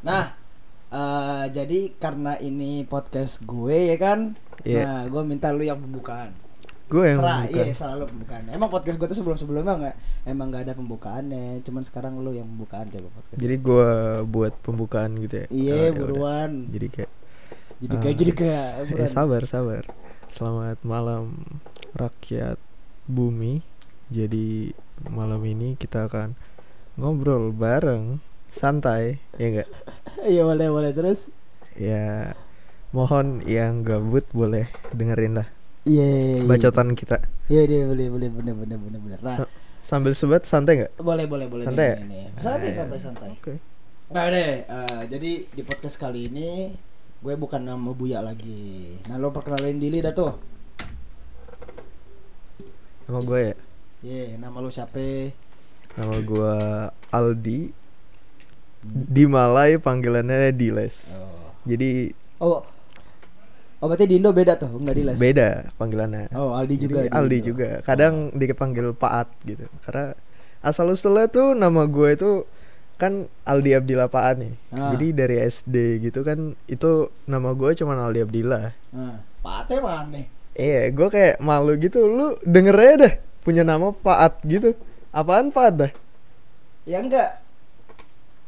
Nah, 0.00 0.24
eh 0.88 1.44
jadi 1.50 1.92
karena 1.94 2.38
ini 2.38 2.84
podcast 2.84 3.42
gue 3.42 3.90
ya 3.90 3.96
kan. 3.96 4.38
Iya. 4.62 4.82
Nah, 4.82 5.00
gue 5.06 5.22
minta 5.22 5.50
lu 5.50 5.62
yang 5.62 5.78
pembukaan. 5.78 6.34
Gue 6.88 7.12
yang 7.12 7.20
Serah, 7.20 7.44
bukan. 7.44 7.52
iya 7.52 7.64
selalu 7.70 8.02
pembukaan. 8.08 8.42
Emang 8.48 8.72
podcast 8.72 8.96
gue 8.96 9.06
tuh 9.06 9.18
sebelum-sebelumnya 9.18 9.74
nggak 9.76 9.96
emang 10.24 10.48
nggak 10.48 10.62
ada 10.64 10.74
pembukaannya. 10.74 11.60
Cuman 11.60 11.82
sekarang 11.84 12.16
lu 12.16 12.32
yang 12.32 12.48
pembukaan 12.48 12.88
coba 12.88 13.08
podcast. 13.12 13.38
Jadi 13.38 13.56
gue 13.60 13.90
buat 14.24 14.52
pembukaan 14.64 15.10
gitu 15.20 15.44
ya. 15.44 15.46
iya, 15.52 15.74
Oh, 15.74 15.82
ya 15.84 15.90
buruan. 15.92 16.50
Jadi 16.72 16.86
kayak 16.88 17.12
Jadi 17.78 17.94
ah, 17.94 18.00
kayak 18.00 18.16
jadi 18.16 18.32
kayak 18.34 18.66
eh, 18.66 18.84
buruan. 18.88 19.10
sabar 19.12 19.42
sabar. 19.44 19.82
Selamat 20.28 20.78
malam 20.80 21.24
rakyat 21.92 22.56
bumi. 23.04 23.60
Jadi 24.08 24.72
malam 25.04 25.44
ini 25.44 25.76
kita 25.76 26.08
akan 26.08 26.32
ngobrol 26.96 27.52
bareng 27.52 28.24
santai 28.48 29.20
ya 29.34 29.46
enggak? 29.48 29.68
Iya 30.24 30.42
boleh 30.42 30.66
boleh 30.66 30.90
terus. 30.90 31.30
Ya 31.74 32.34
mohon 32.90 33.44
yang 33.44 33.80
gabut 33.80 34.26
boleh 34.28 34.66
dengerin 34.90 35.36
lah 35.36 35.48
Iya. 35.84 36.04
iya, 36.04 36.32
iya. 36.34 36.44
bacotan 36.44 36.92
kita. 36.92 37.22
Iya 37.46 37.62
iya 37.64 37.86
boleh 37.86 38.06
boleh 38.08 38.28
bener 38.30 38.54
bener 38.56 38.78
bener 38.78 39.00
bener. 39.00 39.20
Nah, 39.20 39.36
Sa- 39.38 39.52
Sambil 39.80 40.12
sebat 40.12 40.44
santai 40.44 40.74
nggak? 40.76 40.92
boleh 40.98 41.24
boleh 41.24 41.46
boleh 41.46 41.64
Santai 41.64 41.96
nih, 42.02 42.28
ya? 42.28 42.28
Santai 42.38 42.60
Ah, 42.60 42.66
iya. 42.66 42.76
santai 42.76 42.98
santai. 42.98 43.30
Oke. 43.32 43.54
Nah 44.08 44.24
deh, 44.26 44.52
eh, 44.62 45.02
jadi 45.06 45.30
di 45.46 45.62
podcast 45.62 45.96
kali 45.96 46.28
ini 46.28 46.76
gue 47.18 47.34
bukan 47.34 47.60
nama 47.60 47.90
Buya 47.90 48.20
lagi. 48.20 49.00
Nah 49.04 49.16
lo 49.16 49.30
perkenalin 49.30 49.76
diri 49.76 49.98
dah 49.98 50.12
tuh. 50.12 50.32
Nama 53.04 53.20
gue 53.22 53.40
ya. 53.42 53.54
Ye, 54.00 54.22
nama 54.36 54.58
lo 54.58 54.68
siapa? 54.68 55.00
Nama 55.94 56.16
gue 56.20 56.54
Aldi. 57.10 57.60
Di 58.86 59.24
Malai 59.26 59.76
panggilannya 59.78 60.54
Diles. 60.54 61.10
Oh. 61.14 61.50
Jadi 61.66 62.14
Oh, 62.38 62.62
oh 63.78 63.86
berarti 63.90 64.06
di 64.06 64.22
Indo 64.22 64.30
beda 64.30 64.54
tuh, 64.54 64.70
nggak 64.70 64.94
di 64.94 65.02
les? 65.02 65.18
beda 65.18 65.74
panggilannya. 65.74 66.30
Oh 66.38 66.54
Aldi 66.54 66.74
Jadi 66.78 66.84
juga. 66.86 66.98
di 67.02 67.08
Aldi 67.10 67.38
Indo. 67.42 67.46
juga. 67.50 67.68
Kadang 67.82 68.30
dipanggil 68.30 68.86
Paat 68.94 69.26
gitu. 69.42 69.66
Karena 69.82 70.14
asal 70.62 70.94
usulnya 70.94 71.26
tuh 71.26 71.58
nama 71.58 71.82
gue 71.90 72.08
itu 72.14 72.30
kan 72.94 73.26
Aldi 73.42 73.70
Abdillah 73.74 74.06
Paat 74.06 74.38
nih. 74.38 74.54
Ah. 74.70 74.94
Jadi 74.94 75.06
dari 75.14 75.36
SD 75.42 75.76
gitu 76.02 76.22
kan 76.22 76.54
itu 76.66 77.10
nama 77.26 77.50
gue 77.54 77.70
cuman 77.74 77.98
Aldi 78.06 78.20
Abdillah. 78.22 78.70
Nah, 78.94 79.18
Pate 79.42 79.82
mana? 79.82 80.22
Iya, 80.58 80.90
gue 80.90 81.08
kayak 81.10 81.38
malu 81.38 81.74
gitu. 81.78 82.06
Lu 82.06 82.34
denger 82.42 82.74
aja 82.78 82.94
dah 83.06 83.14
punya 83.42 83.62
nama 83.62 83.90
Paat 83.90 84.42
gitu. 84.46 84.74
Apaan 85.10 85.50
Paat 85.50 85.74
dah? 85.74 85.92
Ya 86.86 87.02
enggak. 87.02 87.42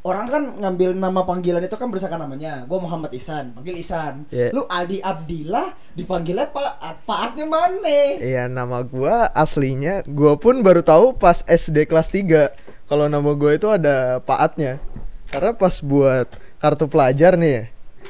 Orang 0.01 0.25
kan 0.33 0.49
ngambil 0.57 0.97
nama 0.97 1.21
panggilan 1.21 1.61
itu 1.61 1.77
kan 1.77 1.85
berdasarkan 1.93 2.25
namanya. 2.25 2.65
Gue 2.65 2.81
Muhammad 2.81 3.13
Isan, 3.13 3.53
panggil 3.53 3.77
Isan. 3.77 4.25
Iya. 4.33 4.49
Lu 4.49 4.65
Aldi 4.65 4.97
Abdillah 4.97 5.77
dipanggilnya 5.93 6.49
Paat. 6.49 7.05
Paatnya 7.05 7.45
mana? 7.45 8.17
Iya 8.17 8.49
nama 8.49 8.81
gua 8.81 9.29
aslinya 9.37 10.01
gua 10.09 10.41
pun 10.41 10.65
baru 10.65 10.81
tahu 10.81 11.13
pas 11.13 11.45
SD 11.45 11.85
kelas 11.85 12.09
3 12.09 12.49
kalau 12.89 13.05
nama 13.05 13.29
gua 13.37 13.53
itu 13.53 13.69
ada 13.69 14.17
paatnya. 14.25 14.81
Karena 15.29 15.53
pas 15.53 15.77
buat 15.85 16.25
kartu 16.57 16.89
pelajar 16.89 17.37
nih 17.37 17.51
ya. 17.53 17.63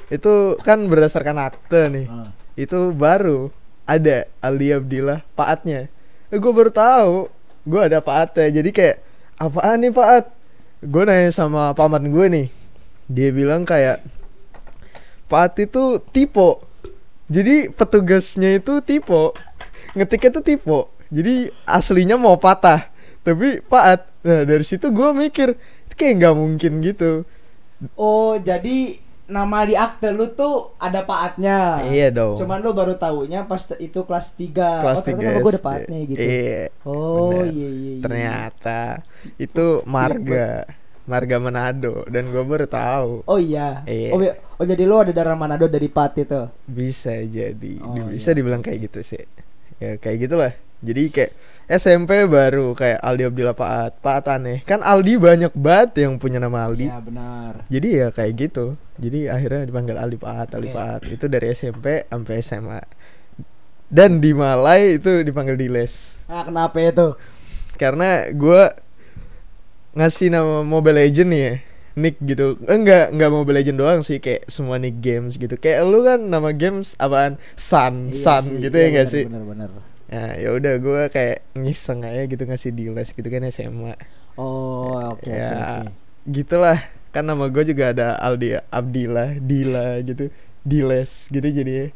Itu 0.07 0.55
kan 0.63 0.87
berdasarkan 0.87 1.43
akte 1.43 1.91
nih. 1.91 2.07
Ah. 2.07 2.31
Itu 2.55 2.95
baru 2.95 3.51
ada 3.83 4.31
Aldi 4.39 4.79
Abdillah 4.79 5.19
paatnya. 5.35 5.91
Eh, 6.31 6.39
gua 6.39 6.55
baru 6.55 6.71
tahu 6.71 7.27
gua 7.67 7.91
ada 7.91 7.99
paatnya. 7.99 8.47
Jadi 8.47 8.71
kayak 8.71 9.03
apaan 9.35 9.83
nih 9.83 9.91
paat? 9.91 10.39
Gue 10.81 11.03
nanya 11.05 11.29
sama 11.29 11.71
paman 11.77 12.09
gue 12.09 12.25
nih. 12.27 12.47
Dia 13.07 13.29
bilang 13.29 13.65
kayak 13.65 14.01
paat 15.29 15.55
itu 15.61 16.01
tipe. 16.11 16.61
Jadi 17.31 17.71
petugasnya 17.71 18.59
itu 18.59 18.83
tipe 18.83 19.31
ngetiknya 19.95 20.39
tuh 20.39 20.43
tipe 20.43 20.79
jadi 21.11 21.51
aslinya 21.67 22.15
mau 22.15 22.39
patah 22.39 22.87
tapi 23.21 23.59
paat 23.67 24.07
nah 24.21 24.45
dari 24.45 24.63
situ 24.63 24.93
gua 24.93 25.11
mikir 25.11 25.57
itu 25.57 25.93
kayak 25.97 26.13
nggak 26.21 26.35
mungkin 26.37 26.73
gitu 26.83 27.27
Oh, 27.97 28.37
jadi 28.37 29.01
nama 29.31 29.63
di 29.63 29.73
akte 29.73 30.11
lu 30.11 30.27
tuh 30.29 30.75
ada 30.75 31.01
paatnya. 31.01 31.87
iya 31.87 32.11
dong 32.11 32.35
Cuman 32.35 32.59
lu 32.59 32.71
baru 32.71 32.93
taunya 32.93 33.41
pas 33.43 33.63
itu 33.73 33.99
kelas 34.01 34.35
3. 34.35 34.51
kelas 34.83 34.97
oh, 34.97 35.01
ternyata 35.01 35.17
tiga 35.17 35.29
nama 35.31 35.39
gue 35.39 35.51
ada 35.51 35.63
paatnya 35.63 35.99
gitu. 36.03 36.19
iya 36.19 36.61
Oh, 36.83 37.31
bener. 37.33 37.45
iya 37.47 37.69
iya 37.69 37.91
iya. 37.95 38.01
ternyata 38.03 38.79
itu 39.37 39.65
marga 39.85 40.67
marga 41.03 41.37
Manado 41.37 42.05
dan 42.05 42.29
gua 42.29 42.43
baru 42.43 42.67
tahu 42.67 43.11
Oh 43.25 43.39
iya. 43.39 43.81
Iya. 43.83 44.09
Oh, 44.11 44.21
oh, 44.57 44.65
jadi 44.65 44.83
lu 44.83 44.95
ada 44.97 45.09
darah 45.09 45.33
Manado 45.33 45.65
dari 45.65 45.87
Pat 45.87 46.13
itu. 46.15 46.45
bisa 46.63 47.15
jadi 47.17 47.73
Oh, 47.81 47.97
bisa 48.07 48.31
iya. 48.31 48.37
dibilang 48.37 48.61
kayak 48.61 48.85
gitu 48.85 48.99
sih 49.01 49.23
ya 49.77 49.97
kayak 49.97 50.17
gitulah 50.21 50.53
jadi 50.81 51.03
kayak 51.13 51.31
SMP 51.71 52.27
baru 52.27 52.75
kayak 52.75 52.99
Aldi 52.99 53.23
Abdillah 53.31 53.55
Paat 53.55 54.03
Paat 54.03 54.27
aneh 54.27 54.59
kan 54.67 54.83
Aldi 54.83 55.15
banyak 55.15 55.53
banget 55.55 56.03
yang 56.03 56.19
punya 56.19 56.41
nama 56.41 56.67
Aldi 56.67 56.91
Iya 56.91 56.99
benar. 56.99 57.53
Jadi 57.71 57.87
ya 57.95 58.07
kayak 58.11 58.33
gitu. 58.35 58.65
Jadi 58.99 59.31
akhirnya 59.31 59.63
dipanggil 59.63 59.95
Aldi 59.95 60.17
Paat, 60.19 60.51
Aldi 60.51 60.67
Oke. 60.67 60.75
Paat. 60.75 60.99
Itu 61.07 61.25
dari 61.31 61.47
SMP 61.55 62.03
sampai 62.05 62.35
SMA. 62.43 62.81
Dan 63.87 64.19
di 64.19 64.35
Malai 64.35 64.99
itu 64.99 65.23
dipanggil 65.23 65.55
Diles. 65.55 66.23
Ah, 66.27 66.43
kenapa 66.43 66.75
itu? 66.79 67.15
Karena 67.79 68.27
gua 68.35 68.75
ngasih 69.95 70.27
nama 70.27 70.63
Mobile 70.63 71.07
Legend 71.07 71.29
nih 71.31 71.41
ya. 71.43 71.53
Nick 71.91 72.15
gitu. 72.23 72.55
Eh, 72.63 72.75
Enggak, 72.79 73.11
enggak 73.11 73.31
Mobile 73.31 73.57
Legend 73.59 73.77
doang 73.79 73.99
sih 73.99 74.23
kayak 74.23 74.47
semua 74.47 74.79
nick 74.79 75.03
games 75.03 75.35
gitu. 75.35 75.59
Kayak 75.59 75.83
lu 75.87 76.07
kan 76.07 76.19
nama 76.23 76.55
games 76.55 76.95
apaan? 76.95 77.35
Sun, 77.59 78.15
Iya 78.15 78.23
Sun 78.23 78.43
sih, 78.47 78.55
gitu 78.63 78.75
iya 78.75 78.83
ya 78.83 78.89
enggak 78.95 79.07
sih? 79.11 79.23
Benar 79.27 79.43
benar. 79.43 79.69
Nah, 80.11 80.35
ya 80.35 80.49
udah 80.57 80.73
gua 80.83 81.01
kayak 81.15 81.37
ngiseng 81.55 82.03
aja 82.03 82.21
gitu 82.27 82.43
ngasih 82.49 82.71
Diles 82.75 83.09
gitu 83.17 83.27
kan 83.31 83.43
SMA. 83.47 83.95
Oh, 84.39 85.11
oke 85.15 85.31
oke 85.31 85.31
ya 85.37 85.51
oke. 85.55 85.81
gitulah 86.27 86.77
kan 87.11 87.23
nama 87.27 87.45
gue 87.51 87.63
juga 87.67 87.91
ada 87.91 88.07
Aldi 88.21 88.55
Abdillah 88.71 89.29
Dila 89.43 89.99
gitu 90.07 90.31
Diles 90.63 91.27
gitu 91.33 91.47
jadi 91.59 91.91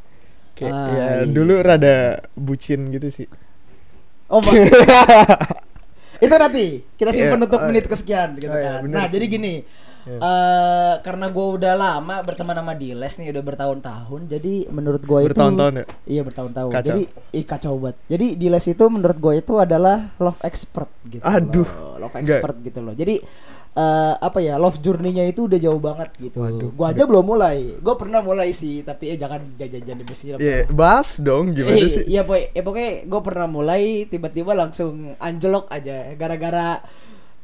kayak 0.57 0.75
Ah, 0.75 0.87
ya 0.87 1.07
iya. 1.21 1.25
dulu 1.35 1.53
rada 1.63 1.95
bucin 2.35 2.89
gitu 2.95 3.07
sih 3.11 3.27
Oh, 4.29 4.41
itu 6.23 6.31
nanti 6.31 6.65
kita 6.95 7.11
simpan 7.11 7.37
Iya, 7.37 7.45
untuk 7.45 7.61
oh, 7.61 7.67
menit 7.67 7.85
kesekian 7.91 8.39
gitu 8.39 8.49
oh, 8.49 8.57
iya, 8.57 8.79
kan. 8.81 8.87
nah, 8.87 9.05
jadi 9.11 9.25
gini. 9.27 9.61
Iya. 10.05 10.19
eh 10.19 10.93
karena 11.01 11.27
gue 11.27 11.45
udah 11.55 11.73
lama 11.73 12.15
berteman 12.21 12.53
sama 12.53 12.73
Diles 12.73 13.13
nih 13.15 13.29
udah 13.29 13.43
bertahun-tahun 13.43 14.21
jadi 14.27 14.53
menurut 14.69 15.01
gue 15.01 15.19
itu 15.19 15.29
Bertahun-tahun 15.31 15.73
ya? 15.75 15.85
iya 16.05 16.21
bertahun-tahun 16.21 16.71
Kacau. 16.71 16.87
jadi 16.87 17.01
ih 17.31 17.43
kacau 17.43 17.73
banget 17.75 17.97
jadi 18.07 18.25
Diles 18.35 18.65
itu 18.65 18.83
menurut 18.85 19.17
gue 19.17 19.33
itu 19.35 19.53
adalah 19.55 20.13
love 20.17 20.37
expert 20.41 20.87
gitu 21.05 21.19
Aduh. 21.19 21.65
loh. 21.65 21.97
love 21.99 22.15
expert 22.15 22.55
gitu 22.61 22.79
loh 22.79 22.93
jadi 22.93 23.17
eh 23.75 24.13
apa 24.15 24.39
ya 24.39 24.55
love 24.55 24.79
journey-nya 24.79 25.25
itu 25.25 25.51
udah 25.51 25.59
jauh 25.59 25.81
banget 25.81 26.07
gitu 26.17 26.39
Waduh. 26.39 26.71
gue 26.71 26.85
aja 26.87 27.03
belum 27.03 27.25
mulai 27.25 27.75
gue 27.75 27.95
pernah 27.95 28.21
mulai 28.21 28.53
sih 28.53 28.79
tapi 28.81 29.11
eh 29.11 29.17
jangan 29.17 29.43
jangan 29.53 29.83
jangan 29.83 29.99
dibesi 29.99 30.25
ya 30.31 30.37
bahas 30.69 31.19
dong 31.19 31.51
gimana 31.51 31.75
Eh, 31.75 31.91
sih 31.91 32.05
Iya 32.07 32.23
boy, 32.23 32.47
ya 32.47 32.61
pokoknya 32.61 33.03
gue 33.03 33.21
pernah 33.21 33.47
mulai 33.49 33.83
tiba-tiba 34.05 34.53
langsung 34.53 35.17
anjlok 35.17 35.67
aja 35.67 36.07
gara-gara 36.15 36.79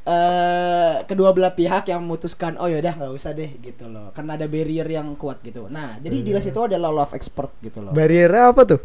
eh 0.04 0.96
kedua 1.04 1.30
belah 1.30 1.52
pihak 1.52 1.86
yang 1.86 2.02
memutuskan 2.02 2.58
oh 2.58 2.66
yaudah 2.66 2.90
nggak 2.92 3.12
usah 3.12 3.32
deh 3.32 3.54
gitu 3.56 3.86
loh 3.86 4.10
karena 4.12 4.34
ada 4.34 4.46
barrier 4.46 4.88
yang 4.88 5.14
kuat 5.14 5.42
gitu. 5.42 5.68
Nah 5.68 5.98
jadi 5.98 6.16
Hmm. 6.16 6.26
Dilas 6.26 6.44
itu 6.44 6.60
adalah 6.60 6.90
love 6.92 7.14
expert 7.14 7.54
gitu 7.60 7.80
loh. 7.80 7.92
barrier 7.92 8.30
apa 8.32 8.62
tuh 8.66 8.82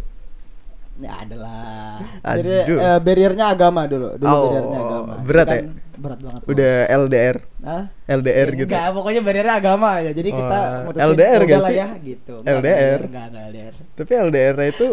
ya 0.96 1.12
adalah 1.20 2.00
barrier, 2.22 2.64
eh, 2.66 2.98
barriernya 2.98 3.46
agama 3.50 3.84
dulu, 3.84 4.16
dulu 4.16 4.24
Oh, 4.26 4.40
barriernya 4.42 4.78
agama. 4.78 5.12
berat 5.20 5.46
Itu 5.46 5.56
ya? 5.56 5.64
Berat 5.96 6.18
banget. 6.20 6.40
Bos. 6.40 6.50
udah 6.52 6.74
LDR 6.90 7.36
Hah? 7.64 7.84
LDR 8.06 8.46
Ya, 8.46 8.56
gitu 8.58 8.68
Enggak, 8.68 8.88
pokoknya 8.92 9.20
barriernya 9.20 9.54
agama 9.56 9.90
ya. 9.98 10.12
Jadi 10.12 10.28
kita 10.30 10.58
Oh, 10.60 10.84
mutusin 10.84 11.08
LDR 11.10 11.40
udah 11.40 11.48
gak 11.50 11.64
sih? 11.64 11.76
ya 11.76 11.88
gitu. 11.98 12.34
Enggak, 12.38 12.56
LDR. 12.56 13.00
Enggak, 13.02 13.24
enggak 13.28 13.44
LDR. 13.46 13.74
tapi 13.92 14.12
LDR 14.14 14.56
itu 14.66 14.84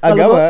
agama 0.00 0.42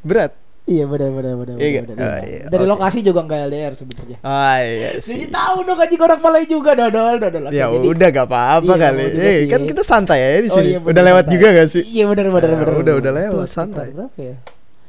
berat 0.00 0.32
Iya 0.66 0.82
benar 0.84 1.14
benar 1.14 1.34
benar. 1.36 1.56
Iya, 1.56 1.80
benar, 1.80 1.94
oh, 1.94 1.94
benar. 1.94 2.26
iya, 2.26 2.42
Dari 2.50 2.64
oke. 2.64 2.72
lokasi 2.74 2.98
juga 3.00 3.22
enggak 3.22 3.38
LDR 3.46 3.72
sebenarnya. 3.72 4.18
ah 4.20 4.58
iya 4.58 4.98
sih 4.98 5.14
Jadi 5.14 5.24
tahu 5.30 5.56
dong 5.62 5.78
anjing 5.78 6.02
orang 6.02 6.18
Malay 6.18 6.44
juga 6.44 6.74
dodol 6.74 7.14
dodol. 7.16 7.44
Ya 7.48 7.70
jadi- 7.70 7.86
udah 7.86 8.08
gak 8.10 8.26
apa-apa 8.26 8.66
Iya, 8.66 8.74
kali 8.76 9.02
Eh, 9.06 9.32
sih. 9.32 9.46
kan 9.46 9.60
kita 9.62 9.82
santai 9.82 10.18
aja 10.18 10.38
di 10.42 10.50
Oh, 10.50 10.58
sini 10.58 10.66
iya, 10.66 10.78
bener, 10.78 10.90
udah 10.90 11.02
lewat 11.06 11.22
santai. 11.22 11.34
juga 11.38 11.46
gak 11.54 11.68
sih 11.70 11.82
Iya 11.86 12.04
benar 12.04 12.26
benar 12.28 12.50
Nah, 12.50 12.58
benar. 12.58 12.74
udah, 12.76 12.94
udah 12.98 13.12
Itu 13.12 13.18
lewat, 13.22 13.46
sekitar 13.46 13.54
santai. 13.54 13.86
Berapa 13.94 14.18
ya? 14.20 14.36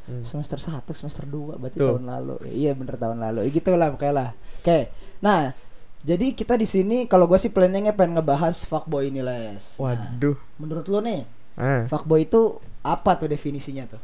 Hmm. 0.03 0.23
Semester 0.23 0.57
1, 0.57 0.91
semester 0.91 1.23
2 1.23 1.53
berarti 1.55 1.77
Tuh. 1.77 1.87
tahun 1.93 2.05
lalu. 2.07 2.35
Iya 2.49 2.71
bener 2.73 2.95
tahun 2.95 3.17
lalu. 3.19 3.39
Ya, 3.43 3.49
gitu 3.53 3.69
lah 3.71 3.87
pokoknya 3.91 4.13
lah. 4.15 4.29
Oke. 4.57 4.79
Nah, 5.19 5.53
jadi 5.99 6.27
kita 6.31 6.55
di 6.55 6.65
sini 6.65 6.97
kalau 7.05 7.27
gue 7.27 7.37
sih 7.37 7.51
planningnya 7.51 7.91
pengen 7.91 8.15
ngebahas 8.15 8.63
fuckboy 8.63 9.09
ini 9.09 9.21
les. 9.21 9.77
Nah, 9.77 9.93
waduh 9.93 10.37
menurut 10.57 10.87
lo 10.87 10.99
nih, 10.99 11.21
ah. 11.53 11.85
fuckboy 11.85 12.23
itu 12.23 12.55
apa 12.81 13.13
tuh 13.13 13.27
definisinya 13.27 13.85
tuh? 13.85 14.01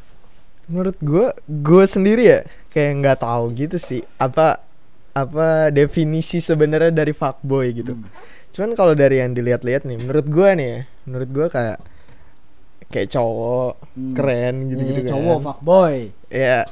Menurut 0.66 0.96
gue 0.98 1.26
gue 1.44 1.84
sendiri 1.84 2.24
ya 2.24 2.40
kayak 2.68 2.92
nggak 2.98 3.18
tahu 3.20 3.44
gitu 3.52 3.76
sih 3.76 4.00
apa 4.16 4.60
apa 5.12 5.70
definisi 5.70 6.38
sebenarnya 6.38 6.90
dari 6.90 7.12
fuckboy 7.12 7.70
gitu 7.72 7.94
Hmm. 7.94 8.08
Cuman 8.50 8.78
kalau 8.78 8.94
dari 8.94 9.18
yang 9.18 9.34
dilihat-lihat 9.34 9.82
nih, 9.82 9.98
menurut 9.98 10.30
gua 10.30 10.54
nih 10.54 10.68
ya, 10.70 10.80
menurut 11.06 11.26
gua 11.26 11.46
kayak 11.50 11.78
kayak 12.86 13.10
cowok 13.10 13.72
Hmm. 13.98 14.14
keren 14.14 14.54
gitu-gitu 14.70 14.94
Eh, 14.94 15.04
kan. 15.04 15.10
cowok 15.10 15.38
fuckboy. 15.42 15.96
Ya 16.30 16.62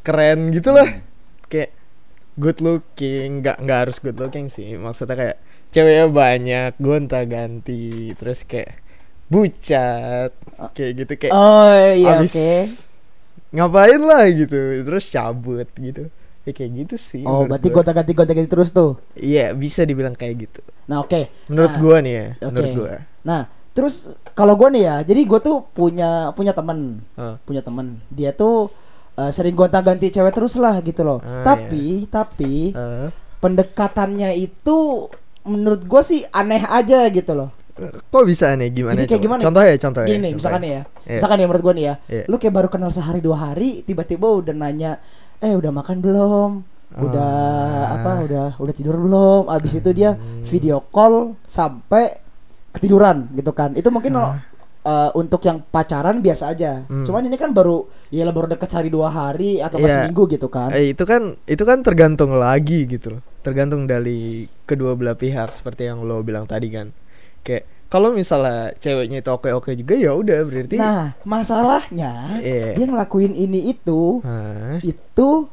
keren 0.00 0.54
gitu 0.54 0.70
lah. 0.70 0.86
Hmm. 0.86 1.02
Kayak 1.50 1.70
good 2.38 2.58
looking, 2.62 3.42
nggak 3.42 3.58
nggak 3.58 3.78
harus 3.82 3.98
good 3.98 4.14
looking 4.14 4.46
sih. 4.46 4.78
Maksudnya 4.78 5.18
kayak 5.18 5.36
ceweknya 5.68 6.06
banyak, 6.06 6.70
gonta-ganti, 6.78 8.14
terus 8.14 8.46
kayak 8.46 8.78
bucat, 9.26 10.30
kayak 10.72 10.92
gitu 10.96 11.12
kayak 11.18 11.34
Oh 11.34 11.66
iya 11.92 12.22
abis 12.22 12.30
oke. 12.30 12.50
Ngapain 13.50 14.00
lah 14.00 14.24
gitu, 14.28 14.56
terus 14.84 15.04
cabut 15.08 15.68
gitu. 15.74 16.08
Ya 16.44 16.52
kayak 16.52 16.70
gitu 16.88 16.96
sih. 16.96 17.24
Oh 17.28 17.44
berarti 17.44 17.68
gonta 17.68 17.92
ganti 17.92 18.12
gonta 18.12 18.32
ganti 18.32 18.48
terus 18.48 18.72
tuh. 18.72 18.96
Iya 19.12 19.52
bisa 19.52 19.84
dibilang 19.84 20.16
kayak 20.16 20.48
gitu. 20.48 20.60
Nah 20.88 21.04
oke. 21.04 21.28
Menurut 21.52 21.72
Nah, 21.72 21.80
gua 21.80 21.96
nih 22.00 22.14
ya, 22.14 22.26
oke. 22.32 22.46
menurut 22.48 22.70
gua. 22.72 22.88
Nah 23.24 23.40
terus 23.76 23.94
kalau 24.32 24.54
gue 24.54 24.68
nih 24.70 24.82
ya, 24.86 24.96
jadi 25.02 25.20
gue 25.22 25.40
tuh 25.42 25.66
punya 25.70 26.30
punya 26.32 26.54
temen, 26.54 27.02
Heeh. 27.14 27.34
punya 27.42 27.62
temen. 27.62 28.00
Dia 28.08 28.30
tuh 28.32 28.70
eh, 29.14 29.28
sering 29.28 29.52
gonta 29.52 29.82
ganti 29.82 30.08
cewek 30.08 30.30
terus 30.32 30.54
lah 30.56 30.78
gitu 30.80 31.02
loh. 31.04 31.18
Ah, 31.20 31.42
tapi 31.42 32.06
tapi 32.06 32.70
Eh, 32.72 33.08
pendekatannya 33.38 34.34
itu 34.34 35.06
menurut 35.42 35.82
gue 35.84 36.02
sih 36.02 36.20
aneh 36.30 36.62
aja 36.64 37.06
gitu 37.08 37.32
loh. 37.34 37.50
Kok 38.04 38.24
bisa 38.24 38.46
nih 38.52 38.68
gimana? 38.70 38.98
Kayak 38.98 39.10
coba? 39.10 39.22
gimana? 39.22 39.40
Contohnya, 39.42 39.72
contohnya. 39.76 40.08
Gini 40.08 40.18
nih, 40.18 40.20
contohnya. 40.20 40.36
misalkan 40.36 40.60
nih 40.60 40.70
ya, 40.70 40.82
Iya. 40.82 41.14
misalkan 41.14 41.36
ya 41.36 41.46
menurut 41.46 41.62
gue 41.62 41.74
nih 41.74 41.84
ya, 41.84 41.94
Iya. 42.08 42.22
lu 42.26 42.36
kayak 42.36 42.54
baru 42.54 42.68
kenal 42.68 42.90
sehari 42.90 43.20
dua 43.20 43.36
hari, 43.38 43.70
tiba-tiba 43.82 44.26
udah 44.26 44.52
nanya, 44.52 44.92
eh 45.38 45.52
udah 45.52 45.70
makan 45.70 45.96
belum? 45.98 46.50
Udah 46.90 47.32
Ah. 47.84 47.94
apa? 47.94 48.12
Udah 48.24 48.46
udah 48.56 48.72
tidur 48.72 48.96
belum? 48.96 49.46
Abis 49.46 49.76
itu 49.76 49.90
dia 49.92 50.16
video 50.42 50.80
call 50.88 51.36
sampai 51.44 52.16
ketiduran 52.70 53.28
gitu 53.32 53.52
kan? 53.52 53.72
Itu 53.72 53.88
mungkin 53.88 54.16
uh, 54.16 54.34
untuk 55.12 55.44
yang 55.44 55.60
pacaran 55.62 56.24
biasa 56.24 56.48
aja. 56.48 56.88
Hmm. 56.88 57.04
Cuman 57.04 57.28
ini 57.28 57.36
kan 57.36 57.52
baru, 57.52 57.84
ya 58.08 58.24
baru 58.28 58.48
deket 58.48 58.68
sehari 58.68 58.88
dua 58.88 59.08
hari 59.08 59.60
atau 59.60 59.76
Iya. 59.76 60.08
seminggu 60.08 60.24
gitu 60.28 60.48
kan? 60.48 60.72
Eh, 60.72 60.96
itu 60.96 61.04
kan 61.04 61.36
itu 61.44 61.60
kan 61.60 61.84
tergantung 61.84 62.32
lagi 62.32 62.88
gitu 62.88 63.18
loh. 63.18 63.22
Tergantung 63.44 63.84
dari 63.84 64.48
kedua 64.64 64.96
belah 64.96 65.12
pihak 65.12 65.52
seperti 65.52 65.88
yang 65.88 66.00
lo 66.02 66.24
bilang 66.24 66.48
tadi 66.48 66.72
kan. 66.72 66.88
Kayak 67.48 67.64
kalau 67.88 68.12
misalnya 68.12 68.76
ceweknya 68.76 69.24
itu 69.24 69.30
oke-oke 69.32 69.72
juga 69.72 69.96
ya 69.96 70.12
udah 70.12 70.44
berarti 70.44 70.76
Nah, 70.76 71.16
masalahnya 71.24 72.36
Iya. 72.38 72.76
dia 72.76 72.84
ngelakuin 72.86 73.32
ini 73.32 73.72
itu 73.72 74.20
Hah? 74.20 74.76
itu 74.84 75.48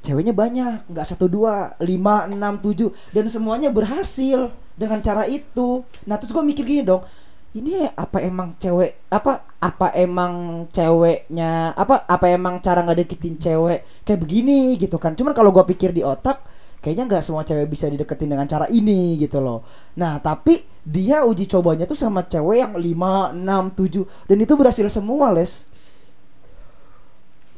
ceweknya 0.00 0.32
banyak 0.32 0.88
nggak 0.88 1.04
satu 1.04 1.28
dua 1.28 1.76
lima 1.78 2.24
enam 2.24 2.56
tujuh 2.56 2.94
dan 3.10 3.28
semuanya 3.28 3.68
berhasil 3.68 4.48
dengan 4.72 5.02
cara 5.02 5.26
itu 5.26 5.84
nah 6.06 6.16
terus 6.16 6.30
gue 6.30 6.40
mikir 6.40 6.64
gini 6.64 6.80
dong 6.80 7.04
ini 7.52 7.88
apa 7.90 8.20
emang 8.20 8.54
cewek 8.54 8.96
apa 9.08 9.44
apa 9.58 9.92
emang 9.92 10.64
ceweknya 10.70 11.74
apa 11.74 12.04
apa 12.04 12.26
emang 12.28 12.60
cara 12.60 12.80
nggak 12.80 13.02
deketin 13.02 13.36
cewek 13.36 13.84
kayak 14.00 14.20
begini 14.20 14.76
gitu 14.76 14.96
kan 14.96 15.12
cuman 15.12 15.32
kalau 15.32 15.50
gue 15.50 15.64
pikir 15.66 15.90
di 15.90 16.00
otak 16.00 16.40
kayaknya 16.86 17.10
nggak 17.10 17.22
semua 17.26 17.42
cewek 17.42 17.66
bisa 17.66 17.90
dideketin 17.90 18.30
dengan 18.30 18.46
cara 18.46 18.70
ini 18.70 19.18
gitu 19.18 19.42
loh. 19.42 19.66
Nah 19.98 20.22
tapi 20.22 20.62
dia 20.86 21.26
uji 21.26 21.50
cobanya 21.50 21.82
tuh 21.82 21.98
sama 21.98 22.22
cewek 22.30 22.62
yang 22.62 22.72
5, 22.78 23.34
6, 23.34 23.74
7 23.74 24.06
dan 24.30 24.36
itu 24.38 24.54
berhasil 24.54 24.86
semua 24.86 25.34
les. 25.34 25.66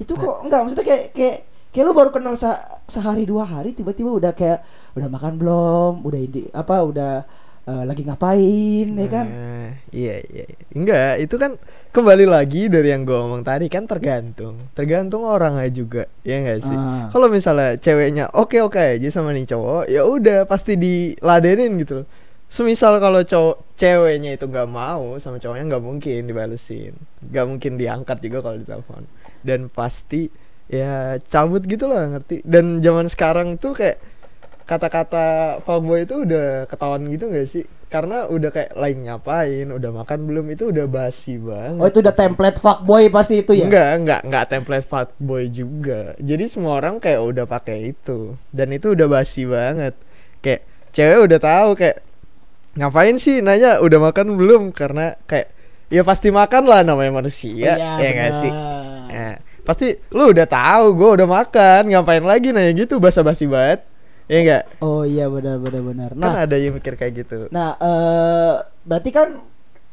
Itu 0.01 0.17
kok 0.17 0.47
enggak 0.47 0.61
maksudnya 0.65 0.87
kayak 0.87 1.05
kayak 1.13 1.37
kayak 1.75 1.85
lu 1.85 1.93
baru 1.93 2.11
kenal 2.15 2.35
se- 2.39 2.63
sehari 2.89 3.29
dua 3.29 3.45
hari 3.45 3.75
tiba-tiba 3.77 4.09
udah 4.15 4.33
kayak 4.33 4.65
udah 4.97 5.09
makan 5.11 5.37
belum? 5.37 5.93
Udah 6.07 6.21
ini 6.23 6.49
apa 6.55 6.81
udah 6.87 7.13
eh, 7.69 7.85
lagi 7.85 8.03
ngapain 8.09 8.89
ya 8.97 9.09
kan 9.13 9.27
Nah, 9.29 9.77
iya, 9.93 10.17
iya 10.33 10.45
iya. 10.49 10.65
Enggak, 10.73 11.13
itu 11.21 11.37
kan 11.37 11.61
kembali 11.93 12.25
lagi 12.25 12.73
dari 12.73 12.89
yang 12.89 13.05
gue 13.05 13.13
ngomong 13.13 13.45
tadi 13.45 13.69
kan 13.69 13.85
tergantung. 13.85 14.57
Tergantung 14.73 15.29
orangnya 15.29 15.69
juga, 15.69 16.09
ya 16.25 16.41
enggak 16.41 16.65
sih? 16.65 16.77
Ah. 16.77 17.13
Kalau 17.13 17.29
misalnya 17.29 17.77
ceweknya 17.77 18.25
oke-oke 18.33 18.81
aja 18.81 19.09
sama 19.13 19.37
nih 19.37 19.45
cowok, 19.45 19.85
ya 19.93 20.09
udah 20.09 20.49
pasti 20.49 20.81
diladenin 20.81 21.77
gitu 21.85 22.03
loh. 22.03 22.07
Semisal 22.49 22.97
kalau 22.97 23.21
cowok 23.21 23.77
ceweknya 23.77 24.41
itu 24.41 24.49
nggak 24.49 24.69
mau 24.73 25.21
sama 25.21 25.37
cowoknya 25.37 25.69
nggak 25.69 25.85
mungkin 25.85 26.21
dibalesin, 26.25 26.97
nggak 27.29 27.45
mungkin 27.45 27.73
diangkat 27.77 28.19
juga 28.25 28.39
kalau 28.41 28.57
ditelepon. 28.57 29.05
Dan 29.45 29.69
pasti 29.69 30.33
ya 30.69 31.21
cabut 31.29 31.61
gitu 31.69 31.85
lah 31.93 32.09
ngerti. 32.17 32.41
Dan 32.41 32.81
zaman 32.81 33.05
sekarang 33.13 33.61
tuh 33.61 33.77
kayak 33.77 34.01
kata-kata 34.69 35.25
fuckboy 35.65 36.05
itu 36.05 36.29
udah 36.29 36.69
ketahuan 36.69 37.09
gitu 37.09 37.33
gak 37.33 37.49
sih? 37.49 37.65
Karena 37.89 38.29
udah 38.29 38.53
kayak 38.53 38.77
lain 38.77 39.09
ngapain, 39.09 39.67
udah 39.73 39.91
makan 39.97 40.29
belum 40.29 40.45
itu 40.53 40.69
udah 40.69 40.85
basi 40.85 41.41
banget. 41.41 41.81
oh 41.81 41.89
itu 41.89 42.05
udah 42.05 42.13
template 42.13 42.61
fuckboy 42.61 43.09
pasti 43.09 43.41
itu 43.41 43.57
ya 43.57 43.65
Enggak, 43.65 43.91
enggak, 43.97 44.21
enggak 44.29 44.45
template 44.53 44.85
fuckboy 44.85 45.49
juga. 45.49 46.13
Jadi 46.21 46.45
semua 46.47 46.77
orang 46.77 47.01
kayak 47.01 47.25
udah 47.25 47.45
pakai 47.49 47.97
itu. 47.97 48.37
Dan 48.53 48.77
itu 48.77 48.93
udah 48.93 49.09
basi 49.09 49.49
banget. 49.49 49.97
Kayak 50.45 50.69
cewek 50.93 51.19
udah 51.33 51.39
tahu 51.41 51.69
kayak 51.75 51.97
ngapain 52.77 53.17
sih 53.17 53.41
nanya 53.41 53.81
udah 53.81 53.99
makan 54.05 54.37
belum 54.37 54.63
karena 54.71 55.17
kayak 55.25 55.49
ya 55.89 56.05
pasti 56.05 56.29
makan 56.29 56.69
lah 56.69 56.85
namanya 56.85 57.25
manusia, 57.25 57.73
Iya, 57.73 57.93
ya 58.05 58.09
enggak 58.13 58.33
sih? 58.45 58.53
benar. 58.53 59.09
Nah, 59.09 59.35
pasti 59.65 59.97
lu 60.13 60.29
udah 60.29 60.45
tahu 60.45 60.85
gue 60.93 61.11
udah 61.17 61.29
makan, 61.29 61.89
ngapain 61.89 62.21
lagi 62.21 62.53
nanya 62.53 62.77
gitu 62.77 63.01
basa-basi 63.01 63.49
banget. 63.49 63.81
Ya 64.29 64.39
enggak? 64.45 64.63
oh 64.85 65.03
iya 65.09 65.25
benar 65.33 65.57
benar 65.57 65.83
benar 65.83 66.11
kan 66.13 66.21
nah 66.21 66.35
ada 66.45 66.57
yang 66.61 66.77
mikir 66.77 66.95
kayak 67.01 67.13
gitu. 67.25 67.49
nah 67.49 67.75
eh 67.81 68.55
berarti 68.85 69.11
kan 69.11 69.29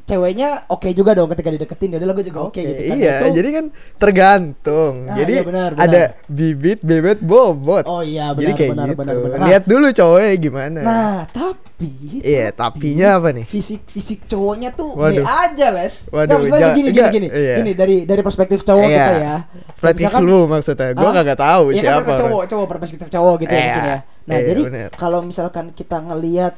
ceweknya 0.05 0.49
oke 0.67 0.85
juga 0.91 1.11
dong 1.11 1.27
ketika 1.27 1.49
dideketin 1.49 1.89
ya 1.89 1.97
udah 1.97 2.13
gue 2.13 2.25
juga 2.25 2.39
oke 2.43 2.57
gitu 2.57 2.77
kan 2.79 2.93
iya, 2.95 3.13
Itu- 3.19 3.35
jadi 3.35 3.49
kan 3.51 3.65
tergantung. 3.97 4.93
Ah, 5.05 5.17
jadi 5.17 5.33
iya, 5.33 5.43
benar, 5.43 5.69
ada 5.73 6.01
benar. 6.13 6.29
bibit, 6.29 6.79
bebet, 6.79 7.17
bobot. 7.19 7.83
oh 7.83 7.99
iya 7.99 8.29
jadi 8.31 8.37
benar 8.45 8.55
kayak 8.55 8.71
benar 8.71 8.87
gitu. 8.87 8.97
benar 8.97 9.15
benar 9.17 9.37
Lihat 9.43 9.63
dulu 9.65 9.87
cowoknya 9.91 10.31
gimana. 10.37 10.79
nah 10.79 11.17
tapi 11.27 11.89
iya, 12.21 12.49
tapinya 12.51 13.17
apa 13.17 13.29
nih? 13.31 13.45
fisik 13.45 13.81
fisik 13.85 14.25
cowoknya 14.25 14.71
tuh 14.71 14.93
Waduh. 14.93 15.19
B 15.19 15.25
aja 15.25 15.67
les 15.73 15.93
Waduh, 16.07 16.21
Nggak, 16.23 16.37
maksudnya 16.39 16.69
gini 16.71 16.89
gini 16.91 17.07
gini 17.11 17.27
iya. 17.27 17.55
gini 17.57 17.71
dari 17.73 17.95
dari 18.05 18.21
perspektif 18.21 18.61
cowok 18.61 18.85
Iya. 18.85 18.95
kita 18.95 19.13
ya 19.19 19.35
Perspektif 19.75 20.05
Misalkan- 20.07 20.23
lu 20.23 20.39
maksudnya. 20.45 20.89
Gua 20.93 21.09
Ah, 21.09 21.13
kagak 21.15 21.37
tahu 21.37 21.63
Iya 21.67 21.75
kan 21.75 21.81
siapa. 21.83 21.99
mereka 21.99 22.21
cowok 22.21 22.43
cowok 22.45 22.65
perspektif 22.71 23.07
cowok 23.09 23.35
gitu 23.41 23.51
ya 23.51 23.57
Iya, 23.57 23.65
mungkin 23.67 23.83
ya 23.87 23.99
nah 24.25 24.35
iya, 24.35 24.45
jadi 24.47 24.61
kalau 24.93 25.19
misalkan 25.21 25.65
kita 25.71 25.97
ngelihat 25.99 26.53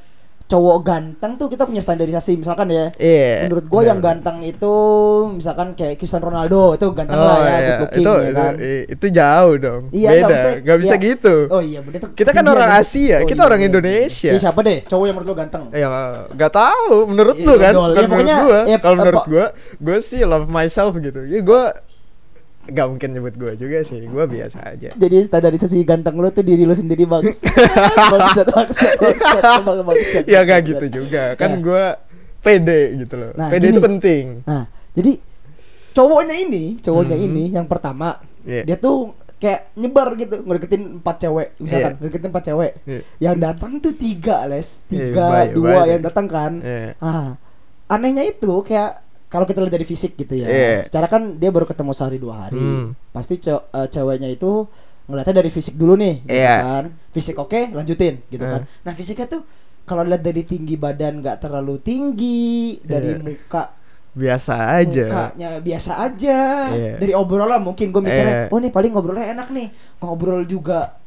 cowok 0.47 0.77
ganteng 0.79 1.35
tuh 1.35 1.47
kita 1.47 1.67
punya 1.67 1.83
standarisasi 1.83 2.39
misalkan 2.39 2.71
ya 2.71 2.87
Iya. 2.95 3.45
menurut 3.45 3.67
gue 3.67 3.75
benar. 3.77 3.89
yang 3.91 3.99
ganteng 3.99 4.37
itu 4.41 4.75
misalkan 5.35 5.75
kayak 5.75 5.99
Cristiano 5.99 6.31
Ronaldo 6.31 6.73
itu 6.73 6.87
ganteng 6.95 7.19
lah 7.19 7.37
ya 7.37 7.43
iya. 7.43 7.57
good 7.59 7.79
looking 7.83 7.99
itu, 7.99 8.13
ya 8.15 8.31
kan 8.31 8.53
itu, 8.55 8.71
itu 8.87 9.05
jauh 9.11 9.53
dong. 9.57 9.81
Iya, 9.91 10.07
Beda. 10.07 10.15
nggak, 10.17 10.29
maksudnya- 10.31 10.59
Nggak 10.63 10.77
bisa 10.79 10.95
iya. 10.95 11.03
gitu. 11.03 11.35
oh 11.51 11.61
iya 11.61 11.79
bener 11.83 11.99
tuh 11.99 12.09
Kita 12.15 12.29
kan 12.31 12.41
tinggi 12.41 12.55
orang 12.55 12.69
ya, 12.69 12.79
Asia, 12.79 13.17
kita 13.23 13.41
orang 13.43 13.59
bener, 13.59 13.69
Indonesia. 13.75 14.31
Iya, 14.31 14.39
siapa 14.39 14.59
deh 14.63 14.79
cowok 14.83 15.03
yang 15.03 15.15
menurut 15.19 15.27
lo 15.27 15.35
ganteng 15.35 15.63
Ya 15.75 15.87
nggak 16.31 16.51
tahu 16.51 16.93
menurut 17.05 17.35
Iya, 17.35 17.43
lu 17.43 17.53
kan, 17.59 17.73
Ya, 17.73 17.81
menurut 17.83 18.07
pokoknya, 18.07 18.35
gua. 18.39 18.59
ya, 18.63 18.77
Kalau 18.79 18.95
menurut 18.95 19.25
gua, 19.27 19.45
gua 19.77 19.97
sih 19.99 20.19
love 20.23 20.47
myself 20.47 20.95
gitu. 20.97 21.21
Ya 21.27 21.39
gua 21.43 21.75
nggak 22.67 22.87
mungkin 22.87 23.09
nyebut 23.11 23.35
gua 23.35 23.53
juga 23.53 23.81
sih. 23.81 24.03
Gua 24.05 24.25
biasa 24.25 24.75
aja. 24.75 24.89
jadi 24.93 25.17
standarisasi 25.23 25.81
ganteng 25.81 26.15
lo 26.15 26.29
tuh 26.29 26.43
diri 26.43 26.63
lo 26.63 26.71
sendiri 26.71 27.03
bagus 27.03 27.41
bangsat 28.13 28.47
bangsat 28.47 28.95
bangsat 28.95 29.43
bangsat, 29.63 29.83
bangsat 29.83 30.23
ya 30.27 30.39
nggak 30.43 30.59
gitu 30.67 30.85
juga. 31.03 31.33
Ya. 31.33 31.39
Kan 31.39 31.59
gua 31.59 31.97
pede 32.37 32.95
gitu 32.95 33.15
loh. 33.15 33.31
Nah, 33.33 33.49
pede 33.49 33.71
itu 33.71 33.79
penting. 33.79 34.45
Nah, 34.45 34.63
jadi 34.93 35.19
cowoknya 35.91 36.35
ini, 36.37 36.77
cowoknya 36.79 37.17
Mhm. 37.17 37.25
ini 37.25 37.43
yang 37.51 37.65
pertama, 37.65 38.21
Iya. 38.45 38.63
dia 38.63 38.77
tuh 38.77 39.11
kayak 39.37 39.73
nyebar 39.75 40.13
gitu, 40.15 40.41
ngedeketin 40.41 41.01
empat 41.01 41.15
cewek, 41.19 41.47
misalkan 41.57 41.91
Iya. 41.93 41.99
ngedeketin 41.99 42.29
empat 42.29 42.43
cewek. 42.45 42.71
Iya. 42.85 43.01
Yang 43.19 43.35
datang 43.41 43.71
tuh 43.81 43.93
tiga, 43.93 44.37
les, 44.45 44.85
Iya, 44.85 44.89
tiga, 44.89 45.25
baik, 45.27 45.49
dua 45.53 45.79
yang 45.85 46.01
datang 46.01 46.25
kan. 46.25 46.53
Iya. 46.61 46.93
Ah, 47.01 47.27
anehnya 47.89 48.23
itu 48.23 48.61
kayak 48.61 49.06
kalau 49.27 49.43
kita 49.43 49.59
lihat 49.59 49.73
dari 49.73 49.83
fisik 49.83 50.15
gitu 50.15 50.33
ya. 50.33 50.47
Iya. 50.47 50.73
Secara 50.83 51.05
kan 51.05 51.35
dia 51.35 51.49
baru 51.49 51.63
ketemu 51.63 51.91
sehari 51.91 52.17
dua 52.17 52.47
hari. 52.47 52.57
Hmm. 52.57 52.95
Pasti 53.11 53.37
ce- 53.37 53.67
eh, 53.67 53.87
ceweknya 53.87 54.27
itu 54.27 54.65
ngeliatnya 55.05 55.35
dari 55.37 55.47
fisik 55.47 55.75
dulu 55.75 55.95
nih, 55.95 56.23
gitu 56.23 56.33
Iya. 56.33 56.55
kan. 56.59 56.85
Fisik 57.09 57.35
oke, 57.37 57.71
lanjutin 57.71 58.23
gitu 58.27 58.41
Eh. 58.41 58.49
kan. 58.49 58.61
Nah, 58.83 58.91
fisiknya 58.91 59.27
tuh 59.29 59.41
kalau 59.83 60.03
lihat 60.03 60.19
dari 60.19 60.43
tinggi 60.43 60.75
badan 60.75 61.19
nggak 61.19 61.39
terlalu 61.39 61.79
tinggi, 61.79 62.75
dari 62.81 63.15
Iya. 63.15 63.21
muka 63.21 63.63
Biasa 64.11 64.53
aja. 64.75 65.05
mukanya 65.05 65.49
biasa 65.61 65.91
aja 66.01 66.39
Iya. 66.73 66.97
dari 66.97 67.13
obrolan 67.13 67.61
mungkin 67.61 67.93
gue 67.93 68.01
mikirnya 68.01 68.35
Iya. 68.35 68.49
oh 68.49 68.57
nih 68.57 68.73
paling 68.73 68.89
ngobrolnya 68.89 69.29
enak 69.29 69.47
nih 69.47 69.69
ngobrol 69.99 70.41
juga 70.43 70.97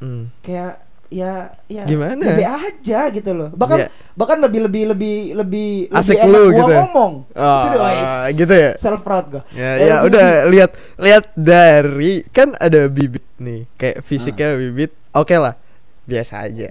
Hmm. 0.00 0.32
kayak 0.40 0.87
ya 1.08 1.32
ya 1.64 1.84
Gimana? 1.84 2.36
be 2.36 2.44
aja 2.44 3.00
gitu 3.08 3.32
loh 3.32 3.48
bahkan 3.50 3.84
Iya. 3.84 3.88
bahkan 4.12 4.38
lebih 4.38 4.60
lebih 4.64 4.92
lebih 4.92 5.16
lebih 5.34 5.70
Asik 5.90 6.14
lebih 6.14 6.20
enak 6.20 6.28
lu 6.30 6.40
gua 6.42 6.52
gitu 6.54 6.68
ya? 6.68 6.78
ngomong 6.78 7.12
Oh, 7.32 7.56
Serius. 7.58 8.10
gitu 8.34 8.54
ya? 8.54 8.70
self 8.76 9.00
proud 9.00 9.26
gue 9.30 9.42
Ya, 9.52 9.70
ya 9.78 9.94
udah 10.02 10.26
lihat 10.46 10.70
lihat 10.96 11.24
dari 11.32 12.22
kan 12.26 12.52
ada 12.54 12.86
bibit 12.86 13.24
nih 13.36 13.64
kayak 13.74 14.00
fisiknya 14.00 14.52
Ah. 14.52 14.58
bibit 14.58 14.92
oke 15.10 15.32
lah 15.32 15.56
biasa 16.04 16.44
aja 16.44 16.68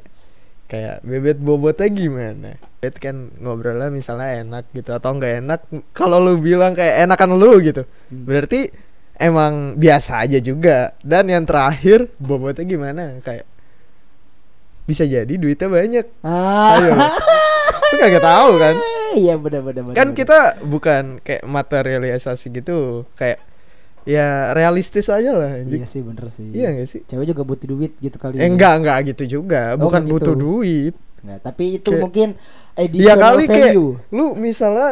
kayak 0.66 1.02
bebet 1.02 1.38
bobotnya 1.38 1.88
gimana 1.88 2.50
bebet 2.78 2.96
kan 3.00 3.16
ngobrolnya 3.38 3.88
misalnya 3.88 4.38
enak 4.40 4.70
gitu 4.72 4.92
atau 4.92 5.12
nggak 5.12 5.34
enak 5.40 5.60
kalau 5.92 6.20
lu 6.20 6.38
bilang 6.38 6.72
kayak 6.72 7.04
enakan 7.04 7.36
lu 7.36 7.58
gitu 7.60 7.90
Hmm. 8.08 8.22
berarti 8.24 8.70
emang 9.16 9.74
biasa 9.74 10.22
aja 10.22 10.38
juga 10.38 10.94
dan 11.02 11.26
yang 11.26 11.42
terakhir 11.42 12.06
bobotnya 12.18 12.62
gimana 12.64 13.18
kayak 13.20 13.50
bisa 14.88 15.04
jadi 15.04 15.28
duitnya 15.30 15.68
banyak 15.68 16.06
Ah. 16.22 16.80
ayo 16.80 16.92
lu 17.86 17.96
kagak 17.98 18.24
tahu 18.24 18.52
kan 18.58 18.76
Iya 19.10 19.36
benar 19.36 19.62
benar 19.62 19.84
benar. 19.84 19.96
kan 19.96 20.08
benar. 20.08 20.18
kita 20.18 20.38
bukan 20.64 21.04
kayak 21.22 21.44
materialisasi 21.44 22.46
gitu 22.54 22.78
kayak 23.14 23.40
ya 24.04 24.52
realistis 24.52 25.08
aja 25.08 25.32
lah 25.32 25.52
anjing. 25.58 25.80
Iya 25.80 25.86
sih 25.86 26.00
bener 26.00 26.28
sih. 26.28 26.48
iya 26.50 26.72
gak 26.72 26.88
sih 26.88 27.02
Cewek 27.04 27.28
juga 27.28 27.44
butuh 27.44 27.68
duit 27.68 27.92
gitu 27.98 28.16
kali. 28.16 28.36
eh 28.36 28.42
ya. 28.42 28.48
enggak 28.48 28.74
enggak 28.78 28.98
gitu 29.10 29.24
juga 29.40 29.74
Oh, 29.74 29.84
bukan 29.84 30.02
nggak 30.02 30.14
butuh 30.14 30.34
gitu. 30.34 30.42
duit 30.42 30.96
Nggak, 31.18 31.40
tapi 31.42 31.64
itu 31.74 31.90
Kayak- 31.90 32.00
mungkin 32.00 32.28
additional 32.74 33.20
kali 33.20 33.44
kayak 33.46 33.66
value. 33.74 33.92
lu 34.10 34.26
misalnya 34.34 34.92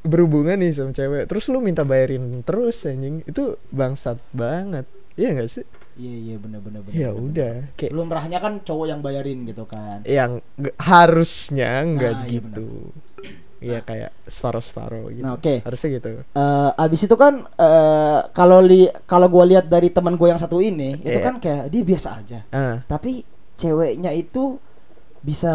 berhubungan 0.00 0.56
nih 0.56 0.70
sama 0.70 0.92
cewek 0.92 1.24
terus 1.26 1.44
lu 1.46 1.58
minta 1.58 1.82
bayarin 1.82 2.40
terus 2.40 2.84
anjing 2.84 3.20
itu 3.22 3.42
bangsat 3.68 4.16
banget 4.30 4.86
iya 5.14 5.34
gak 5.34 5.50
sih 5.50 5.66
Iya 5.98 6.14
iya 6.16 6.36
benar 6.38 6.62
benar 6.62 6.80
benar. 6.80 6.94
ya 6.94 7.10
udah 7.10 7.54
kayak 7.74 7.90
Lu 7.90 8.06
merahnya 8.06 8.38
kan 8.38 8.62
cowok 8.62 8.86
yang 8.86 9.00
bayarin 9.02 9.42
gitu 9.42 9.66
kan. 9.66 9.98
yang 10.06 10.38
harusnya 10.78 11.82
enggak 11.82 12.14
Nah, 12.14 12.22
iya 12.22 12.32
gitu 12.32 12.68
iya 13.58 13.82
kayak 13.82 14.14
separuh 14.24 14.62
separuh 14.62 15.10
gitu 15.10 15.26
Nah, 15.26 15.34
oke. 15.34 15.54
harusnya 15.60 15.88
gitu 15.92 16.22
Eh 16.22 16.70
abis 16.76 17.00
itu 17.02 17.14
kan 17.14 17.34
eh 17.52 18.20
kalau 18.30 18.58
li 18.60 18.86
kalau 19.04 19.26
gua 19.26 19.42
lihat 19.42 19.66
dari 19.66 19.90
teman 19.90 20.14
gue 20.14 20.28
yang 20.28 20.38
satu 20.38 20.58
ini 20.58 20.94
itu 20.96 21.10
Iya. 21.12 21.26
kan 21.26 21.34
kayak 21.36 21.66
dia 21.66 21.82
biasa 21.82 22.08
aja. 22.16 22.38
ah 22.48 22.78
Tapi 22.86 23.26
ceweknya 23.54 24.14
itu 24.14 24.62
bisa 25.18 25.50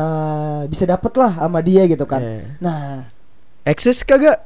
bisa 0.68 0.84
dapet 0.84 1.16
lah 1.16 1.40
sama 1.40 1.64
dia 1.64 1.88
gitu 1.88 2.04
kan. 2.04 2.20
Iya. 2.20 2.60
Nah, 2.60 3.08
eksis 3.64 4.04
kagak 4.04 4.44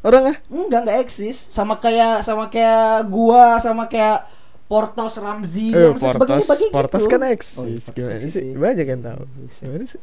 orang 0.00 0.30
ah 0.30 0.36
enggak 0.46 0.80
enggak 0.80 0.98
eksis 1.02 1.50
sama 1.50 1.76
kayak 1.76 2.22
sama 2.22 2.46
kayak 2.46 3.10
gua 3.10 3.58
sama 3.58 3.84
kayak 3.84 4.22
Portos 4.70 5.18
Ramzi 5.18 5.74
Eh, 5.74 5.90
sebagainya 5.98 6.14
Portos, 6.38 6.46
bagi 6.46 6.66
Portos 6.70 7.02
gitu. 7.02 7.10
kan 7.10 7.20
eksis. 7.26 7.58
Oh, 7.58 7.66
iya, 7.66 7.78
Portos 7.82 7.98
Gimana 7.98 8.14
eksis 8.16 8.32
sih? 8.32 8.48
Banyak 8.54 8.86
yang 8.86 9.02
tahu. 9.02 9.22
Buset. 9.26 9.62
Gimana 9.66 9.84
sih? 9.84 10.00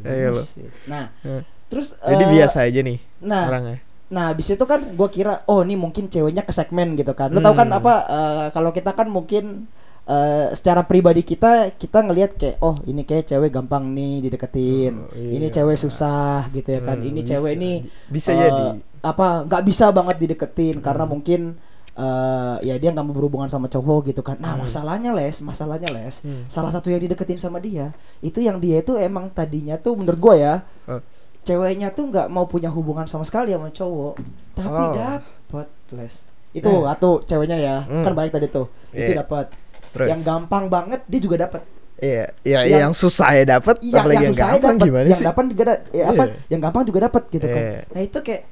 Ayo 0.00 0.28
lo. 0.30 0.40
Buset. 0.40 0.70
Nah, 0.86 1.04
Eh. 1.20 1.42
terus 1.68 1.88
Jadi 2.00 2.24
eh, 2.24 2.30
biasa 2.32 2.58
aja 2.62 2.80
nih 2.80 2.98
Nah, 3.20 3.44
orangnya. 3.44 3.76
Nah, 4.06 4.30
abis 4.30 4.46
itu 4.48 4.64
kan 4.64 4.80
gua 4.94 5.10
kira 5.10 5.44
oh 5.44 5.60
ini 5.60 5.74
mungkin 5.74 6.06
ceweknya 6.06 6.40
ke 6.40 6.50
segmen 6.50 6.94
gitu 6.94 7.12
kan. 7.12 7.28
Lo 7.28 7.38
tau 7.38 7.52
kan 7.52 7.68
Hmm. 7.68 7.76
apa 7.76 7.94
eh, 8.08 8.46
kalau 8.50 8.70
kita 8.70 8.94
kan 8.94 9.10
mungkin 9.10 9.66
eh, 10.06 10.46
secara 10.54 10.86
pribadi 10.86 11.20
kita 11.20 11.74
kita 11.74 12.00
ngelihat 12.00 12.38
kayak 12.38 12.56
oh 12.62 12.78
ini 12.86 13.02
kayak 13.02 13.26
cewek 13.26 13.50
gampang 13.50 13.90
nih 13.90 14.22
dideketin. 14.22 14.94
Oh, 14.96 15.10
Ini 15.12 15.42
iya. 15.42 15.52
cewek 15.52 15.76
susah 15.76 16.46
gitu 16.50 16.70
ya 16.70 16.80
kan. 16.80 17.02
Hmm, 17.02 17.10
ini 17.10 17.20
bisa. 17.20 17.30
cewek 17.34 17.52
ini 17.52 17.72
Bisa 18.06 18.30
eh, 18.30 18.38
jadi. 18.38 18.64
apa 19.02 19.26
nggak 19.44 19.62
bisa 19.66 19.90
banget 19.90 20.16
dideketin 20.16 20.78
karena 20.78 21.04
Hmm. 21.04 21.12
mungkin 21.12 21.40
eh, 21.96 22.56
ya 22.62 22.76
dia 22.76 22.92
nggak 22.92 23.02
mau 23.02 23.12
berhubungan 23.12 23.48
sama 23.48 23.66
cowok 23.66 24.06
gitu 24.06 24.20
kan. 24.20 24.36
Nah, 24.36 24.52
Hmm. 24.52 24.64
masalahnya 24.64 25.10
Les, 25.10 25.40
masalahnya 25.40 25.88
Les, 25.90 26.20
Hmm. 26.20 26.44
salah 26.46 26.68
satu 26.68 26.88
yang 26.88 27.00
dideketin 27.00 27.36
sama 27.36 27.56
dia 27.56 27.96
itu 28.20 28.38
yang 28.38 28.60
dia 28.60 28.78
itu 28.78 28.92
emang 28.94 29.28
tadinya 29.28 29.74
tuh 29.76 29.96
menurut 29.96 30.18
gua 30.18 30.34
ya 30.34 30.54
Oh. 30.84 31.00
ceweknya 31.40 31.90
tuh 31.90 32.08
nggak 32.08 32.28
mau 32.28 32.44
punya 32.44 32.68
hubungan 32.68 33.04
sama 33.04 33.22
sekali 33.22 33.50
sama 33.50 33.70
cowok 33.70 34.20
tapi 34.54 34.82
Oh. 34.82 34.92
dapat 34.92 35.66
les 35.90 36.14
itu 36.52 36.68
Nah. 36.68 36.92
atau 36.92 37.20
ceweknya 37.20 37.56
ya 37.56 37.76
Hmm. 37.82 38.02
kan 38.02 38.12
baik 38.12 38.28
tadi 38.30 38.46
tuh 38.46 38.68
itu 38.90 39.12
Iya. 39.12 39.22
dapat 39.22 39.48
yang 39.96 40.20
gampang 40.20 40.68
banget 40.68 41.00
dia 41.04 41.16
juga 41.18 41.40
dapat 41.40 41.64
Iya, 41.96 42.28
iya 42.42 42.60
yang- 42.60 42.80
yang, 42.82 42.92
susah 42.92 43.32
ya 43.32 43.44
dapat, 43.50 43.80
yang 43.80 44.04
yang 44.04 44.20
yang, 44.20 44.24
susah 44.28 44.46
gampang 44.52 44.74
dapat 44.74 44.84
gimana 44.84 45.06
yang 45.06 45.16
sih? 45.16 45.24
dapat 45.24 45.44
juga 45.48 45.62
da- 45.64 45.84
ya 45.90 46.04
apa 46.06 46.22
Iya. 46.26 46.34
yang 46.52 46.60
gampang 46.60 46.84
juga 46.84 46.98
dapat 47.02 47.22
gitu 47.30 47.46
kan 47.46 47.62
Iya. 47.62 47.80
nah 47.88 48.02
itu 48.02 48.18
kayak 48.20 48.42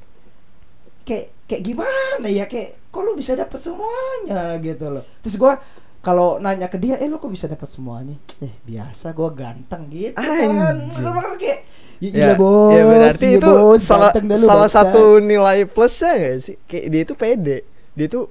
kayak 1.05 1.27
kayak 1.45 1.63
gimana 1.63 2.27
ya 2.29 2.45
kayak 2.49 2.79
kok 2.89 3.03
lu 3.05 3.13
bisa 3.15 3.37
dapat 3.37 3.59
semuanya 3.61 4.57
gitu 4.63 4.87
loh 4.89 5.05
terus 5.21 5.37
gua 5.37 5.61
kalau 6.05 6.37
nanya 6.37 6.69
ke 6.69 6.77
dia 6.77 7.01
eh 7.01 7.09
lu 7.09 7.17
kok 7.17 7.33
bisa 7.33 7.49
dapat 7.49 7.69
semuanya 7.69 8.17
eh 8.45 8.53
biasa 8.65 9.17
gua 9.17 9.33
ganteng 9.33 9.89
gitu 9.89 10.17
kan. 10.17 10.77
Bener-bener 10.93 11.37
kayak 11.41 11.61
"Ya, 12.05 12.13
Ya, 12.13 12.31
bos 12.37 12.77
ya 12.77 12.83
berarti 12.85 13.27
iya, 13.33 13.39
itu 13.41 13.49
bos, 13.49 13.81
salah 13.81 14.11
lu, 14.13 14.37
salah 14.37 14.69
bangsa." 14.69 14.77
satu 14.85 15.03
nilai 15.25 15.65
plusnya 15.65 16.13
gak 16.21 16.37
sih? 16.45 16.57
Kayak 16.69 16.87
dia 16.93 17.03
tuh 17.09 17.17
pede. 17.17 17.57
Dia 17.97 18.07
tuh 18.13 18.25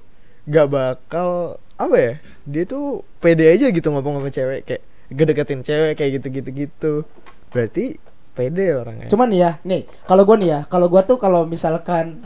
gak 0.46 0.66
bakal 0.70 1.58
apa 1.74 1.96
ya? 1.98 2.12
Dia 2.46 2.64
tuh 2.68 3.02
pede 3.18 3.50
aja 3.50 3.66
gitu 3.74 3.88
ngomong 3.90 4.22
sama 4.22 4.30
cewek 4.30 4.60
kayak 4.62 4.82
gedeketin 5.10 5.60
cewek 5.66 5.98
kayak 5.98 6.22
gitu-gitu 6.22 6.50
gitu. 6.54 6.92
Berarti 7.50 7.98
pede 8.36 8.66
orangnya. 8.78 9.08
Cuman 9.10 9.34
ya, 9.34 9.58
nih, 9.66 9.82
kalau 10.06 10.22
gua 10.22 10.36
nih 10.38 10.48
ya, 10.54 10.60
kalau 10.70 10.86
gua 10.86 11.02
tuh 11.02 11.18
kalau 11.18 11.42
misalkan 11.42 12.22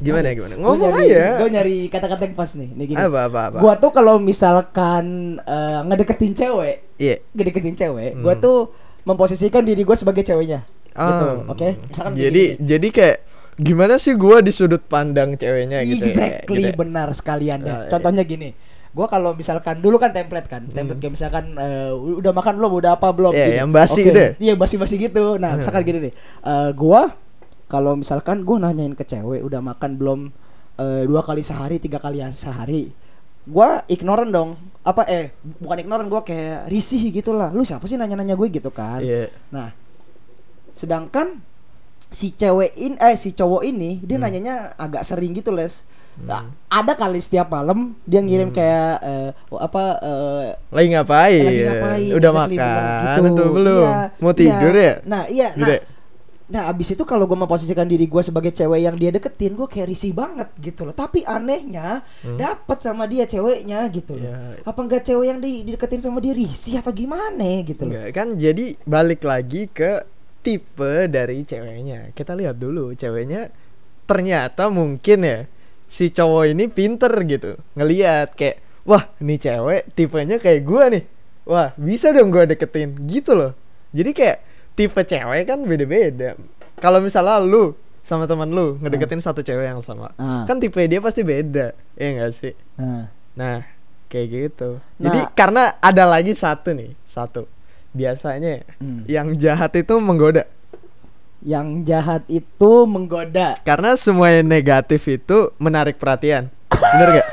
Gimana, 0.00 0.26
gimana? 0.30 0.54
Gua 0.54 0.64
Ngomong 0.66 0.80
nyari, 0.90 1.04
aja. 1.06 1.24
Gua 1.36 1.48
nyari 1.50 1.76
kata-kata 1.86 2.22
yang 2.22 2.34
pas 2.34 2.50
nih. 2.52 2.68
Nih 2.70 2.86
gini. 2.86 2.98
apa 2.98 3.20
apa 3.22 3.40
apa. 3.46 3.58
Gua 3.58 3.74
tuh 3.76 3.90
kalau 3.90 4.16
misalkan 4.18 5.04
eh, 5.38 5.80
ngedeketin 5.82 6.32
cewek, 6.32 6.76
Iya. 6.96 7.16
ngedeketin 7.30 7.76
cewek, 7.76 8.10
Hmm. 8.12 8.22
gua 8.22 8.34
tuh 8.34 8.72
memposisikan 9.02 9.62
diri 9.62 9.82
gua 9.82 9.94
sebagai 9.94 10.20
ceweknya. 10.22 10.64
gitu, 10.90 11.26
Ah, 11.28 11.46
oke? 11.46 11.68
Misalkan 11.86 12.12
kayak 12.12 12.24
jadi 12.24 12.42
gini. 12.50 12.66
jadi 12.66 12.88
kayak 12.90 13.16
gimana 13.56 13.94
sih 13.96 14.12
gua 14.12 14.40
di 14.40 14.50
sudut 14.50 14.82
pandang 14.82 15.32
ceweknya 15.34 15.78
gitu 15.82 16.02
ya, 16.02 16.08
exactly 16.08 16.58
gitu 16.58 16.66
ya. 16.66 16.74
benar 16.74 17.08
sekalian 17.12 17.58
deh. 17.60 17.70
Oh, 17.70 17.78
iya. 17.78 17.88
Contohnya 17.88 18.24
gini. 18.24 18.50
Gua 18.90 19.06
kalau 19.06 19.30
misalkan 19.32 19.78
dulu 19.78 19.96
kan 19.96 20.10
template 20.10 20.48
kan, 20.48 20.66
template 20.66 20.98
kayak 20.98 21.14
misalkan 21.14 21.44
eh, 21.54 21.92
udah 21.94 22.32
makan 22.32 22.58
belum, 22.58 22.72
udah 22.74 22.92
apa 22.92 23.06
belum 23.10 23.30
Hmm. 23.30 23.38
Iya, 23.38 23.46
gini. 23.46 23.58
yang 23.58 23.70
basi 23.70 23.92
Oke. 23.94 24.08
itu 24.08 24.18
ya? 24.18 24.30
Iya, 24.40 24.54
basi-basi 24.56 24.94
gitu. 24.98 25.24
Nah, 25.36 25.50
misalkan 25.54 25.82
gini 25.84 25.98
nih. 26.02 26.12
eh, 26.42 26.70
gua 26.74 27.14
kalau 27.70 27.94
misalkan 27.94 28.42
gua 28.42 28.58
nanyain 28.58 28.92
ke 28.92 29.06
cewek 29.06 29.40
udah 29.40 29.62
makan 29.62 29.94
belum 29.94 30.20
eh, 30.76 31.06
dua 31.06 31.22
kali 31.22 31.40
sehari, 31.40 31.78
tiga 31.78 32.02
kali 32.02 32.18
sehari. 32.34 32.90
Gua 33.46 33.80
ignoran 33.86 34.28
dong. 34.28 34.58
Apa 34.82 35.06
eh 35.06 35.30
bukan 35.62 35.78
ignoran 35.78 36.10
gua 36.10 36.20
kayak 36.20 36.66
risih 36.66 37.08
gitu 37.08 37.30
lah. 37.30 37.54
Lu 37.54 37.62
siapa 37.62 37.86
sih 37.86 37.94
nanya-nanya 37.94 38.34
gue 38.34 38.48
gitu 38.50 38.68
kan? 38.68 39.00
Iya. 39.00 39.30
Nah, 39.48 39.70
sedangkan 40.72 41.40
si 42.10 42.34
cewek 42.34 42.74
in 42.74 42.98
eh 42.98 43.14
si 43.14 43.30
cowok 43.30 43.62
ini 43.62 44.02
dia 44.02 44.18
Hmm. 44.18 44.26
nanyanya 44.26 44.74
agak 44.74 45.06
sering 45.06 45.30
gitu 45.30 45.54
les. 45.54 45.86
Nah, 46.20 46.42
ada 46.68 46.92
kali 46.92 47.16
setiap 47.16 47.48
malam 47.48 47.94
dia 48.02 48.18
ngirim 48.20 48.50
Hmm. 48.50 48.56
kayak 48.58 48.92
eh, 49.00 49.30
oh, 49.48 49.56
apa 49.56 49.82
eh, 50.02 50.46
Lagi 50.74 50.88
ngapain? 50.90 51.44
lagi 51.46 51.62
ngapain 51.64 52.10
Udah 52.12 52.30
makan 52.34 52.50
gitu. 52.50 53.30
atau 53.30 53.46
belum? 53.54 53.86
Iya, 53.86 54.00
Mau 54.18 54.32
tidur 54.34 54.74
iya. 54.74 54.84
ya? 54.84 54.94
Nah, 55.06 55.22
iya. 55.30 55.48
Nah? 55.54 55.68
Nah 56.50 56.66
abis 56.66 56.98
itu 56.98 57.06
kalau 57.06 57.30
gue 57.30 57.38
memposisikan 57.38 57.86
diri 57.86 58.10
gue 58.10 58.22
sebagai 58.26 58.50
cewek 58.50 58.82
yang 58.82 58.98
dia 58.98 59.14
deketin, 59.14 59.54
gue 59.54 59.70
kayak 59.70 59.86
risih 59.86 60.10
banget 60.10 60.50
gitu 60.58 60.82
loh. 60.82 60.90
Tapi 60.90 61.22
anehnya 61.22 62.02
dapat 62.34 62.82
sama 62.82 63.06
dia 63.06 63.24
ceweknya 63.24 63.86
gitu 63.94 64.18
loh. 64.18 64.26
Hmm. 64.26 64.58
Ya. 64.58 64.66
Apa 64.66 64.80
enggak 64.82 65.02
cewek 65.06 65.26
yang 65.30 65.38
di, 65.38 65.62
dideketin 65.62 66.02
sama 66.02 66.18
dia 66.18 66.34
risih 66.34 66.82
atau 66.82 66.90
gimana 66.90 67.62
gitu 67.62 67.86
loh? 67.86 67.94
Enggak, 67.94 68.08
kan 68.12 68.28
jadi 68.34 68.74
balik 68.82 69.22
lagi 69.22 69.70
ke 69.70 70.02
tipe 70.42 71.06
dari 71.06 71.46
ceweknya. 71.46 72.10
Kita 72.18 72.34
lihat 72.34 72.58
dulu 72.58 72.98
ceweknya 72.98 73.54
ternyata 74.10 74.66
mungkin 74.66 75.22
ya 75.22 75.46
si 75.86 76.10
cowok 76.10 76.50
ini 76.50 76.66
pinter 76.66 77.14
gitu. 77.30 77.54
Ngeliat 77.78 78.34
kayak 78.34 78.58
wah, 78.90 79.06
nih 79.22 79.38
cewek 79.38 79.94
tipenya 79.94 80.42
kayak 80.42 80.66
gua 80.66 80.90
nih. 80.90 81.06
Wah, 81.46 81.70
bisa 81.78 82.10
dong 82.10 82.34
gua 82.34 82.42
deketin 82.42 82.98
gitu 83.06 83.38
loh. 83.38 83.54
Jadi 83.94 84.10
kayak 84.10 84.49
tipe 84.80 85.00
cewek 85.02 85.44
kan 85.44 85.60
beda-beda. 85.60 86.40
Kalau 86.76 86.98
misalnya 86.98 87.36
lu 87.36 87.76
sama 88.00 88.24
teman 88.24 88.48
lu 88.48 88.80
ngedeketin 88.80 89.20
satu 89.20 89.44
cewek 89.44 89.68
yang 89.68 89.84
sama, 89.84 90.16
Ah. 90.16 90.48
kan 90.48 90.56
tipe 90.56 90.80
dia 90.80 90.98
pasti 90.98 91.20
beda. 91.20 91.76
Ya 91.94 92.06
enggak 92.08 92.32
sih? 92.32 92.56
Nah, 92.74 93.12
Nah, 93.30 93.62
kayak 94.08 94.26
gitu. 94.28 94.80
Nah. 94.96 95.04
Jadi 95.06 95.20
karena 95.32 95.76
ada 95.78 96.04
lagi 96.04 96.32
satu 96.32 96.72
nih, 96.72 96.96
satu. 97.04 97.44
Biasanya 97.90 98.64
Hmm. 98.76 99.04
yang 99.04 99.36
jahat 99.36 99.76
itu 99.76 99.94
menggoda. 99.96 100.48
yang 101.40 101.84
jahat 101.84 102.20
itu 102.26 102.84
menggoda. 102.84 103.56
Karena 103.62 103.96
semua 103.96 104.28
yang 104.28 104.44
negatif 104.44 105.08
itu 105.08 105.48
menarik 105.56 105.96
perhatian. 105.96 106.52
Bener 106.68 107.16
gak? 107.16 107.28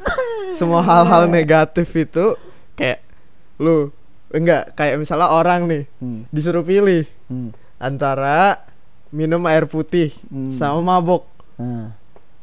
Semua 0.56 0.80
hal-hal 0.80 1.28
negatif 1.28 1.92
itu 1.92 2.40
kayak 2.72 3.04
lu 3.56 3.92
enggak 4.30 4.72
kayak 4.72 4.96
misalnya 4.96 5.28
orang 5.28 5.66
nih 5.66 5.84
Hmm. 5.96 6.22
disuruh 6.28 6.62
pilih 6.62 7.04
Hmm. 7.26 7.50
antara 7.76 8.62
minum 9.10 9.42
air 9.44 9.64
putih 9.64 10.14
Hmm. 10.24 10.48
sama 10.48 10.80
mabok. 10.92 11.26
Nah. 11.56 11.94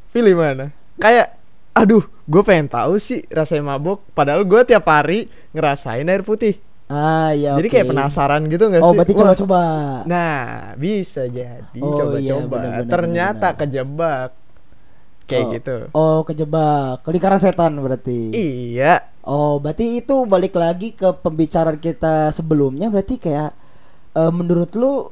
Pilih 0.10 0.34
mana? 0.34 0.74
Kayak 0.98 1.38
aduh, 1.72 2.02
gue 2.24 2.42
pengen 2.42 2.66
tahu 2.66 2.98
sih 2.98 3.22
rasanya 3.28 3.70
mabok 3.70 4.02
padahal 4.12 4.42
gue 4.42 4.62
tiap 4.64 4.84
hari 4.84 5.26
ngerasain 5.52 6.04
air 6.04 6.22
putih. 6.22 6.58
Ah 6.86 7.32
ya. 7.32 7.54
Jadi 7.54 7.68
oke. 7.68 7.74
kayak 7.74 7.88
penasaran 7.88 8.48
gitu 8.48 8.64
gak 8.66 8.80
Oh 8.80 8.90
sih? 8.90 8.98
berarti 8.98 9.14
Wah, 9.14 9.20
coba-coba. 9.22 9.62
Nah, 10.06 10.40
bisa 10.76 11.28
jadi 11.28 11.60
Oh, 11.78 11.92
coba-coba. 11.94 12.18
iya, 12.18 12.36
benar-benar, 12.40 12.88
Ternyata 12.88 13.48
benar-benar. 13.52 13.60
kejebak. 13.62 14.30
Kayak 15.28 15.46
oh. 15.46 15.52
gitu. 15.54 15.76
Oh 15.92 16.20
kejebak. 16.24 17.04
Lingkaran 17.06 17.44
setan 17.44 17.76
berarti. 17.78 18.32
Iya. 18.32 19.04
Oh 19.28 19.60
berarti 19.60 20.00
itu 20.00 20.24
balik 20.24 20.56
lagi 20.56 20.96
ke 20.96 21.12
pembicaraan 21.20 21.78
kita 21.78 22.32
sebelumnya 22.32 22.88
berarti 22.88 23.20
kayak 23.20 23.52
eh, 24.16 24.32
menurut 24.32 24.72
lu 24.80 25.12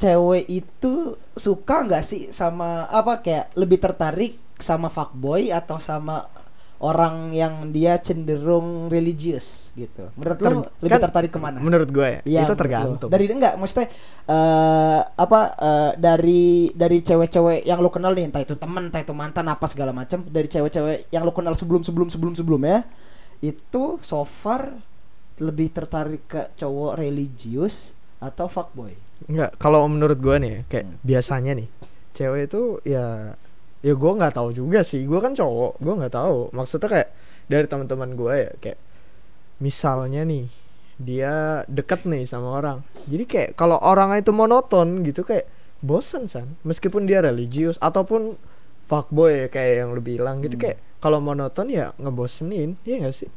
cewek 0.00 0.48
itu 0.48 1.18
suka 1.36 1.84
nggak 1.84 2.04
sih 2.06 2.32
sama 2.32 2.88
apa 2.88 3.20
kayak 3.20 3.52
lebih 3.52 3.76
tertarik 3.76 4.40
sama 4.56 4.88
fuckboy 4.88 5.52
atau 5.52 5.76
sama 5.76 6.24
orang 6.80 7.28
yang 7.30 7.68
dia 7.70 8.00
cenderung 8.00 8.88
religius 8.88 9.68
gitu. 9.76 10.08
Menurut 10.16 10.38
lu 10.40 10.46
Ter- 10.48 10.68
lebih 10.80 10.90
kan 10.90 11.00
tertarik 11.04 11.30
ke 11.30 11.36
mana? 11.36 11.60
Menurut 11.60 11.92
gue 11.92 12.08
ya, 12.08 12.20
Iya, 12.24 12.40
itu 12.48 12.54
tergantung. 12.56 13.08
lu. 13.08 13.12
Dari 13.12 13.24
enggak 13.28 13.54
maksudnya 13.60 13.86
eh 14.24 15.00
apa 15.04 15.40
eh, 15.54 15.90
dari 16.00 16.72
dari 16.72 16.98
cewek-cewek 17.00 17.68
yang 17.68 17.78
lu 17.78 17.92
kenal 17.92 18.16
nih 18.16 18.32
entah 18.32 18.40
itu 18.40 18.56
temen 18.56 18.88
entah 18.88 18.98
itu 18.98 19.12
mantan 19.12 19.44
apa 19.46 19.68
segala 19.68 19.92
macam 19.92 20.24
dari 20.24 20.48
cewek-cewek 20.48 21.12
yang 21.12 21.22
lu 21.22 21.32
kenal 21.32 21.52
sebelum 21.52 21.84
sebelum 21.84 22.08
sebelum 22.08 22.32
sebelumnya 22.32 22.88
itu 23.40 24.00
so 24.00 24.24
far 24.24 24.80
lebih 25.36 25.72
tertarik 25.72 26.24
ke 26.24 26.48
cowok 26.54 26.96
religius 26.96 27.92
atau 28.20 28.48
fuckboy. 28.48 28.92
Enggak, 29.28 29.52
kalau 29.56 29.84
menurut 29.84 30.16
gue 30.16 30.36
nih 30.36 30.50
ya, 30.50 30.60
kayak 30.66 30.84
Hmm. 30.88 30.96
biasanya 31.00 31.52
nih 31.56 31.68
cewek 32.12 32.48
itu 32.48 32.62
ya 32.84 33.36
ya 33.80 33.94
gue 33.96 34.12
nggak 34.16 34.34
tahu 34.36 34.50
juga 34.52 34.80
sih. 34.84 35.04
Gue 35.08 35.20
kan 35.20 35.32
cowok, 35.32 35.80
gue 35.80 35.94
nggak 35.96 36.14
tahu. 36.14 36.52
Maksudnya 36.52 36.88
kayak 36.88 37.08
dari 37.50 37.66
teman-teman 37.66 38.10
gue 38.14 38.34
ya 38.36 38.50
kayak 38.60 38.78
misalnya 39.60 40.24
nih 40.24 40.46
dia 41.00 41.64
deket 41.68 42.04
nih 42.04 42.28
sama 42.28 42.60
orang. 42.60 42.84
Jadi 43.08 43.24
kayak 43.24 43.50
kalau 43.56 43.80
orang 43.80 44.16
itu 44.20 44.32
monoton 44.36 45.00
gitu 45.04 45.24
kayak 45.24 45.48
bosen 45.80 46.28
san. 46.28 46.60
Meskipun 46.64 47.08
dia 47.08 47.24
religius 47.24 47.80
ataupun 47.80 48.36
fuckboy 48.84 49.44
ya, 49.44 49.48
kayak 49.48 49.72
yang 49.86 49.88
lu 49.96 50.02
bilang 50.04 50.44
gitu 50.44 50.60
Hmm. 50.60 50.64
kayak 50.68 50.78
kalau 51.00 51.16
monoton 51.22 51.72
ya 51.72 51.96
ngebosenin, 51.96 52.76
iya 52.84 53.00
gak 53.00 53.16
sih? 53.16 53.30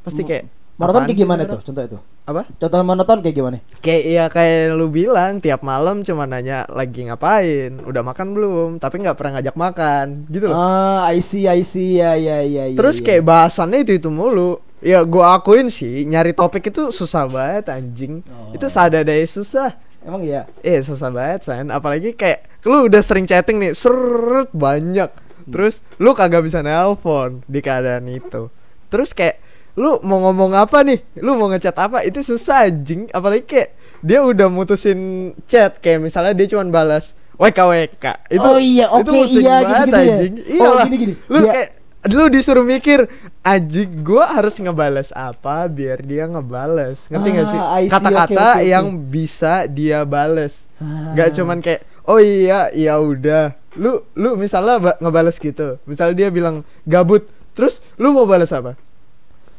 Pasti 0.00 0.24
kayak 0.24 0.48
Monoton 0.80 1.04
kayak 1.04 1.18
gimana 1.18 1.42
tuh? 1.44 1.60
Contoh 1.60 1.84
itu. 1.84 1.98
Apa? 2.26 2.42
Contoh 2.58 2.82
monoton 2.82 3.22
kayak 3.22 3.36
gimana? 3.38 3.58
Kayak 3.78 4.02
ya 4.02 4.24
kayak 4.26 4.74
lu 4.74 4.90
bilang 4.90 5.38
tiap 5.38 5.62
malam 5.62 6.02
cuma 6.02 6.26
nanya 6.26 6.66
lagi 6.66 7.06
ngapain, 7.06 7.78
udah 7.86 8.02
makan 8.02 8.34
belum, 8.34 8.70
tapi 8.82 8.98
nggak 8.98 9.14
pernah 9.14 9.38
ngajak 9.38 9.54
makan, 9.54 10.06
gitu 10.26 10.50
loh. 10.50 10.58
Ah, 10.58 11.06
I 11.06 11.22
see, 11.22 11.46
I 11.46 11.62
see, 11.62 12.02
ya, 12.02 12.18
ya, 12.18 12.42
ya. 12.42 12.66
ya, 12.66 12.74
Terus 12.74 12.98
ya. 12.98 13.02
kayak 13.06 13.22
bahasannya 13.22 13.86
itu 13.86 14.02
itu 14.02 14.10
mulu. 14.10 14.58
Ya 14.82 15.06
gua 15.06 15.38
akuin 15.38 15.70
sih 15.72 16.04
nyari 16.04 16.34
topik 16.36 16.68
itu 16.68 16.90
susah 16.90 17.30
banget 17.30 17.70
anjing. 17.70 18.20
Oh. 18.26 18.52
Itu 18.52 18.66
sadadai 18.66 19.24
susah. 19.24 19.78
emang 20.02 20.22
iya. 20.22 20.46
Eh 20.62 20.82
susah 20.82 21.10
banget 21.10 21.46
san. 21.46 21.70
Apalagi 21.70 22.14
kayak 22.14 22.66
lu 22.66 22.90
udah 22.90 23.02
sering 23.06 23.24
chatting 23.24 23.62
nih, 23.62 23.72
seret 23.72 24.50
banyak. 24.50 25.10
Terus 25.46 25.80
lu 26.02 26.10
kagak 26.12 26.42
bisa 26.42 26.60
nelpon 26.60 27.40
di 27.46 27.62
keadaan 27.62 28.10
itu. 28.10 28.50
Terus 28.90 29.14
kayak 29.14 29.42
lu 29.76 30.00
mau 30.00 30.18
ngomong 30.22 30.52
apa 30.52 30.80
nih? 30.80 31.04
Lu 31.16 31.34
mau 31.34 31.46
ngechat 31.46 31.76
apa? 31.76 32.00
Itu 32.00 32.20
susah 32.20 32.64
anjing. 32.64 33.06
Apalagi 33.10 33.44
kayak 33.44 33.70
dia 34.00 34.20
udah 34.20 34.48
mutusin 34.48 34.98
chat 35.44 35.78
kayak 35.78 36.00
misalnya 36.00 36.32
dia 36.32 36.48
cuma 36.48 36.64
balas 36.66 37.12
WKWK. 37.36 38.04
Itu 38.28 38.40
Oh 38.42 38.56
iya, 38.56 38.88
itu 38.88 38.96
oke, 38.98 39.12
pusing 39.14 39.44
iya, 39.44 39.56
banget, 39.58 39.68
gitu-gitu 39.68 40.00
ya. 40.00 40.16
anjing. 40.16 40.34
Oh, 40.34 40.48
Iyalah. 40.50 40.84
gini-gini. 40.84 41.14
Lu 41.26 41.38
Dia- 41.38 41.52
kayak 41.52 41.68
lu 42.06 42.24
disuruh 42.28 42.62
mikir 42.62 42.98
anjing 43.42 43.90
gua 44.00 44.30
harus 44.32 44.56
ngebales 44.56 45.10
apa 45.10 45.66
biar 45.66 45.98
dia 46.00 46.24
ngebales 46.24 47.02
ngerti 47.08 47.28
gak 47.32 47.46
sih 47.48 47.58
Ah, 47.58 47.76
I 47.76 47.82
see, 47.82 47.90
kata-kata 47.90 48.30
oke, 48.46 48.54
oke. 48.54 48.62
yang 48.64 48.86
bisa 49.04 49.52
dia 49.66 50.00
bales 50.02 50.70
Ah. 50.76 51.12
Gak 51.14 51.34
cuman 51.34 51.58
kayak 51.58 51.82
oh 52.04 52.16
iya 52.16 52.70
ya 52.70 52.94
udah 52.96 53.58
lu 53.74 54.06
lu 54.14 54.38
misalnya 54.38 54.78
ba- 54.78 54.98
ngebales 54.98 55.34
gitu 55.36 55.82
misalnya 55.82 56.14
dia 56.16 56.28
bilang 56.30 56.56
gabut 56.84 57.26
terus 57.52 57.82
lu 57.96 58.12
mau 58.12 58.22
balas 58.22 58.48
apa 58.50 58.78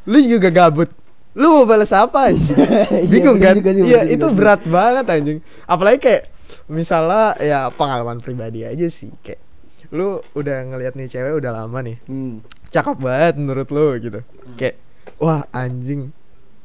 lu 0.08 0.18
juga 0.24 0.48
gabut. 0.48 0.88
Lu 1.36 1.62
mau 1.62 1.64
balas 1.68 1.92
apa 1.92 2.32
anjing? 2.32 2.56
Iya, 2.88 3.06
bingung 3.06 3.38
kan? 3.38 3.54
iya 3.60 4.00
itu 4.08 4.24
juga 4.26 4.34
berat 4.34 4.62
banget 4.64 5.04
anjing. 5.06 5.38
Apalagi 5.68 5.98
kayak 6.00 6.22
misalnya 6.66 7.36
ya 7.38 7.68
pengalaman 7.68 8.18
pribadi 8.18 8.64
aja 8.64 8.88
sih. 8.88 9.12
Kayak 9.20 9.44
lu 9.92 10.24
udah 10.34 10.66
ngelihat 10.72 10.96
nih 10.96 11.06
cewek 11.12 11.38
udah 11.38 11.52
lama 11.62 11.78
nih. 11.84 12.00
Hmm. 12.08 12.40
cakep 12.68 12.96
banget 13.00 13.34
menurut 13.40 13.68
lu 13.70 13.86
gitu. 14.00 14.20
Kayak 14.56 14.76
wah 15.20 15.44
anjing. 15.52 16.10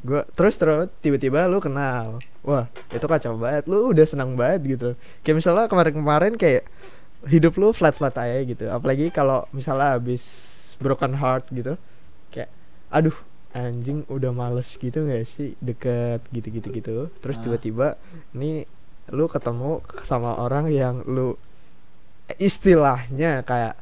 Gua 0.04 0.28
terus 0.36 0.56
terus 0.58 0.90
tiba-tiba 1.04 1.46
lu 1.46 1.60
kenal. 1.60 2.18
Wah 2.42 2.66
itu 2.90 3.06
kacau 3.06 3.38
banget. 3.38 3.68
Lu 3.68 3.92
udah 3.92 4.06
senang 4.08 4.34
banget 4.34 4.80
gitu. 4.80 4.90
Kayak 5.22 5.44
misalnya 5.44 5.66
kemarin-kemarin 5.68 6.34
kayak 6.40 6.66
hidup 7.28 7.56
lu 7.60 7.72
flat-flat 7.76 8.16
aja 8.20 8.40
gitu. 8.42 8.66
Apalagi 8.72 9.12
kalau 9.14 9.48
misalnya 9.54 10.00
habis 10.00 10.24
broken 10.82 11.14
heart 11.16 11.48
gitu. 11.54 11.78
Kayak 12.34 12.50
aduh 12.92 13.16
anjing 13.54 14.02
udah 14.08 14.30
males 14.30 14.66
gitu 14.74 15.04
gak 15.04 15.24
sih 15.24 15.54
deket 15.58 16.26
gitu-gitu 16.30 16.68
gitu 16.70 16.92
terus 17.18 17.38
Ah. 17.38 17.42
tiba-tiba 17.42 17.88
nih 18.32 18.66
lu 19.10 19.26
ketemu 19.26 19.78
sama 20.02 20.36
orang 20.36 20.68
yang 20.68 21.06
lu 21.06 21.38
istilahnya 22.38 23.44
kayak 23.44 23.78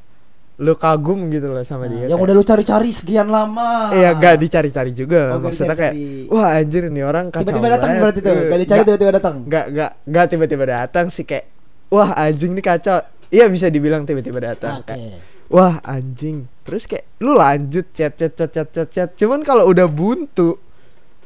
lu 0.60 0.76
kagum 0.76 1.26
gitu 1.30 1.50
loh 1.50 1.64
sama 1.64 1.84
Nah, 1.84 1.90
dia 1.90 2.00
yang 2.04 2.10
kayak- 2.12 2.22
udah 2.22 2.36
lu 2.36 2.44
cari-cari 2.44 2.90
sekian 2.92 3.28
lama. 3.28 3.90
Iya 3.92 4.14
gak 4.14 4.38
dicari-cari 4.38 4.92
juga 4.92 5.34
Oh, 5.34 5.42
Maksudnya 5.42 5.74
kayak. 5.74 5.94
Wah 6.30 6.54
anjir 6.54 6.86
nih 6.86 7.02
orang 7.02 7.34
Tiba-tiba 7.34 7.68
datang 7.72 7.98
berarti 7.98 8.20
tuh. 8.20 8.36
Gak 8.46 8.60
dicari 8.60 8.80
tiba-tiba 8.84 9.12
datang. 9.12 9.36
Nggak 9.42 9.66
nggak 9.72 9.92
nggak 10.06 10.26
tiba-tiba 10.28 10.66
datang 10.68 11.06
sih 11.08 11.24
kayak 11.24 11.50
Wah 11.90 12.14
anjing 12.14 12.54
nih 12.54 12.62
kacau 12.62 13.02
Iya 13.28 13.48
bisa 13.48 13.68
dibilang 13.68 14.04
tiba-tiba 14.04 14.38
datang 14.44 14.84
Oke. 14.84 14.92
kayak, 14.92 15.18
Wah 15.52 15.84
anjing. 15.84 16.48
Terus 16.64 16.84
kayak 16.86 17.06
lu 17.20 17.34
lanjut 17.34 17.92
chat 17.92 18.16
chat 18.16 18.32
chat 18.32 18.50
chat 18.50 18.68
chat 18.68 18.88
chat. 18.88 19.10
Cuman 19.14 19.44
kalau 19.44 19.68
udah 19.68 19.86
buntu 19.86 20.56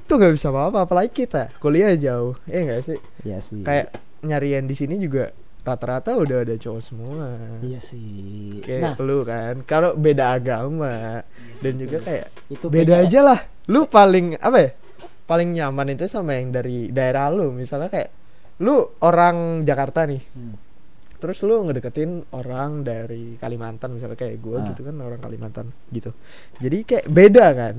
Tuh 0.06 0.16
nggak 0.16 0.34
bisa 0.34 0.50
apa-apa 0.50 0.86
Apalagi 0.86 1.14
kita. 1.16 1.50
Kuliah 1.58 1.94
jauh 1.94 2.38
Iya 2.46 2.62
gak 2.68 2.82
sih? 2.84 3.00
Iya 3.22 3.38
sih. 3.40 3.62
Kayak 3.62 3.94
nyarian 4.22 4.66
di 4.66 4.74
sini 4.74 4.98
juga 4.98 5.30
Rata-rata 5.62 6.14
udah 6.14 6.42
ada 6.42 6.54
cowok 6.56 6.78
semua. 6.80 7.26
Iya 7.60 7.82
sih. 7.82 8.62
Kayak 8.62 8.82
Nah, 8.82 8.94
lu 9.02 9.22
kan 9.22 9.62
Kalau 9.62 9.94
beda 9.94 10.34
agama 10.36 11.22
Iya 11.22 11.54
sih, 11.54 11.62
dan 11.62 11.74
itu. 11.74 11.82
juga 11.84 11.98
kayak 12.02 12.26
itu 12.48 12.66
beda 12.68 12.86
kayaknya- 12.96 13.06
aja 13.08 13.20
lah. 13.24 13.40
Lu 13.68 13.86
paling 13.86 14.38
apa 14.38 14.58
ya 14.60 14.70
paling 15.26 15.50
nyaman 15.52 15.90
itu 15.92 16.06
sama 16.06 16.34
yang 16.34 16.50
dari 16.50 16.90
daerah 16.90 17.30
lu. 17.30 17.50
Misalnya 17.50 17.90
kayak 17.90 18.10
lu 18.58 18.78
orang 19.02 19.62
Jakarta 19.62 20.06
nih. 20.06 20.22
Hmm. 20.34 20.54
Terus 21.26 21.42
lu 21.42 21.66
ngedeketin 21.66 22.22
orang 22.38 22.86
dari 22.86 23.34
Kalimantan 23.34 23.98
misalnya 23.98 24.14
kayak 24.14 24.38
gue 24.38 24.58
Ah. 24.62 24.66
gitu 24.70 24.86
kan 24.86 24.94
orang 25.02 25.18
Kalimantan 25.18 25.74
gitu 25.90 26.14
jadi 26.62 26.78
kayak 26.86 27.06
beda 27.10 27.46
kan 27.58 27.76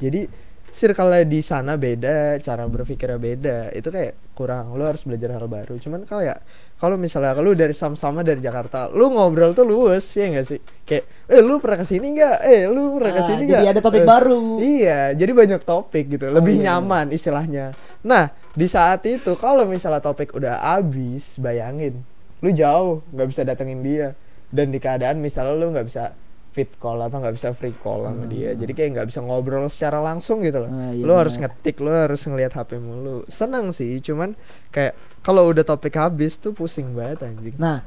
jadi 0.00 0.24
circle 0.72 1.28
di 1.28 1.44
sana 1.44 1.76
beda 1.76 2.40
cara 2.40 2.64
berpikirnya 2.64 3.20
beda 3.20 3.58
itu 3.76 3.92
kayak 3.92 4.32
kurang 4.32 4.72
lu 4.72 4.88
harus 4.88 5.04
belajar 5.04 5.36
hal 5.36 5.44
baru 5.44 5.76
cuman 5.76 6.08
kalau 6.08 6.24
ya 6.24 6.32
kalau 6.80 6.96
misalnya 6.96 7.36
lu 7.38 7.52
dari 7.52 7.76
sama-sama 7.76 8.24
dari 8.24 8.40
Jakarta 8.40 8.88
lu 8.88 9.12
ngobrol 9.12 9.52
tuh 9.52 9.68
luwes 9.68 10.16
ya 10.16 10.32
enggak 10.32 10.48
sih 10.48 10.60
kayak 10.88 11.28
eh 11.28 11.44
lu 11.44 11.60
pernah 11.60 11.76
ke 11.76 11.86
sini 11.86 12.16
nggak 12.16 12.36
eh 12.48 12.64
lu 12.72 12.96
pernah 12.96 13.12
Ah, 13.12 13.16
ke 13.20 13.22
sini 13.28 13.42
jadi 13.44 13.60
nggak 13.60 13.74
ada 13.76 13.82
topik 13.84 14.00
Eh, 14.00 14.08
baru. 14.08 14.42
Iya, 14.64 15.00
jadi 15.12 15.32
banyak 15.36 15.60
topik 15.62 16.04
gitu, 16.08 16.24
lebih 16.32 16.54
iya, 16.56 16.60
iya. 16.64 16.66
nyaman 16.80 17.06
istilahnya. 17.12 17.66
Nah, 18.02 18.24
di 18.56 18.64
saat 18.64 19.04
itu 19.04 19.36
kalau 19.36 19.68
misalnya 19.68 20.00
topik 20.00 20.32
udah 20.32 20.56
habis, 20.72 21.36
bayangin, 21.36 22.00
lu 22.42 22.50
jauh 22.50 23.06
nggak 23.14 23.28
bisa 23.30 23.40
datengin 23.46 23.80
dia, 23.80 24.18
dan 24.50 24.68
di 24.68 24.82
keadaan 24.82 25.22
misalnya 25.22 25.54
lu 25.56 25.70
nggak 25.70 25.86
bisa 25.86 26.12
fit 26.52 26.68
call 26.76 27.00
atau 27.00 27.16
nggak 27.16 27.32
bisa 27.32 27.56
free 27.56 27.72
call 27.72 28.04
sama 28.04 28.28
dia, 28.28 28.52
jadi 28.52 28.72
kayak 28.76 28.90
nggak 28.92 29.08
bisa 29.08 29.24
ngobrol 29.24 29.64
secara 29.72 30.04
langsung 30.04 30.44
gitu 30.44 30.60
loh. 30.60 30.68
Ah, 30.68 30.92
iya 30.92 31.00
lu 31.00 31.12
harus 31.16 31.40
ngetik, 31.40 31.80
lu 31.80 31.88
harus 31.88 32.20
ngelihat 32.28 32.52
HP 32.52 32.76
mulu. 32.76 33.24
Senang 33.32 33.72
sih, 33.72 34.04
cuman 34.04 34.36
kayak 34.68 34.92
kalau 35.24 35.48
udah 35.48 35.64
topik 35.64 35.96
habis 35.96 36.36
tuh 36.36 36.52
pusing 36.52 36.92
banget 36.92 37.24
anjing. 37.24 37.56
Nah, 37.56 37.80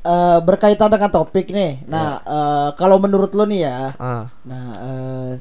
eh, 0.00 0.38
berkaitan 0.40 0.88
dengan 0.88 1.12
topik 1.12 1.52
nih. 1.52 1.84
Nah, 1.84 2.24
eh, 2.24 2.68
kalau 2.80 2.96
menurut 2.96 3.36
lo 3.36 3.44
nih 3.44 3.60
ya, 3.68 3.92
Ah, 4.00 4.32
nah 4.48 4.66
eh, 4.80 5.32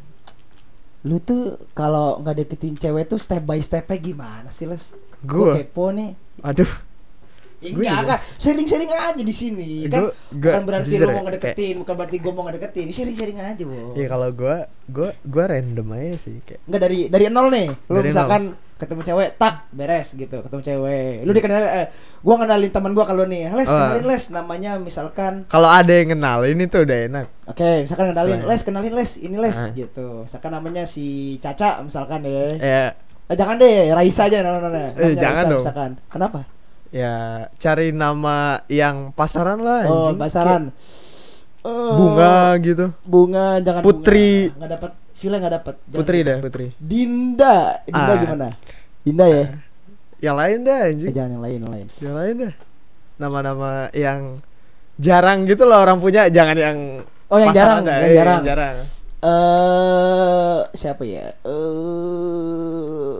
lu 1.07 1.23
tuh 1.23 1.55
kalau 1.71 2.19
nggak 2.19 2.35
deketin 2.43 2.75
cewek 2.75 3.07
tuh 3.07 3.15
step 3.15 3.47
by 3.47 3.63
stepnya 3.63 3.95
gimana 3.95 4.51
sih, 4.51 4.67
Les? 4.67 4.91
Gua 5.23 5.55
kepo 5.55 5.95
nih. 5.95 6.19
aduh, 6.43 6.67
Ya, 7.57 7.73
enggak, 7.73 7.97
enggak. 7.99 8.19
sharing-sharing 8.37 8.85
aja 8.87 9.17
di 9.17 9.33
sini. 9.33 9.69
Kan 9.87 10.13
Gua- 10.13 10.13
bukan 10.31 10.61
berarti 10.63 10.93
lu 10.93 11.03
ya, 11.03 11.09
mau 11.09 11.23
ngedeketin, 11.23 11.73
bukan 11.81 11.93
berarti 11.97 12.17
gua 12.17 12.31
mau 12.31 12.43
ngedeketin. 12.45 12.87
Sharing-sharing 12.87 13.37
aja, 13.39 13.63
Bo. 13.63 13.93
ya 13.93 14.05
kalau 14.05 14.29
gua, 14.31 14.55
gua, 14.85 15.09
gua 15.21 15.43
random 15.47 15.87
aja 15.91 16.15
sih 16.19 16.37
kayak. 16.39 16.61
Enggak 16.63 16.81
dari 16.83 16.99
dari 17.07 17.23
nol 17.27 17.49
nih. 17.49 17.67
Lu 17.87 17.99
misalkan 17.99 18.41
ketemu 18.77 19.01
cewek, 19.03 19.29
tak 19.35 19.65
beres 19.71 20.13
gitu, 20.13 20.37
ketemu 20.37 20.61
cewek. 20.63 21.13
Lu 21.25 21.31
dikenal 21.31 21.57
eh, 21.65 21.87
gua 22.21 22.35
kenalin 22.37 22.69
teman 22.69 22.93
gua 22.93 23.05
kalau 23.05 23.25
nih, 23.25 23.49
Les, 23.49 23.65
Oh. 23.65 23.73
kenalin 23.73 24.05
Les 24.05 24.23
namanya 24.29 24.71
misalkan 24.77 25.33
Kalau 25.47 25.65
ada 25.65 25.89
yang 25.89 26.13
kenal 26.13 26.45
ini 26.45 26.69
tuh 26.69 26.85
udah 26.85 26.99
enak. 27.09 27.25
Oke, 27.47 27.81
misalkan 27.81 28.13
kenalin 28.13 28.37
Selain. 28.37 28.49
Les, 28.49 28.61
kenalin 28.61 28.93
Les, 28.93 29.11
ini 29.17 29.33
Les 29.35 29.57
Ah. 29.57 29.73
gitu. 29.73 30.07
Misalkan 30.23 30.51
namanya 30.51 30.85
si 30.85 31.05
Caca 31.37 31.81
misalkan 31.81 32.21
deh. 32.21 32.53
Ya, 32.59 32.93
Eh, 33.27 33.35
jangan 33.35 33.57
deh, 33.57 33.91
Raisa 33.91 34.23
aja 34.23 34.39
namanya. 34.39 34.93
Eh, 34.93 35.03
Namanya 35.03 35.19
jangan 35.19 35.35
Raisa 35.35 35.49
dong. 35.49 35.59
Misalkan. 35.59 35.91
Kenapa? 36.07 36.39
Ya 36.97 37.15
cari 37.53 37.93
nama 37.93 38.37
yang 38.65 39.11
pasaran 39.11 39.59
lah 39.59 39.85
Oh, 39.85 40.09
anjing. 40.09 40.17
pasaran. 40.17 40.63
Kayak 40.73 41.05
Eh, 41.59 41.93
bunga 41.93 42.35
gitu. 42.59 42.85
Bunga 43.03 43.45
jangan 43.59 43.81
Putri. 43.81 44.47
bunga. 44.47 44.55
Nggak 44.57 44.71
dapat 44.73 44.91
feel 45.11 45.33
nggak 45.33 45.53
dapat. 45.53 45.75
Putri 45.85 46.17
dah, 46.21 46.37
Putri. 46.39 46.65
Dinda. 46.77 47.55
Dinda 47.83 48.07
Ah. 48.07 48.17
gimana? 48.17 48.47
Dinda 49.01 49.25
ya. 49.25 49.43
yang 50.17 50.33
lain 50.33 50.57
dah 50.63 50.77
Eh, 50.79 50.89
anjing 50.89 51.13
jangan 51.13 51.29
yang 51.31 51.43
lain 51.43 51.59
yang 51.59 51.71
lain 51.71 51.87
yang 52.01 52.15
lain 52.15 52.35
dah 52.41 52.53
nama-nama 53.17 53.69
yang 53.93 54.41
jarang 54.97 55.45
gitu 55.45 55.61
loh 55.61 55.77
orang 55.77 56.01
punya 56.01 56.25
jangan 56.27 56.57
yang 56.57 56.77
oh 57.27 57.37
yang 57.37 57.53
jarang 57.53 57.85
dah. 57.85 57.95
yang 57.95 58.09
Iya, 58.09 58.17
jarang 58.17 58.41
jarang 58.41 58.75
eh 59.19 60.57
siapa 60.73 61.03
ya 61.03 61.37
eh 61.37 63.17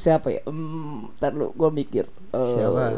siapa 0.00 0.28
ya 0.30 0.40
hmm, 0.42 1.14
ntar 1.14 1.32
lu 1.32 1.52
gua 1.52 1.68
mikir 1.70 2.08
Eh, 2.30 2.38
Siapa? 2.38 2.94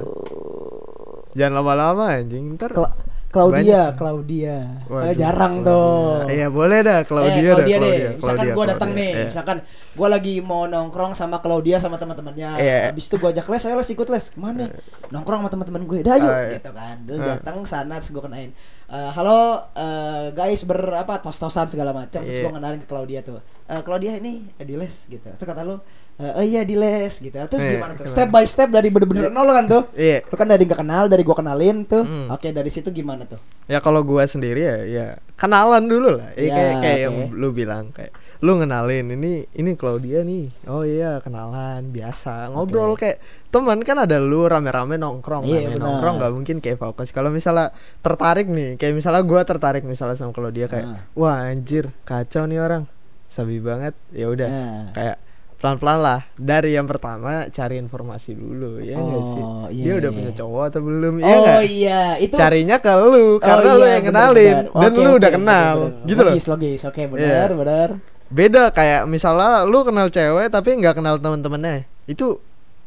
jangan 1.33 1.53
lama-lama 1.55 2.05
anjing 2.13 2.55
ntar 2.55 2.71
Cla- 2.71 2.93
Claudia 3.33 3.89
Banyak. 3.89 3.97
Claudia 3.97 4.57
Waduh, 4.87 5.09
Eh, 5.09 5.15
jarang 5.17 5.55
Claudia. 5.57 5.73
dong 6.21 6.29
iya 6.29 6.47
boleh 6.47 6.79
dah 6.81 7.01
Claudia, 7.03 7.33
eh, 7.33 7.41
dah, 7.41 7.55
Claudia 7.57 7.77
deh. 7.77 7.81
Claudia, 7.81 8.09
Misalkan 8.13 8.37
Claudia, 8.37 8.53
gue 8.53 8.65
datang 8.69 8.91
Claudia. 8.93 9.01
nih, 9.01 9.11
Iya. 9.11 9.25
misalkan 9.25 9.57
gue 9.91 10.09
lagi 10.11 10.35
mau 10.43 10.63
nongkrong 10.67 11.13
sama 11.15 11.37
Claudia 11.39 11.77
sama 11.79 11.97
teman-temannya. 11.97 12.51
Iya. 12.55 12.79
Habis 12.93 13.09
itu 13.09 13.17
gue 13.17 13.29
ajak 13.33 13.49
les, 13.49 13.65
ayo 13.65 13.75
les 13.75 13.89
ikut 13.91 14.05
les. 14.07 14.25
Ke 14.27 14.37
mana? 14.37 14.65
Nongkrong 15.09 15.41
sama 15.41 15.51
teman-teman 15.51 15.83
gue. 15.83 15.99
Dah 16.03 16.13
yuk, 16.15 16.29
Ah, 16.29 16.41
iya. 16.45 16.53
gitu 16.53 16.71
kan. 16.71 16.97
Dia 17.03 17.15
Ah. 17.17 17.25
datang 17.33 17.57
sana 17.65 17.95
terus 17.97 18.13
gue 18.13 18.21
kenain. 18.21 18.51
Eh, 18.93 19.11
halo 19.17 19.57
eh, 19.73 20.37
guys 20.37 20.69
berapa 20.69 21.17
tos-tosan 21.19 21.65
segala 21.65 21.97
macam. 21.97 22.21
Terus 22.21 22.37
Iya. 22.37 22.45
gue 22.45 22.53
kenalin 22.53 22.77
ke 22.77 22.85
Claudia 22.85 23.25
tuh. 23.25 23.41
Eh, 23.65 23.81
Claudia 23.81 24.21
ini 24.21 24.45
eh, 24.53 24.67
di 24.69 24.77
les 24.77 25.09
gitu. 25.09 25.25
Terus 25.25 25.49
kata 25.49 25.65
lu, 25.65 25.81
eh 26.15 26.29
oh 26.31 26.45
iya 26.45 26.61
di 26.61 26.77
les 26.77 27.09
gitu. 27.09 27.33
Terus 27.33 27.65
Iya, 27.65 27.81
gimana 27.81 27.97
tuh? 27.97 28.05
gimana? 28.05 28.13
Step 28.13 28.29
by 28.29 28.45
step 28.45 28.69
dari 28.69 28.93
bener-bener 28.93 29.33
nol 29.33 29.49
kan 29.49 29.65
tuh. 29.65 29.83
iya 29.97 30.21
Lu 30.23 30.37
kan 30.37 30.45
dari 30.45 30.69
gak 30.69 30.77
kenal, 30.79 31.09
dari 31.09 31.25
gue 31.25 31.33
kenalin 31.33 31.89
tuh. 31.89 32.05
Hmm. 32.05 32.29
Oke, 32.29 32.53
dari 32.53 32.69
situ 32.69 32.93
gimana 32.93 33.25
tuh? 33.25 33.41
ya 33.65 33.79
kalau 33.79 34.03
gua 34.03 34.27
sendiri 34.27 34.59
ya 34.61 34.77
ya 34.85 35.07
kenalan 35.33 35.87
dulu 35.87 36.19
lah 36.19 36.35
ya, 36.35 36.43
Ya, 36.43 36.53
kayak 36.53 36.75
kayak 36.77 36.93
oke. 36.93 37.01
yang 37.01 37.15
lu 37.33 37.49
bilang 37.51 37.85
kayak 37.89 38.13
lu 38.43 38.53
ngenalin 38.55 39.07
ini 39.09 39.47
ini 39.49 39.71
Claudia 39.73 40.21
nih 40.21 40.67
oh 40.67 40.83
iya 40.83 41.19
kenalan 41.19 41.89
biasa 41.89 42.51
ngobrol 42.51 42.95
kayak 42.95 43.23
teman 43.49 43.79
kan 43.81 43.95
ada 43.97 44.19
lu 44.19 44.45
rame-rame 44.45 44.97
nongkrong 44.97 45.47
Iya, 45.47 45.71
rame 45.71 45.79
nongkrong 45.79 46.15
nggak 46.19 46.33
mungkin 46.33 46.57
kayak 46.59 46.75
fokus 46.77 47.09
kalau 47.09 47.31
misalnya 47.31 47.71
tertarik 47.99 48.47
nih 48.47 48.75
kayak 48.75 48.95
misalnya 48.95 49.23
gua 49.23 49.43
tertarik 49.43 49.83
misalnya 49.83 50.15
sama 50.15 50.31
Claudia 50.31 50.67
kayak 50.67 50.83
Ah. 50.85 50.99
wah 51.15 51.47
anjir 51.47 51.95
kacau 52.03 52.45
nih 52.45 52.59
orang 52.59 52.83
sabi 53.27 53.57
banget 53.59 53.95
ya 54.11 54.27
udah 54.27 54.49
Nah. 54.49 54.85
kayak 54.91 55.17
pelan-pelan 55.57 55.99
lah 56.03 56.21
dari 56.35 56.75
yang 56.75 56.85
pertama 56.85 57.47
cari 57.47 57.79
informasi 57.79 58.35
dulu 58.35 58.83
ya 58.83 58.99
nggak 58.99 59.23
sih 59.29 59.43
Oh, 59.45 59.67
iya, 59.71 59.79
dia 59.79 59.87
iya, 59.87 59.95
udah 59.97 60.11
iya. 60.11 60.19
punya 60.19 60.33
cowok 60.35 60.63
atau 60.67 60.81
belum 60.83 61.15
ya 61.15 61.25
oh 61.25 61.39
nggak? 61.41 61.61
iya, 61.71 62.01
itu 62.19 62.35
carinya 62.35 62.77
ke 62.77 62.93
lu 62.99 63.39
karena 63.39 63.71
Oh, 63.71 63.79
lu 63.79 63.87
iya, 63.87 63.93
yang 63.93 64.03
bener, 64.03 64.11
kenalin 64.11 64.43
bener. 64.59 64.67
dan 64.75 64.91
Oke, 64.91 64.99
lu 64.99 65.07
oke, 65.07 65.15
udah 65.15 65.31
bener, 65.31 65.39
kenal 65.39 65.77
bener. 65.79 66.03
gitu 66.03 66.21
loh 66.21 66.33
Logis, 66.33 66.47
logis. 66.49 66.81
Oke, 66.83 67.03
benar, 67.07 67.47
Iya. 67.47 67.55
benar. 67.55 67.89
Beda 68.33 68.73
kayak 68.73 69.05
misalnya 69.05 69.63
lu 69.63 69.85
kenal 69.85 70.09
cewek 70.09 70.49
tapi 70.49 70.75
nggak 70.75 70.97
kenal 70.97 71.17
teman-temannya 71.17 71.85
itu 72.05 72.41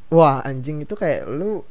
wah 0.09 0.41
anjing 0.41 0.81
itu 0.81 0.93
kayak 0.93 1.25
lu 1.25 1.61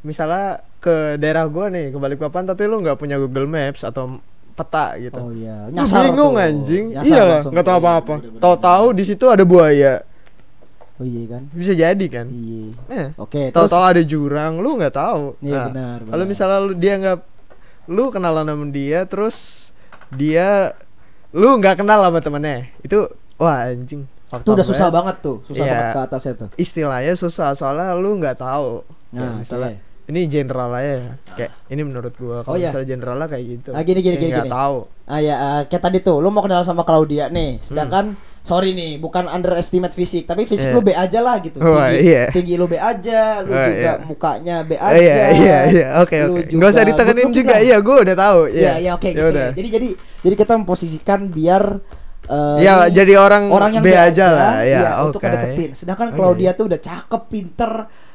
misalnya 0.00 0.58
ke 0.78 1.14
daerah 1.16 1.46
gua 1.46 1.68
nih 1.68 1.92
ke 1.92 1.96
Balikpapan 1.96 2.44
tapi 2.44 2.66
lu 2.66 2.80
nggak 2.80 2.96
punya 2.96 3.16
Google 3.16 3.46
Maps 3.46 3.84
atau 3.84 4.18
peta 4.50 4.92
gitu. 4.98 5.16
Oh 5.16 5.32
iya, 5.32 5.68
Lu 5.68 5.80
bingung 5.80 6.36
tuh. 6.36 6.42
anjing. 6.42 6.84
Nyasar 6.92 7.06
iya 7.06 7.22
lah 7.22 7.40
nggak 7.40 7.64
tahu 7.64 7.78
apa-apa. 7.78 8.14
tahu-tahu 8.36 8.86
di 8.92 9.04
situ 9.04 9.24
ada 9.24 9.40
buaya. 9.40 10.04
Oh 11.00 11.06
iya 11.06 11.22
kan? 11.32 11.42
bisa 11.56 11.72
jadi 11.72 12.06
kan? 12.12 12.28
Iya. 12.28 12.76
eh 12.92 13.06
Oke, 13.16 13.48
terus? 13.48 13.54
tahu-tahu 13.56 13.84
ada 13.88 14.02
jurang 14.04 14.60
lu 14.60 14.76
nggak 14.76 14.92
tahu. 14.92 15.32
Iya, 15.40 15.56
Nah, 15.56 15.64
benar, 15.72 15.98
kalau 16.04 16.24
misalnya 16.28 16.58
lu 16.60 16.72
dia 16.76 16.94
nggak 17.00 17.18
lu 17.88 18.04
kenalan 18.12 18.44
sama 18.44 18.66
dia 18.68 19.00
terus 19.08 19.36
dia 20.12 20.76
lu 21.32 21.56
nggak 21.56 21.80
kenal 21.80 22.04
sama 22.04 22.20
temennya. 22.20 22.68
Itu 22.80 23.08
wah 23.40 23.64
anjing 23.64 24.04
itu 24.30 24.46
udah 24.48 24.62
susah 24.62 24.88
banget 24.88 25.16
tuh, 25.18 25.42
susah 25.42 25.64
Iya. 25.64 25.72
banget 25.72 25.86
ke 25.88 26.00
atasnya 26.04 26.32
tuh. 26.36 26.48
istilahnya 26.54 27.14
susah 27.14 27.50
soalnya 27.50 27.90
lu 27.92 28.14
nggak 28.14 28.36
tahu 28.36 28.86
Nah, 29.10 29.42
misalnya 29.42 29.74
oke. 29.74 30.06
ini 30.06 30.20
general 30.26 30.70
aja 30.70 30.94
ya. 30.94 31.12
kayak 31.34 31.50
ini 31.66 31.82
menurut 31.82 32.14
gua 32.14 32.38
Oh, 32.38 32.42
kalau 32.44 32.54
iya. 32.54 32.70
misalnya 32.70 32.88
generalnya 32.88 33.26
kayak 33.26 33.44
gitu 33.48 33.68
Ah, 33.70 33.82
gini, 33.82 33.98
gini, 33.98 34.14
Kayak 34.14 34.20
gini, 34.20 34.30
nggak 34.30 34.46
gini. 34.46 34.54
tahu 34.54 34.76
Ah 35.04 35.18
ya, 35.18 35.34
ah, 35.34 35.60
kayak 35.64 35.82
tadi 35.82 35.98
tuh, 35.98 36.16
lu 36.16 36.30
mau 36.30 36.38
kenal 36.38 36.62
sama 36.62 36.84
Claudia 36.84 37.26
nih, 37.28 37.58
sedangkan 37.58 38.14
sorry 38.40 38.70
nih, 38.70 38.94
bukan 38.96 39.26
underestimate 39.26 39.90
fisik, 39.90 40.22
tapi 40.22 40.46
fisik 40.46 40.70
Hmm. 40.70 40.78
Iya. 40.78 40.78
lu 40.78 40.86
B 40.86 40.90
aja 40.94 41.18
lah 41.20 41.36
gitu. 41.40 41.58
Wah, 41.58 41.90
tinggi, 41.90 42.06
iya. 42.06 42.24
tinggi 42.30 42.54
lu 42.54 42.64
B 42.64 42.74
aja, 42.74 43.20
lu 43.40 43.50
Oh, 43.50 43.58
juga 43.60 43.74
iya. 43.90 43.92
mukanya 44.00 44.56
B 44.62 44.70
Oh, 44.72 44.86
aja. 44.86 44.94
iya 44.96 45.24
iya 45.34 45.58
iya 45.68 45.86
oke 45.98 46.14
oke 46.24 46.40
nggak 46.48 46.70
usah 46.70 46.86
ditekenin 46.86 47.34
juga 47.34 47.52
lah. 47.52 47.60
iya 47.60 47.76
gua 47.80 47.96
udah 48.00 48.14
tahu 48.16 48.40
Iya, 48.48 48.72
iya 48.78 48.90
oke 48.92 49.08
Ya 49.08 49.14
gitu. 49.18 49.34
ya. 49.36 49.50
Jadi 49.52 49.68
jadi 49.68 49.88
jadi 50.22 50.34
kita 50.36 50.52
memposisikan 50.54 51.20
biar 51.26 51.82
eh, 52.30 52.56
Ya, 52.62 52.86
jadi 52.86 53.18
orang 53.18 53.50
orang 53.50 53.74
yang 53.74 53.84
B 53.84 53.90
B 53.90 53.98
aja 53.98 54.26
lah, 54.30 54.52
ya, 54.62 54.80
iya, 54.80 54.90
untuk 55.02 55.18
oke. 55.18 55.26
ngedeketin. 55.26 55.70
Sedangkan 55.74 56.08
Oke. 56.10 56.16
Claudia 56.16 56.50
tuh 56.54 56.70
udah 56.70 56.78
cakep, 56.78 57.22
pinter, 57.26 57.72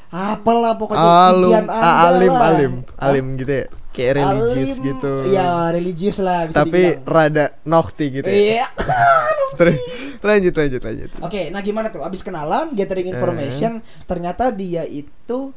apalah 0.10 0.74
pokoknya 0.74 1.04
Alum, 1.28 1.52
impian 1.52 1.66
ah, 1.68 1.76
Anda 1.76 2.08
alim, 2.10 2.32
lah. 2.32 2.48
alim, 2.48 2.74
alim 2.96 3.26
gitu 3.36 3.52
ya, 3.52 3.66
kayak 3.92 4.12
religius 4.16 4.56
Alim, 4.72 4.88
gitu. 4.88 5.14
Iya, 5.28 5.48
religius 5.70 6.18
lah 6.20 6.40
bisa 6.48 6.58
Tapi 6.58 6.82
dibilang. 6.96 7.04
rada 7.06 7.46
nokti 7.64 8.06
gitu. 8.14 8.28
Ya. 8.28 8.36
Iya. 8.64 8.66
Terus 9.60 9.76
lanjut, 10.20 10.54
lanjut, 10.54 10.82
lanjut. 10.82 11.10
Oke, 11.20 11.42
nah 11.50 11.60
gimana 11.60 11.88
tuh? 11.88 12.00
Abis 12.00 12.22
kenalan, 12.22 12.72
Eh. 12.72 12.76
gathering 12.76 13.08
information, 13.10 13.72
ternyata 14.04 14.50
dia 14.50 14.84
itu 14.84 15.52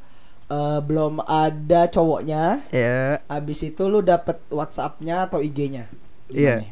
eh, 0.49 0.81
belum 0.81 1.21
ada 1.23 1.87
cowoknya. 1.87 2.65
Ya, 2.71 3.21
Abis 3.29 3.63
itu 3.63 3.85
lu 3.85 4.01
dapet 4.01 4.41
WhatsApp-nya 4.49 5.29
atau 5.29 5.39
IG-nya? 5.39 5.87
iya. 6.29 6.67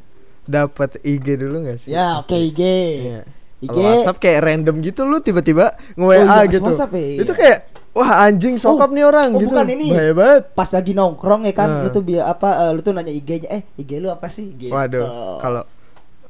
Dapat 0.47 1.03
IG 1.03 1.27
dulu 1.37 1.67
gak 1.67 1.79
sih? 1.79 1.91
Ya, 1.91 2.19
oke 2.19 2.33
IG. 2.33 2.61
Iya. 2.61 3.21
IG. 3.59 3.69
Kalau 3.69 3.83
WhatsApp 3.83 4.19
kayak 4.19 4.41
random 4.43 4.77
gitu 4.81 5.01
lu 5.03 5.19
tiba-tiba 5.19 5.73
nge 5.93 6.05
WA 6.05 6.15
Oh 6.15 6.23
iya, 6.23 6.37
gitu. 6.47 6.63
WhatsApp 6.63 6.93
ya, 6.93 7.03
iya. 7.03 7.21
Itu 7.25 7.33
kayak 7.33 7.59
wah 7.93 8.11
anjing 8.23 8.55
sokap 8.57 8.89
Oh, 8.89 8.95
nih 8.95 9.05
orang 9.05 9.29
oh, 9.33 9.41
gitu. 9.41 9.49
bukan 9.51 9.67
ini. 9.73 9.89
Bahaya 9.91 10.13
banget. 10.13 10.43
Pas 10.53 10.69
lagi 10.69 10.93
nongkrong 10.93 11.43
ya 11.43 11.53
kan, 11.53 11.69
Nah. 11.69 11.83
lu 11.83 11.89
tuh 11.89 12.03
biar 12.03 12.25
apa? 12.29 12.49
eh, 12.63 12.71
lu 12.71 12.81
tuh 12.81 12.93
nanya 12.93 13.11
IG-nya, 13.11 13.49
eh 13.51 13.63
IG 13.75 13.99
lu 13.99 14.09
apa 14.09 14.29
sih? 14.29 14.53
Gitu. 14.53 14.71
Waduh, 14.71 15.41
kalau 15.41 15.63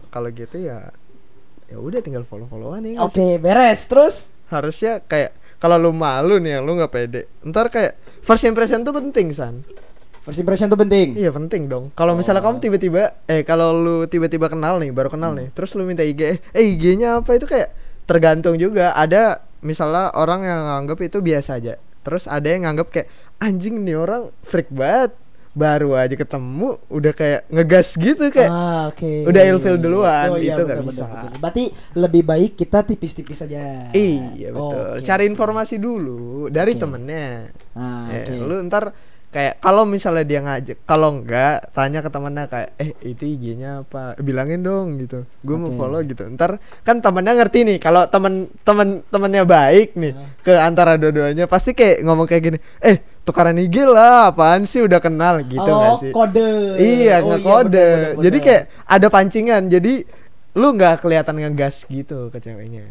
kalau 0.09 0.29
gitu 0.31 0.57
ya 0.57 0.89
ya 1.67 1.77
udah 1.77 1.99
tinggal 1.99 2.23
follow-followan 2.23 2.87
ya. 2.87 2.97
nggak 2.97 3.05
Oke, 3.05 3.27
beres. 3.37 3.85
Terus 3.85 4.31
harusnya 4.47 5.03
kayak 5.03 5.35
kalau 5.59 5.77
lu 5.77 5.91
malu 5.91 6.39
nih 6.39 6.63
lu 6.63 6.73
nggak 6.73 6.89
pede 6.89 7.27
ntar 7.43 7.67
kayak 7.67 7.97
first 8.23 8.45
impression 8.45 8.81
tuh 8.81 8.93
penting 8.93 9.35
san 9.35 9.67
first 10.27 10.37
impression 10.37 10.67
tuh 10.67 10.75
penting. 10.77 11.15
iya 11.15 11.31
penting 11.31 11.65
dong 11.65 11.89
kalau 11.93 12.13
misalnya 12.13 12.43
Oh. 12.43 12.51
kamu 12.51 12.59
tiba-tiba 12.59 13.03
eh 13.25 13.41
kalau 13.41 13.71
lu 13.71 13.97
tiba-tiba 14.05 14.47
kenal 14.47 14.77
nih 14.77 14.91
baru 14.91 15.07
kenal 15.09 15.31
Hmm. 15.31 15.39
nih 15.39 15.49
terus 15.53 15.71
lu 15.73 15.83
minta 15.83 16.03
IG 16.03 16.21
eh, 16.21 16.39
eh 16.51 16.65
IG-nya 16.67 17.23
apa 17.23 17.31
itu 17.33 17.47
kayak 17.47 17.71
tergantung 18.03 18.55
juga 18.57 18.91
ada 18.93 19.39
misalnya 19.61 20.11
orang 20.13 20.43
yang 20.43 20.61
nganggap 20.65 20.99
itu 21.01 21.19
biasa 21.21 21.57
aja 21.57 21.75
terus 22.01 22.27
ada 22.27 22.45
yang 22.45 22.63
nganggap 22.65 22.87
kayak 22.89 23.09
anjing 23.39 23.81
nih 23.81 23.97
orang 23.97 24.31
freak 24.41 24.67
banget 24.69 25.15
baru 25.53 25.97
aja 25.97 26.13
ketemu 26.13 26.77
udah 26.87 27.13
kayak 27.13 27.49
ngegas 27.49 27.97
gitu 27.97 28.29
kayak 28.29 28.47
ah, 28.47 28.93
oke. 28.93 29.25
udah 29.25 29.43
ilfil 29.47 29.81
duluan, 29.81 30.29
Oh, 30.29 30.37
iya, 30.37 30.53
itu 30.53 30.61
nggak 30.61 30.77
bener, 30.77 30.91
bisa. 30.93 31.03
bener, 31.03 31.17
bener. 31.25 31.41
Berarti 31.41 31.65
lebih 31.97 32.23
baik 32.23 32.53
kita 32.55 32.79
tipis-tipis 32.85 33.41
aja. 33.41 33.89
Iya 33.89 34.53
betul. 34.53 34.85
Oke, 34.93 35.01
Cari 35.01 35.25
siap. 35.25 35.33
informasi 35.33 35.75
dulu 35.79 36.53
dari 36.53 36.77
Oke. 36.77 36.81
temennya. 36.85 37.49
Ah, 37.73 38.05
Eh, 38.07 38.29
oke. 38.29 38.33
lu 38.37 38.57
ntar 38.69 38.93
kayak 39.35 39.59
kalau 39.61 39.85
misalnya 39.85 40.25
dia 40.25 40.41
ngajak 40.41 40.79
kalau 40.87 41.21
enggak 41.21 41.69
tanya 41.75 42.01
ke 42.01 42.09
temennya 42.09 42.45
kayak 42.47 42.71
eh 42.79 42.91
itu 43.05 43.25
IG-nya 43.37 43.85
apa 43.85 44.17
bilangin 44.23 44.63
dong 44.63 44.97
gitu 45.03 45.27
gue 45.43 45.57
mau 45.59 45.69
Oke. 45.69 45.77
follow 45.77 46.01
gitu 46.07 46.25
ntar 46.39 46.63
kan 46.87 47.03
temennya 47.03 47.37
ngerti 47.37 47.67
nih 47.67 47.79
kalau 47.83 48.07
temen 48.07 48.49
temen 48.63 49.03
temennya 49.11 49.43
baik 49.45 49.99
nih 49.99 50.15
ke 50.41 50.55
antara 50.57 50.95
dua-duanya 50.97 51.51
pasti 51.51 51.75
kayak 51.75 52.07
ngomong 52.07 52.25
kayak 52.25 52.43
gini 52.49 52.59
eh 52.81 53.03
tukaran 53.27 53.59
IG 53.59 53.83
lah 53.85 54.31
apaan 54.31 54.65
sih 54.65 54.87
udah 54.87 55.03
kenal 55.03 55.43
gitu 55.43 55.59
oh, 55.59 55.75
nggak 55.75 55.93
sih 56.01 56.13
kode. 56.15 56.51
iya 56.79 57.19
Oh, 57.21 57.35
ngekode 57.35 57.75
bener, 57.75 58.15
bener, 58.15 58.23
jadi 58.31 58.39
kayak 58.39 58.63
ada 58.87 59.07
pancingan 59.11 59.63
jadi 59.67 59.95
lu 60.57 60.69
nggak 60.73 61.03
kelihatan 61.03 61.37
ngegas 61.43 61.85
gitu 61.91 62.31
ke 62.31 62.39
ceweknya 62.39 62.87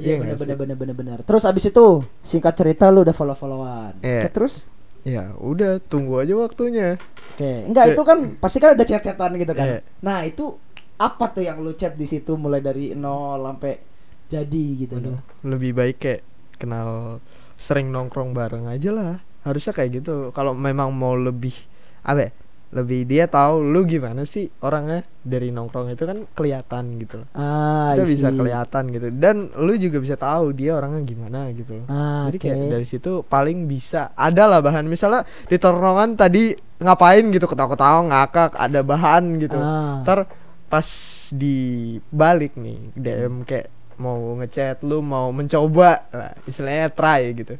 Iya 0.00 0.16
nggak 0.16 0.38
bener 0.40 0.56
bener 0.56 0.56
bener 0.56 0.76
bener 0.80 0.94
bener. 0.96 1.18
Terus 1.28 1.44
abis 1.44 1.68
itu 1.68 2.00
singkat 2.24 2.56
cerita 2.56 2.88
lu 2.88 3.04
udah 3.04 3.12
follow 3.12 3.36
followan. 3.36 4.00
Iya. 4.00 4.24
Oke 4.24 4.28
terus? 4.32 4.70
Ya 5.02 5.32
udah 5.36 5.80
tunggu 5.80 6.20
aja 6.20 6.34
waktunya 6.34 7.00
Oke. 7.30 7.64
Enggak 7.64 7.84
Iya. 7.88 7.94
itu 7.96 8.02
kan 8.04 8.18
pasti 8.36 8.58
kan 8.60 8.76
ada 8.76 8.84
chat-chatan 8.84 9.32
gitu 9.34 9.52
kan. 9.54 9.64
Iya. 9.64 9.80
Nah 10.04 10.18
itu 10.22 10.60
apa 11.00 11.32
tuh 11.32 11.40
yang 11.40 11.56
lu 11.60 11.72
chat 11.72 11.96
di 11.96 12.04
situ 12.04 12.36
mulai 12.36 12.60
dari 12.60 12.92
nol 12.92 13.40
sampai 13.40 13.80
jadi 14.28 14.64
gitu 14.76 15.00
loh. 15.00 15.24
lebih 15.40 15.72
baik 15.72 15.96
kayak 15.96 16.22
kenal 16.54 17.18
sering 17.56 17.88
nongkrong 17.88 18.30
bareng 18.30 18.68
aja 18.68 18.92
lah 18.92 19.12
harusnya 19.40 19.72
kayak 19.72 20.04
gitu 20.04 20.28
kalau 20.30 20.52
memang 20.52 20.92
mau 20.92 21.16
lebih 21.16 21.56
apa 22.00 22.28
ya, 22.28 22.30
lebih 22.70 23.02
dia 23.02 23.26
tahu 23.26 23.66
lu 23.66 23.82
gimana 23.82 24.22
sih 24.22 24.46
orangnya 24.62 25.02
dari 25.26 25.50
nongkrong 25.50 25.90
itu 25.90 26.06
kan 26.06 26.22
kelihatan 26.38 27.02
gitu. 27.02 27.18
Loh 27.18 27.26
Ah, 27.34 27.98
kita 27.98 28.06
I 28.06 28.10
bisa 28.14 28.28
kelihatan 28.30 28.82
gitu. 28.94 29.06
Dan 29.10 29.50
lu 29.58 29.74
juga 29.74 29.98
bisa 29.98 30.14
tahu 30.14 30.54
dia 30.54 30.78
orangnya 30.78 31.02
gimana 31.02 31.50
gitu 31.50 31.82
loh. 31.82 31.86
Ah, 31.90 32.30
jadi 32.30 32.38
oke. 32.38 32.44
kayak 32.46 32.58
dari 32.70 32.86
situ 32.86 33.12
paling 33.26 33.66
bisa 33.66 34.14
ada 34.14 34.46
lah 34.46 34.62
bahan. 34.62 34.86
Misalnya 34.86 35.26
di 35.50 35.58
tongkrongan 35.58 36.14
tadi 36.14 36.54
ngapain 36.78 37.26
gitu 37.34 37.50
ketawa-ketawa 37.50 38.06
ngakak 38.06 38.54
ada 38.54 38.80
bahan 38.86 39.24
gitu. 39.42 39.58
Ah. 39.58 40.06
ntar 40.06 40.30
pas 40.70 40.86
di 41.34 41.98
balik 42.14 42.54
nih 42.54 42.94
DM 42.94 43.42
kayak 43.42 43.66
mau 43.98 44.38
ngechat 44.38 44.86
lu 44.86 45.02
mau 45.02 45.34
mencoba. 45.34 46.06
Lah, 46.14 46.38
istilahnya 46.46 46.86
try 46.94 47.34
gitu. 47.34 47.58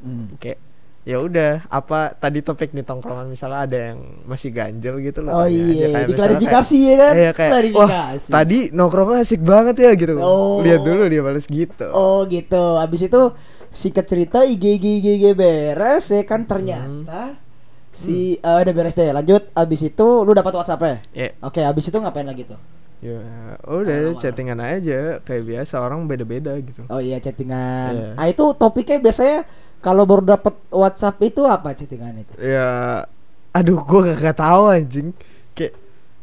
Hmm. 0.00 0.34
kayak 0.40 0.58
ya 1.06 1.16
udah 1.16 1.62
apa 1.64 2.10
tadi 2.12 2.42
topik 2.42 2.74
nih 2.74 2.82
tongkrongan 2.82 3.30
misalnya 3.30 3.62
ada 3.62 3.78
yang 3.88 3.98
masih 4.26 4.50
ganjel 4.50 4.98
gitu 4.98 5.22
loh 5.22 5.32
Oh 5.32 5.40
aja. 5.40 5.54
iya, 5.54 5.86
Kayak 5.88 6.06
diklarifikasi 6.10 6.76
ya 6.76 6.94
kan? 6.96 7.12
iya, 7.14 7.30
kayak 7.30 7.46
wah 7.48 7.54
Klarifikasi. 7.54 8.28
tadi 8.28 8.58
nongkrongnya 8.70 9.18
asik 9.22 9.40
banget 9.40 9.76
ya 9.78 9.90
gitu 9.94 10.12
Oh. 10.16 10.58
lihat 10.60 10.82
dulu 10.82 11.06
dia 11.06 11.22
balas 11.22 11.46
gitu 11.46 11.86
Oh 11.88 12.26
gitu. 12.26 12.62
Abis 12.76 13.06
itu 13.06 13.22
singkat 13.70 14.04
cerita 14.04 14.42
IG 14.42 14.58
IG 14.74 14.84
IG, 14.98 15.06
IG 15.14 15.24
beres 15.32 16.10
ya 16.10 16.22
kan 16.22 16.42
ternyata 16.42 17.38
si 17.88 18.34
eh, 18.36 18.58
udah 18.58 18.74
beres 18.74 18.92
deh. 18.92 19.06
Lanjut. 19.08 19.46
Abis 19.52 19.80
itu 19.86 20.06
lu 20.20 20.32
dapat 20.32 20.52
WhatsApp 20.52 20.82
ya? 20.82 20.96
ya 21.16 21.28
Oke, 21.40 21.62
abis 21.62 21.86
itu 21.86 21.96
ngapain 21.96 22.26
lagi 22.26 22.42
tuh? 22.44 22.58
ya 22.96 23.20
udah 23.62 23.92
Awal-awal. 24.08 24.16
chattingan 24.16 24.56
aja 24.56 25.20
kayak 25.20 25.44
biasa 25.44 25.78
orang 25.78 26.08
beda-beda 26.08 26.56
gitu 26.56 26.80
Oh 26.86 26.96
iya 26.96 27.20
chattingan. 27.20 27.92
Iya. 27.92 28.08
Ah 28.16 28.26
itu 28.26 28.42
topiknya 28.52 28.98
biasanya 28.98 29.44
kalau 29.86 30.02
baru 30.02 30.34
dapat 30.34 30.58
WhatsApp 30.74 31.22
itu 31.22 31.46
apa 31.46 31.70
chattingan 31.70 32.26
itu? 32.26 32.34
ya 32.42 33.06
aduh 33.54 33.86
gua 33.86 34.10
gak, 34.10 34.18
gak 34.18 34.38
tahu 34.42 34.62
anjing. 34.74 35.08
Kayak 35.54 35.72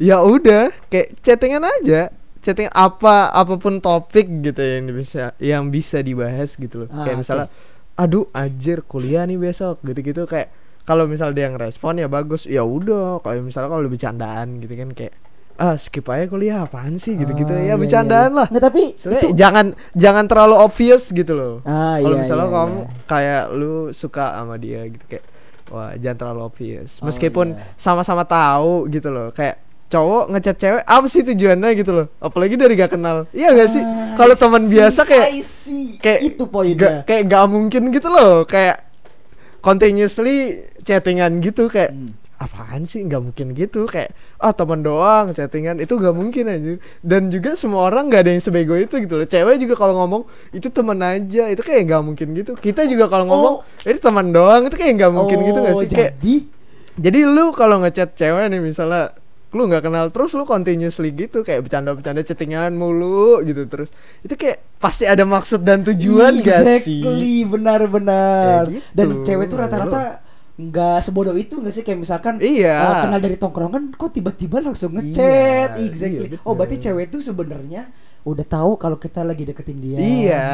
ya 0.03 0.19
udah 0.19 0.67
kayak 0.91 1.15
chattingan 1.23 1.63
aja. 1.63 2.11
Chatting 2.43 2.67
apa 2.75 3.31
apa 3.31 3.55
pun 3.55 3.79
topik 3.79 4.27
gitu 4.43 4.59
yang 4.59 4.91
bisa 4.91 5.31
yang 5.39 5.63
bisa 5.71 6.03
dibahas 6.03 6.59
gitu 6.59 6.83
loh. 6.83 6.89
Ah, 6.91 7.07
kayak 7.07 7.23
misalnya 7.23 7.47
aduh 7.95 8.27
anjir 8.35 8.83
kuliah 8.83 9.23
nih 9.23 9.39
besok 9.39 9.79
gitu-gitu. 9.87 10.27
Kayak 10.27 10.51
kalau 10.83 11.07
misal 11.07 11.31
dia 11.31 11.47
ngerespon 11.47 12.03
ya 12.03 12.11
bagus. 12.11 12.43
Ya 12.43 12.67
udah 12.67 13.23
kalau 13.23 13.47
misalnya 13.47 13.71
kalau 13.71 13.87
bercandaan 13.87 14.59
gitu 14.59 14.75
kan 14.75 14.91
kayak 14.91 15.15
ah 15.55 15.75
skip 15.75 16.05
aja 16.05 16.25
kuliah 16.25 16.57
apaan 16.61 16.95
sih 16.95 17.13
gitu-gitu 17.13 17.47
Ah, 17.47 17.57
ya 17.57 17.63
iya, 17.63 17.75
bercandaan 17.75 18.29
iya. 18.29 18.37
lah 18.37 18.47
Nggak 18.47 18.63
tapi 18.63 18.83
Sebenarnya 18.93 19.21
itu 19.21 19.29
jangan 19.33 19.65
jangan 19.93 20.25
terlalu 20.25 20.55
obvious 20.57 21.03
gitu 21.07 21.33
loh 21.33 21.53
Ah 21.61 21.95
kalau 21.95 22.15
iya. 22.15 22.21
misalnya 22.21 22.43
iya, 22.43 22.55
kamu 22.55 22.73
iya. 22.75 22.87
kayak 23.05 23.43
lu 23.51 23.73
suka 23.91 24.25
sama 24.33 24.55
dia 24.55 24.81
gitu 24.87 25.05
kayak 25.07 25.25
wah 25.67 25.91
jangan 25.95 26.17
terlalu 26.19 26.41
obvious 26.43 26.97
Oh, 26.97 27.05
meskipun 27.05 27.47
iya. 27.51 27.69
sama-sama 27.75 28.23
tahu 28.23 28.87
gitu 28.87 29.07
loh 29.07 29.29
kayak 29.29 29.61
cowok 29.85 30.25
ngechat 30.27 30.57
cewek 30.57 30.83
apa 30.83 31.05
sih 31.05 31.21
tujuannya 31.23 31.69
gitu 31.75 31.91
loh 31.93 32.07
apalagi 32.17 32.55
dari 32.55 32.73
gak 32.73 32.91
kenal 32.91 33.29
iya 33.29 33.53
gak 33.53 33.69
sih 33.69 33.79
Ah, 33.79 34.17
kalau 34.17 34.33
teman 34.33 34.65
biasa 34.65 35.05
kayak 35.05 35.29
kayak 35.99 36.19
itu 36.23 36.43
poinnya. 36.45 37.01
kayak 37.03 37.23
gak 37.25 37.45
mungkin 37.45 37.89
gitu 37.89 38.09
loh 38.09 38.41
kayak 38.43 38.81
continuously 39.59 40.37
chattingan 40.81 41.39
gitu 41.39 41.67
kayak 41.67 41.93
Hmm. 41.93 42.09
Apaan 42.43 42.83
sih? 42.83 43.01
Nggak 43.07 43.21
mungkin 43.23 43.45
gitu. 43.55 43.87
Kayak 43.87 44.11
ah 44.39 44.51
teman 44.51 44.83
doang 44.83 45.31
chattingan. 45.31 45.79
Itu 45.79 45.97
nggak 45.97 46.15
mungkin 46.15 46.43
aja 46.51 46.73
dan 46.99 47.31
juga 47.31 47.55
semua 47.55 47.87
orang 47.87 48.11
nggak 48.11 48.21
ada 48.27 48.31
yang 48.35 48.43
sebego 48.43 48.75
itu 48.75 48.99
gitu 48.99 49.15
loh. 49.19 49.27
Cewek 49.27 49.55
juga 49.63 49.75
kalau 49.79 49.95
ngomong 50.03 50.23
itu 50.51 50.67
teman 50.67 50.99
aja. 50.99 51.47
Itu 51.47 51.63
kayak 51.63 51.81
nggak 51.87 52.01
mungkin 52.03 52.27
gitu. 52.35 52.51
Kita 52.59 52.83
juga 52.85 53.07
kalau 53.07 53.25
ngomong 53.29 53.55
itu 53.87 53.99
teman 53.99 54.29
doang. 54.35 54.67
Itu 54.67 54.75
kayak 54.75 54.93
nggak 54.99 55.11
mungkin 55.15 55.37
gitu 55.41 55.59
nggak 55.63 55.75
Oh, 55.75 55.81
sih 55.81 55.89
kayak 55.89 56.19
jadi? 56.19 56.35
Jadi 56.93 57.19
lu 57.25 57.49
kalau 57.57 57.81
ngechat 57.81 58.13
cewek 58.13 58.53
nih 58.53 58.61
misalnya 58.61 59.17
lu 59.53 59.69
nggak 59.69 59.85
kenal 59.85 60.09
terus 60.09 60.33
lu 60.33 60.49
continuously 60.49 61.13
gitu 61.13 61.45
kayak 61.45 61.69
bercanda-bercanda 61.69 62.25
chattingan 62.25 62.73
mulu 62.73 63.37
gitu 63.45 63.69
terus. 63.69 63.93
Itu 64.25 64.33
kayak 64.33 64.81
pasti 64.81 65.05
ada 65.05 65.29
maksud 65.29 65.61
dan 65.61 65.85
tujuan 65.85 66.41
gak 66.41 66.81
sih? 66.81 66.81
Exactly, 66.81 67.35
benar-benar. 67.45 68.65
Ya 68.65 68.81
gitu. 68.81 68.85
Dan 68.97 69.07
cewek 69.21 69.45
tuh 69.53 69.57
rata-rata 69.61 70.22
nggak 70.53 71.01
sebodoh 71.01 71.33
itu 71.33 71.57
nggak 71.57 71.71
sih 71.71 71.81
kayak 71.81 71.99
misalkan 71.99 72.37
Iya. 72.37 72.77
eh, 72.77 72.95
kenal 73.01 73.17
dari 73.17 73.35
tongkrongan 73.35 73.89
kok 73.91 74.11
tiba-tiba 74.11 74.61
langsung 74.61 74.93
ngechat 74.93 75.73
Iya, 75.73 75.81
exactly 75.83 76.29
iya, 76.29 76.39
oh 76.41 76.53
berarti 76.53 76.77
cewek 76.79 77.09
tuh 77.09 77.19
sebenarnya 77.19 77.89
udah 78.21 78.45
tahu 78.45 78.77
kalau 78.77 78.95
kita 78.95 79.19
lagi 79.21 79.43
deketin 79.43 79.77
dia 79.77 79.97
Iya, 79.97 80.47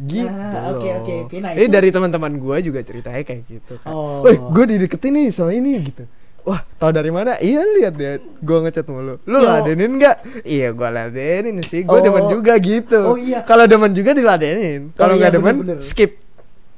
gitu. 0.00 0.30
Ah, 0.30 0.70
oke, 0.70 0.86
loh. 0.86 1.02
oke, 1.02 1.12
oke. 1.24 1.36
Nah, 1.36 1.50
Ini 1.52 1.66
itu- 1.66 1.74
dari 1.74 1.90
teman-teman 1.90 2.32
gua 2.38 2.56
juga 2.58 2.80
ceritanya 2.80 3.20
kayak 3.20 3.42
gitu 3.44 3.76
kan. 3.76 3.90
Oh. 3.90 4.24
Gua 4.24 4.64
dideketin 4.64 5.12
nih 5.12 5.28
sama 5.28 5.52
ini 5.52 5.84
gitu. 5.84 6.08
Wah, 6.44 6.64
tau 6.74 6.88
dari 6.90 7.08
mana? 7.08 7.36
Iya 7.36 7.60
lihat 7.74 7.94
deh, 7.94 8.16
gua 8.38 8.62
ngechat 8.62 8.84
mulu. 8.86 9.20
Lu 9.22 9.36
Yo. 9.36 9.44
ladenin 9.44 9.96
nggak? 9.96 10.16
Iya, 10.44 10.72
gua 10.72 10.88
ladenin 10.90 11.60
sih. 11.60 11.82
Gua 11.82 11.98
Oh. 11.98 12.02
demen 12.02 12.24
juga 12.30 12.56
gitu. 12.56 13.00
Oh, 13.02 13.16
iya. 13.18 13.40
Kalau 13.42 13.64
demen 13.64 13.92
juga 13.92 14.12
diladenin. 14.12 14.92
Kalau 14.94 15.12
Oh, 15.12 15.14
iya, 15.14 15.20
nggak 15.20 15.32
demen, 15.34 15.54
bener-bener. 15.58 15.84
skip. 15.84 16.23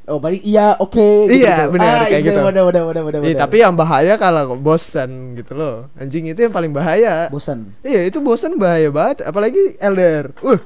Oh 0.07 0.17
berarti 0.17 0.39
iya 0.41 0.75
oke 0.77 1.27
Iya, 1.27 1.67
benar, 1.67 2.07
kayak 2.07 2.23
gitu. 2.23 2.39
benar 2.41 2.63
benar 2.65 2.83
benar 2.87 3.03
benar 3.05 3.21
Ih, 3.23 3.35
tapi 3.35 3.57
yang 3.59 3.73
bahaya 3.73 4.15
kalau 4.15 4.55
bosan 4.55 5.11
gitu 5.35 5.53
loh. 5.53 5.91
Anjing 5.95 6.27
itu 6.27 6.41
yang 6.41 6.51
paling 6.51 6.71
bahaya. 6.71 7.27
bosan 7.27 7.75
Iya, 7.81 8.07
itu 8.07 8.19
bosan 8.19 8.55
bahaya 8.55 8.87
banget, 8.89 9.23
apalagi 9.23 9.75
LDR. 9.77 10.31
Uh, 10.41 10.63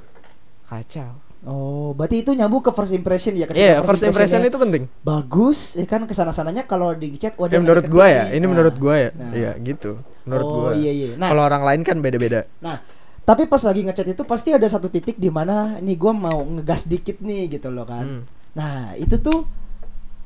kacau. 0.66 1.16
oh 1.40 1.96
berarti 1.96 2.20
itu 2.20 2.30
nyambung 2.30 2.60
ke 2.60 2.68
first 2.68 2.92
impression 2.92 3.32
ya 3.32 3.48
ketika 3.48 3.56
Iya, 3.56 3.74
first 3.80 4.04
impression 4.04 4.12
impressionnya 4.38 4.48
itu 4.48 4.60
penting. 4.60 4.82
bagus 5.00 5.58
ya 5.72 5.84
kan 5.84 6.04
ke 6.04 6.12
sana 6.12 6.30
sananya 6.30 6.62
kalau 6.62 6.92
di 6.92 7.16
chat 7.16 7.32
wah 7.34 7.48
Ya, 7.48 7.56
menurut 7.58 7.88
gua 7.88 8.06
ya, 8.06 8.24
nih. 8.28 8.36
ini 8.36 8.44
Nah, 8.44 8.50
menurut 8.50 8.76
gua 8.76 8.94
ya. 8.98 9.10
nah. 9.10 9.32
Iya, 9.32 9.50
gitu. 9.58 9.96
Menurut 10.22 10.44
Oh, 10.44 10.52
gua. 10.60 10.70
iya, 10.74 10.92
iya. 10.92 11.08
Nah. 11.16 11.28
Kalau 11.28 11.42
orang 11.42 11.64
lain 11.64 11.80
kan 11.80 11.96
beda-beda. 11.98 12.44
Nah, 12.60 12.76
tapi 13.22 13.48
pas 13.48 13.62
lagi 13.62 13.80
ngechat 13.82 14.04
itu 14.06 14.22
pasti 14.22 14.52
ada 14.52 14.68
satu 14.68 14.86
titik 14.86 15.16
di 15.16 15.26
mana 15.26 15.80
nih 15.80 15.96
gua 15.96 16.12
mau 16.12 16.44
ngegas 16.44 16.84
dikit 16.84 17.18
nih 17.18 17.48
gitu 17.50 17.72
loh 17.72 17.88
kan. 17.88 18.04
Hmm. 18.04 18.22
Nah, 18.56 18.94
itu 18.98 19.18
tuh 19.20 19.46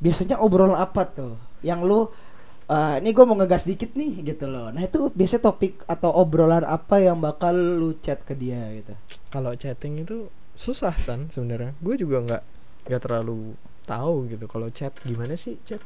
biasanya 0.01 0.41
obrolan 0.41 0.77
apa 0.77 1.05
tuh? 1.09 1.35
Yang 1.61 1.81
lu 1.85 1.99
eh 2.65 2.97
nih 2.97 3.13
gua 3.13 3.25
mau 3.29 3.37
ngegas 3.37 3.69
dikit 3.69 3.93
nih 3.93 4.25
gitu 4.25 4.49
loh. 4.49 4.73
Nah, 4.73 4.81
itu 4.81 5.13
biasanya 5.13 5.53
topik 5.53 5.85
atau 5.85 6.09
obrolan 6.13 6.65
apa 6.65 6.97
yang 6.97 7.21
bakal 7.21 7.53
lu 7.53 7.93
chat 8.01 8.25
ke 8.25 8.33
dia 8.33 8.65
gitu. 8.73 8.93
Kalau 9.29 9.53
chatting 9.53 10.01
itu 10.01 10.29
susah 10.55 10.95
san 10.97 11.27
sebenarnya. 11.29 11.75
Gue 11.83 11.99
juga 11.99 12.23
nggak 12.23 12.43
nggak 12.89 13.01
terlalu 13.01 13.53
tahu 13.85 14.29
gitu 14.29 14.45
kalau 14.49 14.67
chat 14.73 14.93
gimana 15.05 15.37
sih 15.37 15.61
chat 15.61 15.81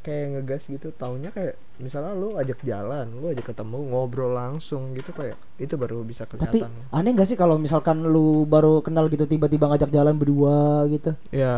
kayak 0.00 0.26
ngegas 0.32 0.62
gitu 0.66 0.90
taunya 0.90 1.30
kayak 1.30 1.54
misalnya 1.76 2.10
lu 2.10 2.34
ajak 2.34 2.58
jalan 2.60 3.06
lu 3.12 3.28
ajak 3.28 3.46
ketemu 3.46 3.78
ngobrol 3.86 4.30
langsung 4.30 4.90
gitu 4.92 5.10
kayak 5.10 5.34
itu 5.56 5.74
baru 5.74 6.02
bisa 6.02 6.24
Tapi 6.24 6.42
kelihatan. 6.58 6.70
aneh 6.90 7.12
gak 7.12 7.24
sih 7.24 7.34
kalau 7.34 7.54
misalkan 7.56 8.02
lu 8.02 8.42
baru 8.44 8.80
kenal 8.80 9.06
gitu 9.06 9.24
tiba-tiba 9.24 9.66
ngajak 9.66 9.88
jalan 9.88 10.14
berdua 10.14 10.56
gitu? 10.88 11.14
ya 11.30 11.54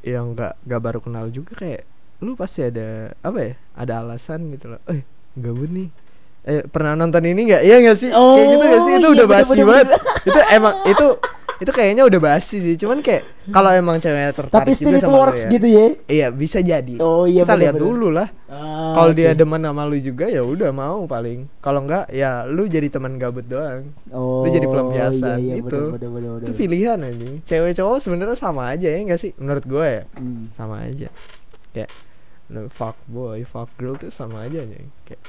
yang 0.00 0.32
nggak 0.32 0.56
nggak 0.62 0.82
baru 0.82 1.00
kenal 1.00 1.28
juga 1.28 1.52
kayak 1.54 1.84
lu 2.20 2.32
pasti 2.32 2.60
ada 2.62 3.12
apa 3.18 3.38
ya 3.38 3.52
ada 3.74 3.92
alasan 4.00 4.48
gitu 4.50 4.68
loh. 4.70 4.80
Eh 4.86 5.04
gabut 5.34 5.68
nih. 5.68 5.88
Eh 6.42 6.60
pernah 6.62 6.92
nonton 6.94 7.20
ini 7.22 7.44
nggak? 7.46 7.62
Iya 7.62 7.76
nggak 7.82 7.96
sih? 7.98 8.08
Kayak 8.08 8.46
gitu 8.46 8.64
nggak 8.64 8.80
sih? 8.80 8.92
Itu 8.94 9.00
Oh, 9.02 9.12
udah 9.12 9.18
iya, 9.18 9.32
basi 9.34 9.48
bener-bener. 9.50 9.64
banget. 9.84 9.88
Itu 10.24 10.40
emang 10.50 10.74
itu 10.86 11.06
itu 11.64 11.72
kayaknya 11.72 12.04
udah 12.04 12.20
basi 12.20 12.60
sih 12.60 12.76
cuman 12.76 13.00
kayak 13.00 13.24
kalau 13.48 13.72
emang 13.72 13.96
ceweknya 13.96 14.30
tertarik 14.30 14.52
Tapi 14.52 14.70
still 14.70 14.92
it 14.92 15.02
works 15.02 15.48
ya, 15.48 15.50
gitu 15.50 15.64
ya. 15.66 15.86
iya 16.06 16.26
bisa 16.28 16.60
jadi. 16.60 17.00
Oh 17.00 17.24
iya 17.24 17.42
kita 17.42 17.56
lihat 17.56 17.74
dulu 17.74 18.12
lah. 18.12 18.28
Ah, 18.46 18.92
kalau 18.94 19.10
dia 19.10 19.32
oke. 19.32 19.40
demen 19.40 19.64
sama 19.64 19.82
lu 19.82 19.96
juga 19.96 20.28
ya 20.28 20.44
udah 20.44 20.68
mau 20.70 21.04
paling. 21.04 21.48
Kalau 21.58 21.80
enggak 21.80 22.12
ya 22.12 22.44
lu 22.44 22.68
jadi 22.68 22.92
teman 22.92 23.16
gabut 23.16 23.42
doang. 23.42 23.88
Oh, 24.12 24.44
lu 24.44 24.52
jadi 24.52 24.68
pelampiasan 24.68 25.40
iya, 25.40 25.40
iya, 25.40 25.54
gitu. 25.58 25.80
bener, 25.90 25.96
bener, 25.96 26.10
bener, 26.12 26.30
itu 26.38 26.52
bener. 26.52 26.60
pilihan 26.60 26.98
anjing. 27.00 27.34
Cewek 27.42 27.72
cowok 27.74 27.96
sebenarnya 27.98 28.36
sama 28.36 28.62
aja 28.68 28.86
ya 28.86 28.98
enggak 29.00 29.18
sih? 29.18 29.32
Menurut 29.34 29.64
gue 29.64 29.86
ya 29.88 30.02
Hmm. 30.14 30.52
sama 30.52 30.84
aja. 30.84 31.08
Kayak 31.72 31.90
fuck 32.68 33.00
boy 33.08 33.40
fuck 33.42 33.72
girl 33.74 33.96
tuh 33.96 34.12
sama 34.12 34.44
aja 34.44 34.60
nih 34.60 34.84
kayak 35.08 35.22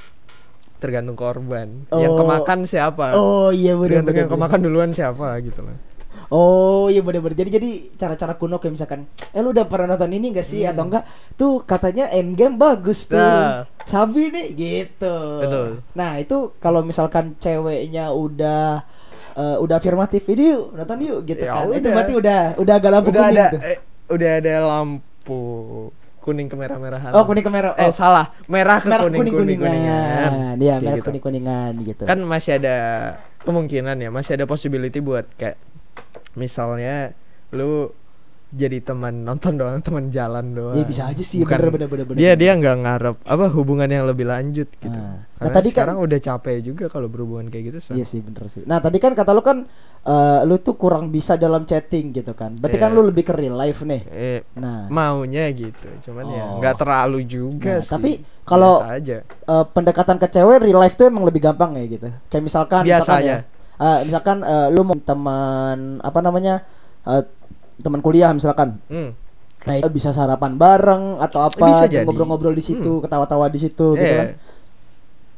tergantung 0.76 1.16
korban. 1.16 1.88
Yang 1.90 2.12
Oh. 2.12 2.20
kemakan 2.20 2.60
siapa? 2.68 3.16
Oh 3.16 3.50
iya 3.50 3.72
tergantung 3.74 4.12
benar. 4.12 4.22
yang 4.22 4.30
kemakan 4.30 4.60
duluan 4.60 4.92
siapa 4.92 5.40
gitu 5.40 5.64
lah 5.64 5.80
Oh 6.28 6.88
iya 6.88 7.00
benar. 7.00 7.22
Jadi 7.30 7.50
jadi 7.52 7.70
cara-cara 7.94 8.34
kuno 8.34 8.58
kayak 8.58 8.74
misalkan, 8.74 9.00
eh 9.30 9.40
lu 9.40 9.50
udah 9.50 9.64
pernah 9.64 9.94
nonton 9.94 10.10
ini 10.10 10.32
gak 10.32 10.44
sih 10.44 10.64
atau 10.64 10.84
enggak? 10.84 11.06
Tuh 11.34 11.62
katanya 11.62 12.10
endgame 12.10 12.56
bagus 12.56 13.06
tuh. 13.06 13.16
Hmm. 13.16 13.70
Nah. 13.70 13.84
Sabi 13.84 14.30
nih 14.30 14.48
gitu. 14.52 15.18
Betul. 15.40 15.68
Nah, 15.94 16.18
itu 16.18 16.38
kalau 16.58 16.82
misalkan 16.82 17.38
ceweknya 17.38 18.10
udah 18.10 18.82
eh, 19.34 19.58
udah 19.60 19.76
afirmatif, 19.76 20.26
ini 20.28 20.50
yuk 20.50 20.74
nonton 20.74 20.98
yuk 21.00 21.20
gitu 21.24 21.42
Ya 21.42 21.54
kan. 21.54 21.70
Itu 21.70 21.78
udah. 21.80 21.94
berarti 21.94 22.14
udah 22.16 22.40
udah 22.58 22.74
agak 22.74 22.92
lampu 22.92 23.10
udah 23.10 23.22
kuning 23.22 23.36
ada 23.36 23.46
tuh. 23.50 23.62
eh, 23.62 23.78
udah 24.08 24.32
ada 24.36 24.54
lampu 24.64 25.40
kuning 26.20 26.48
kemerah-merahan 26.48 27.12
Oh, 27.14 27.22
kuning 27.24 27.42
ke 27.42 27.52
merah. 27.52 27.78
eh 27.78 27.86
Oh, 27.86 27.94
salah 27.94 28.34
merah 28.48 28.82
ke 28.82 28.90
merah 28.90 29.06
kuning 29.06 29.22
kuning 29.22 29.36
kuning-kuningan. 29.62 30.30
Iya, 30.58 30.74
Kayak 30.74 30.82
merah 30.82 30.98
gitu. 30.98 31.06
kuning-kuningan 31.06 31.72
gitu. 31.86 32.04
kan 32.04 32.18
masih 32.20 32.52
ada 32.58 32.76
kemungkinan 33.42 33.94
ya 33.96 34.10
masih 34.10 34.34
ada 34.34 34.46
possibility 34.46 34.98
buat 34.98 35.30
kayak 35.38 35.54
misalnya 36.36 37.12
lu 37.52 37.90
jadi 38.48 38.80
teman 38.80 39.28
nonton 39.28 39.60
doang 39.60 39.84
teman 39.84 40.08
jalan 40.08 40.56
doang 40.56 40.78
Ya, 40.78 40.88
bisa 40.88 41.04
aja 41.06 41.20
sih, 41.20 41.44
Bukan- 41.44 41.60
bener, 41.60 41.72
bener, 41.76 41.88
bener, 41.90 42.06
bener, 42.06 42.16
dia 42.16 42.32
bener. 42.32 42.40
dia 42.40 42.52
nggak 42.56 42.78
ngarep 42.80 43.16
apa 43.26 43.46
hubungan 43.52 43.90
yang 43.90 44.06
lebih 44.06 44.24
lanjut 44.24 44.70
gitu 44.72 44.96
Ah. 44.96 45.28
Nah, 45.36 45.44
karena 45.44 45.52
tadi 45.52 45.68
kan- 45.68 45.76
sekarang 45.76 45.98
udah 46.00 46.20
capek 46.22 46.56
juga 46.64 46.86
kalau 46.88 47.12
berhubungan 47.12 47.52
kayak 47.52 47.64
gitu 47.68 47.78
San. 47.82 47.94
Iya 47.94 48.06
sih 48.06 48.24
bener 48.24 48.48
sih. 48.48 48.64
Nah 48.64 48.80
tadi 48.80 48.96
kan 48.96 49.12
kata 49.12 49.28
lu 49.30 49.44
kan 49.44 49.68
eh, 50.02 50.40
lu 50.44 50.56
tuh 50.58 50.72
kurang 50.74 51.10
bisa 51.10 51.36
dalam 51.36 51.66
chatting 51.66 52.14
gitu 52.14 52.32
kan. 52.32 52.56
Berarti 52.56 52.78
kan 52.78 52.90
Iya. 52.90 52.96
lu 52.96 53.02
lebih 53.04 53.24
ke 53.24 53.34
real 53.34 53.56
life 53.56 53.82
nih. 53.82 54.02
eh, 54.08 54.40
Nah, 54.54 54.88
maunya 54.88 55.52
gitu 55.52 55.90
cuman 56.06 56.24
ya 56.30 56.44
Oh. 56.46 56.56
nggak 56.58 56.76
terlalu 56.78 57.20
juga 57.26 57.74
Nah, 57.74 57.82
sih 57.82 57.92
tapi 57.92 58.12
kalau- 58.42 58.88
eh, 58.88 59.20
pendekatan 59.68 60.16
ke 60.16 60.28
cewek 60.30 60.64
real 60.64 60.80
life 60.80 60.96
tuh 60.96 61.06
emang 61.06 61.26
lebih 61.26 61.44
gampang 61.44 61.76
ya 61.76 61.84
gitu. 61.90 62.08
Kayak 62.26 62.44
misalkan 62.46 62.82
misalkan 62.82 63.04
Biasanya. 63.20 63.36
ya, 63.42 63.55
Eh, 63.78 64.00
misalkan 64.04 64.40
eh, 64.40 64.68
lu 64.70 64.82
mau 64.82 64.96
teman 64.96 65.78
apa 66.00 66.20
namanya 66.20 66.64
eh, 67.04 67.24
teman 67.78 68.00
kuliah 68.00 68.32
misalkan 68.32 68.80
Hmm. 68.88 69.12
Nah, 69.66 69.82
itu 69.82 69.90
bisa 69.90 70.14
sarapan 70.14 70.54
bareng 70.56 71.18
atau 71.18 71.42
apa, 71.42 71.58
Bisa 71.66 71.90
dan 71.90 71.92
jadi. 71.92 72.06
ngobrol-ngobrol 72.06 72.54
di 72.54 72.62
situ, 72.62 73.02
ketawa-tawa 73.02 73.50
di 73.50 73.58
situ 73.58 73.98
gitu 73.98 74.06
Eh, 74.06 74.14
kan. 74.16 74.28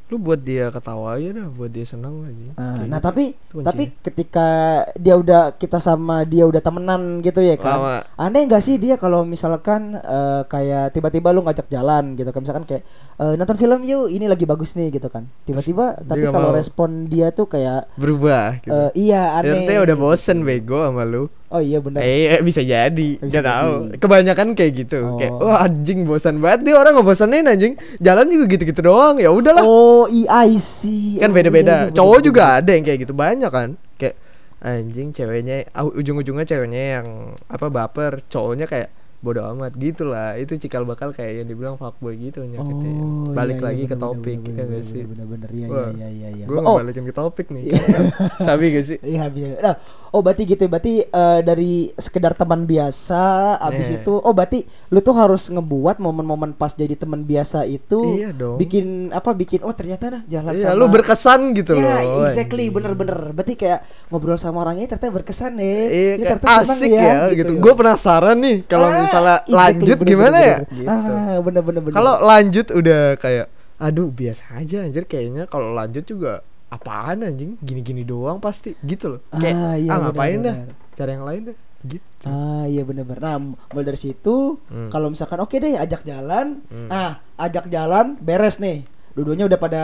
Lu 0.07 0.15
buat 0.17 0.39
dia 0.39 0.67
ketawa 0.67 1.15
aja 1.15 1.31
dah, 1.33 1.47
buat 1.47 1.67
dia 1.67 1.83
senang 1.83 2.15
Nah, 2.17 2.27
aja. 2.27 2.47
Kayak 2.51 2.87
nah 2.87 2.99
gitu. 2.99 3.07
tapi 3.07 3.23
tapi 3.57 3.83
ketika 4.01 4.47
dia 4.95 5.15
udah 5.15 5.51
kita 5.53 5.79
sama 5.79 6.23
dia 6.23 6.43
udah 6.43 6.59
temenan 6.59 7.19
gitu 7.19 7.39
ya 7.39 7.55
kan. 7.55 7.75
Lama. 7.75 7.95
Aneh 8.15 8.43
nggak 8.43 8.59
sih 8.61 8.75
dia 8.75 8.95
kalau 8.95 9.23
misalkan 9.23 9.95
eh, 9.95 10.41
kayak 10.43 10.91
tiba-tiba 10.91 11.31
lu 11.31 11.43
ngajak 11.43 11.67
jalan 11.67 12.11
gitu 12.13 12.27
kan 12.27 12.39
misalkan 12.39 12.63
kayak 12.63 12.83
eh, 13.17 13.33
nonton 13.33 13.57
film 13.57 13.81
yuk 13.81 14.13
ini 14.13 14.29
lagi 14.29 14.45
bagus 14.45 14.77
nih 14.77 14.93
gitu 14.93 15.09
kan. 15.09 15.25
Tiba-tiba 15.43 15.97
tapi 16.05 16.29
kalau 16.29 16.53
respon 16.53 17.09
dia 17.09 17.33
tuh 17.33 17.49
kayak 17.49 17.89
berubah 17.97 18.61
gitu. 18.61 18.69
eh, 18.69 18.89
iya 18.93 19.41
aneh. 19.41 19.65
Ternyata 19.65 19.83
udah 19.89 19.97
bosen 19.97 20.45
bego 20.45 20.85
sama 20.85 21.03
lu. 21.03 21.25
Oh 21.47 21.63
iya 21.63 21.79
benar. 21.79 22.03
Eh 22.03 22.43
bisa 22.43 22.59
jadi, 22.59 23.09
Bisa 23.23 23.39
nggak 23.39 23.45
tahu. 23.47 23.71
Kebanyakan 24.03 24.47
kayak 24.51 24.71
gitu. 24.83 24.99
Oh. 24.99 25.15
Kayak 25.15 25.33
wah 25.39 25.63
anjing 25.63 26.03
bosan 26.03 26.43
banget 26.43 26.67
dia 26.67 26.75
orang 26.75 26.93
ngebosenin 26.99 27.47
anjing. 27.47 27.73
Jalan 28.03 28.27
juga 28.27 28.45
gitu-gitu 28.51 28.81
doang. 28.83 29.15
Ya 29.15 29.31
udahlah. 29.31 29.63
Oh, 29.63 30.11
iya 30.11 30.43
I 30.43 30.59
see. 30.59 31.15
kan 31.23 31.31
Oh, 31.31 31.35
beda-beda. 31.35 31.87
iya, 31.87 31.89
iya, 31.89 31.95
Cowok 31.95 32.19
juga 32.19 32.59
ada 32.59 32.69
yang 32.75 32.83
kayak 32.83 32.99
gitu 33.07 33.13
banyak 33.15 33.47
kan. 33.47 33.79
Kayak 33.95 34.19
anjing 34.59 35.15
ceweknya 35.15 35.71
ujung-ujungnya 35.71 36.43
ceweknya 36.43 36.83
yang 36.99 37.07
apa 37.47 37.65
baper, 37.71 38.19
cowoknya 38.27 38.67
kayak 38.67 38.89
bodoh 39.27 39.43
amat 39.51 39.75
gitu 39.75 40.07
lah. 40.07 40.33
Itu 40.33 40.55
cikal 40.55 40.83
bakal 40.83 41.11
kayak 41.11 41.43
yang 41.43 41.47
dibilang 41.47 41.75
fuckboy 41.75 42.15
gitu 42.15 42.39
nyakitin. 42.41 42.95
Oh, 42.95 43.35
Balik 43.35 43.53
iya, 43.53 43.59
iya, 43.59 43.67
lagi 43.67 43.83
ke 43.83 43.87
bener, 43.91 44.03
topik 44.07 44.37
bener, 44.37 44.47
ya 44.47 44.53
bener, 44.57 44.67
gak 44.73 44.83
sih? 44.85 45.01
bener, 45.03 45.25
bener, 45.27 45.49
iya, 45.51 45.65
Wah, 45.67 45.89
iya, 45.91 46.07
iya, 46.07 46.29
iya. 46.33 46.45
Gue 46.45 46.59
Oh, 46.59 46.75
balikin 46.75 47.03
ke 47.03 47.13
topik 47.13 47.47
nih. 47.49 47.63
Iya. 47.67 47.81
Sabi 48.47 48.63
gak 48.71 48.85
sih? 48.85 48.97
Iya, 48.99 49.23
iya. 49.29 49.49
Nah, 49.59 49.75
oh 50.09 50.21
berarti 50.21 50.43
gitu. 50.45 50.63
Berarti 50.65 50.93
eh, 51.03 51.39
dari 51.41 51.71
sekedar 51.93 52.31
teman 52.31 52.63
biasa, 52.63 53.23
abis 53.59 53.87
Iya. 53.89 53.97
itu, 53.99 54.13
oh 54.15 54.31
berarti 54.31 54.63
lu 54.87 54.99
tuh 54.99 55.13
harus 55.13 55.47
ngebuat 55.47 55.97
momen-momen 55.97 56.53
pas 56.53 56.71
jadi 56.71 56.95
teman 56.95 57.21
biasa 57.21 57.65
itu, 57.65 57.99
Iya 58.15 58.31
dong. 58.31 58.55
bikin 58.55 59.11
apa? 59.11 59.33
Bikin 59.33 59.59
oh 59.61 59.73
ternyata 59.73 60.07
nah 60.09 60.21
jalan 60.25 60.53
Iya, 60.53 60.71
sama. 60.71 60.77
lu 60.77 60.85
berkesan 60.87 61.41
gitu 61.53 61.73
Ya, 61.73 61.99
loh. 61.99 62.23
exactly, 62.23 62.69
bener-bener. 62.69 63.33
Berarti 63.33 63.53
kayak 63.53 63.81
ngobrol 64.07 64.37
sama 64.37 64.63
orangnya 64.63 64.87
ternyata 64.87 65.11
berkesan 65.13 65.51
nih. 65.53 65.79
Iya, 65.87 66.13
ternyata 66.37 66.45
asik 66.63 66.89
ya, 66.89 67.27
gitu. 67.33 67.51
Gue 67.57 67.73
penasaran 67.73 68.37
nih 68.37 68.63
kalau 68.63 68.87
Ah, 68.87 68.99
misalnya 68.99 69.16
exactly, 69.19 69.53
lanjut 69.53 69.97
bener, 69.97 70.07
gimana 70.07 70.29
bener, 70.31 70.43
ya? 70.43 70.57
bener. 70.57 70.73
Gitu. 70.73 70.87
Ah, 70.87 71.37
bener-bener. 71.39 71.81
bener. 71.81 71.95
Kalau 71.95 72.13
lanjut 72.19 72.67
udah 72.71 73.01
kayak 73.15 73.47
aduh 73.77 74.09
biasa 74.09 74.43
aja 74.57 74.77
anjir 74.81 75.03
kayaknya 75.03 75.45
kalau 75.45 75.69
lanjut 75.71 76.01
juga 76.01 76.41
apaan 76.67 77.21
anjing 77.21 77.55
gini-gini 77.59 78.01
doang 78.01 78.37
pasti 78.37 78.73
gitu 78.79 79.15
loh. 79.15 79.21
Kayak 79.31 79.55
Ah, 79.55 79.75
iya, 79.75 79.89
ah 79.89 79.97
ngapain 80.03 80.35
bener-bener. 80.35 80.67
dah? 80.67 80.95
Cari 80.95 81.11
yang 81.11 81.25
lain 81.25 81.41
dah. 81.45 81.57
Gitu. 81.79 82.25
Ah 82.25 82.65
iya 82.65 82.81
bener-bener 82.81 83.21
Nah 83.21 83.37
mulai 83.69 83.85
dari 83.85 83.95
situ 83.95 84.57
Hmm. 84.65 84.89
Kalau 84.89 85.07
misalkan 85.07 85.37
oke 85.37 85.55
deh 85.55 85.77
ajak 85.77 86.01
jalan 86.03 86.65
Hmm. 86.65 86.89
Ah 86.89 87.21
ajak 87.37 87.67
jalan 87.67 88.17
beres 88.17 88.57
nih 88.57 88.81
Dudunya 89.13 89.45
udah 89.45 89.55
pada 89.55 89.83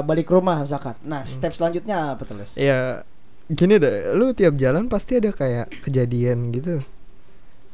balik 0.00 0.26
rumah 0.26 0.60
misalkan 0.60 0.96
Nah 1.02 1.22
Hmm. 1.22 1.28
step 1.28 1.52
selanjutnya 1.52 2.12
apa 2.12 2.24
tuh 2.24 2.34
Les? 2.34 2.56
Ya 2.56 3.04
gini 3.46 3.76
deh, 3.76 4.10
lu 4.12 4.32
tiap 4.32 4.56
jalan 4.56 4.88
pasti 4.88 5.14
ada 5.14 5.30
kayak 5.30 5.70
kejadian 5.80 6.50
gitu. 6.50 6.82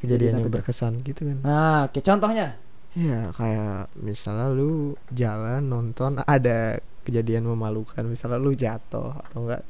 Kejadian 0.02 0.32
yang 0.36 0.50
berkesan 0.50 0.92
gitu 1.00 1.22
kan. 1.22 1.38
Nah 1.40 1.86
oke 1.86 1.98
contohnya? 1.98 2.58
Ya 2.92 3.32
kayak 3.32 3.88
misalnya 3.96 4.50
lu 4.50 4.92
jalan 5.08 5.64
nonton 5.64 6.20
ada 6.20 6.76
kejadian 7.02 7.46
memalukan 7.46 8.04
misalnya 8.04 8.36
lu 8.36 8.52
jatuh 8.52 9.16
atau 9.16 9.38
enggak 9.40 9.62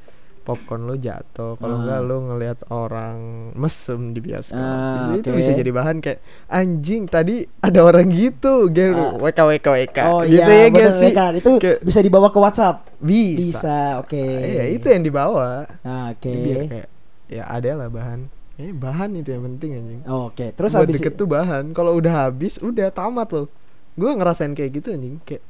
popcorn 0.43 0.85
lu 0.85 0.99
jatuh 0.99 1.55
kalau 1.55 1.79
Ah. 1.79 1.81
enggak 1.81 2.01
lu 2.03 2.17
ngelihat 2.27 2.59
orang 2.67 3.19
mesum 3.55 4.11
di 4.11 4.19
bioskop. 4.19 4.59
Ah, 4.59 5.15
itu 5.15 5.31
bisa 5.31 5.55
jadi 5.55 5.71
bahan 5.71 6.03
kayak 6.03 6.19
anjing 6.51 7.07
tadi 7.07 7.47
ada 7.63 7.79
orang 7.81 8.11
gitu 8.11 8.67
gitu. 8.69 8.91
Ah. 8.91 9.15
wk 9.15 9.39
wk 9.39 9.67
wk 9.71 9.99
Oh 10.03 10.27
gitu 10.27 10.43
iya 10.43 10.67
ya 10.67 10.75
bener, 10.75 10.91
sih? 10.93 11.15
kan? 11.15 11.33
Itu 11.33 11.63
Kayak 11.63 11.79
bisa 11.81 12.03
dibawa 12.03 12.27
ke 12.27 12.39
WhatsApp? 12.39 12.91
Bisa, 12.99 13.39
Bisa 13.39 13.79
oke. 14.03 14.19
Iya, 14.19 14.65
itu 14.73 14.87
yang 14.89 15.07
dibawa. 15.07 15.71
Nah 15.87 16.11
oke. 16.11 16.27
Biar 16.27 16.61
kayak 16.67 16.89
ya 17.31 17.47
ada 17.47 17.71
lah 17.77 17.87
bahan 17.87 18.27
eh 18.63 18.73
bahan 18.73 19.11
itu 19.15 19.29
yang 19.29 19.43
penting 19.45 19.71
anjing. 19.75 20.01
Oke 20.07 20.53
terus 20.53 20.73
buat 20.73 20.87
habis 20.87 20.97
deket 20.97 21.15
tuh 21.15 21.27
bahan. 21.27 21.65
Kalau 21.73 21.93
udah 21.93 22.27
habis 22.27 22.57
udah 22.59 22.89
tamat 22.89 23.29
loh. 23.29 23.47
Gue 23.93 24.09
ngerasain 24.09 24.53
kayak 24.53 24.71
gitu 24.79 24.89
anjing. 24.91 25.19
Kayak 25.23 25.43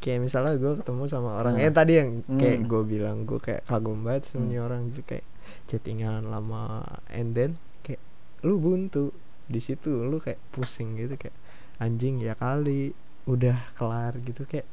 kayak 0.00 0.18
misalnya 0.20 0.56
gue 0.56 0.72
ketemu 0.80 1.02
sama 1.04 1.36
orang. 1.36 1.54
Hmm. 1.54 1.62
eh 1.62 1.70
tadi 1.70 1.92
yang 1.94 2.10
kayak 2.26 2.58
Hmm. 2.58 2.66
gue 2.66 2.82
bilang 2.82 3.16
gue 3.22 3.36
kayak 3.36 3.62
kagum 3.62 4.00
banget 4.00 4.22
sama 4.26 4.48
Hmm. 4.48 4.64
orang 4.64 4.80
jadi 4.88 5.02
kayak 5.04 5.26
chattingan 5.66 6.22
lama 6.24 6.80
and 7.08 7.34
then 7.34 7.50
kayak 7.82 8.00
lu 8.40 8.56
buntu. 8.56 9.12
Di 9.44 9.60
situ 9.60 9.92
lu 10.02 10.16
kayak 10.16 10.40
pusing 10.48 10.96
gitu 10.96 11.14
kayak 11.14 11.36
anjing 11.76 12.18
ya 12.18 12.32
kali 12.32 12.96
udah 13.24 13.68
kelar 13.74 14.16
gitu. 14.18 14.42
Kayak 14.42 14.64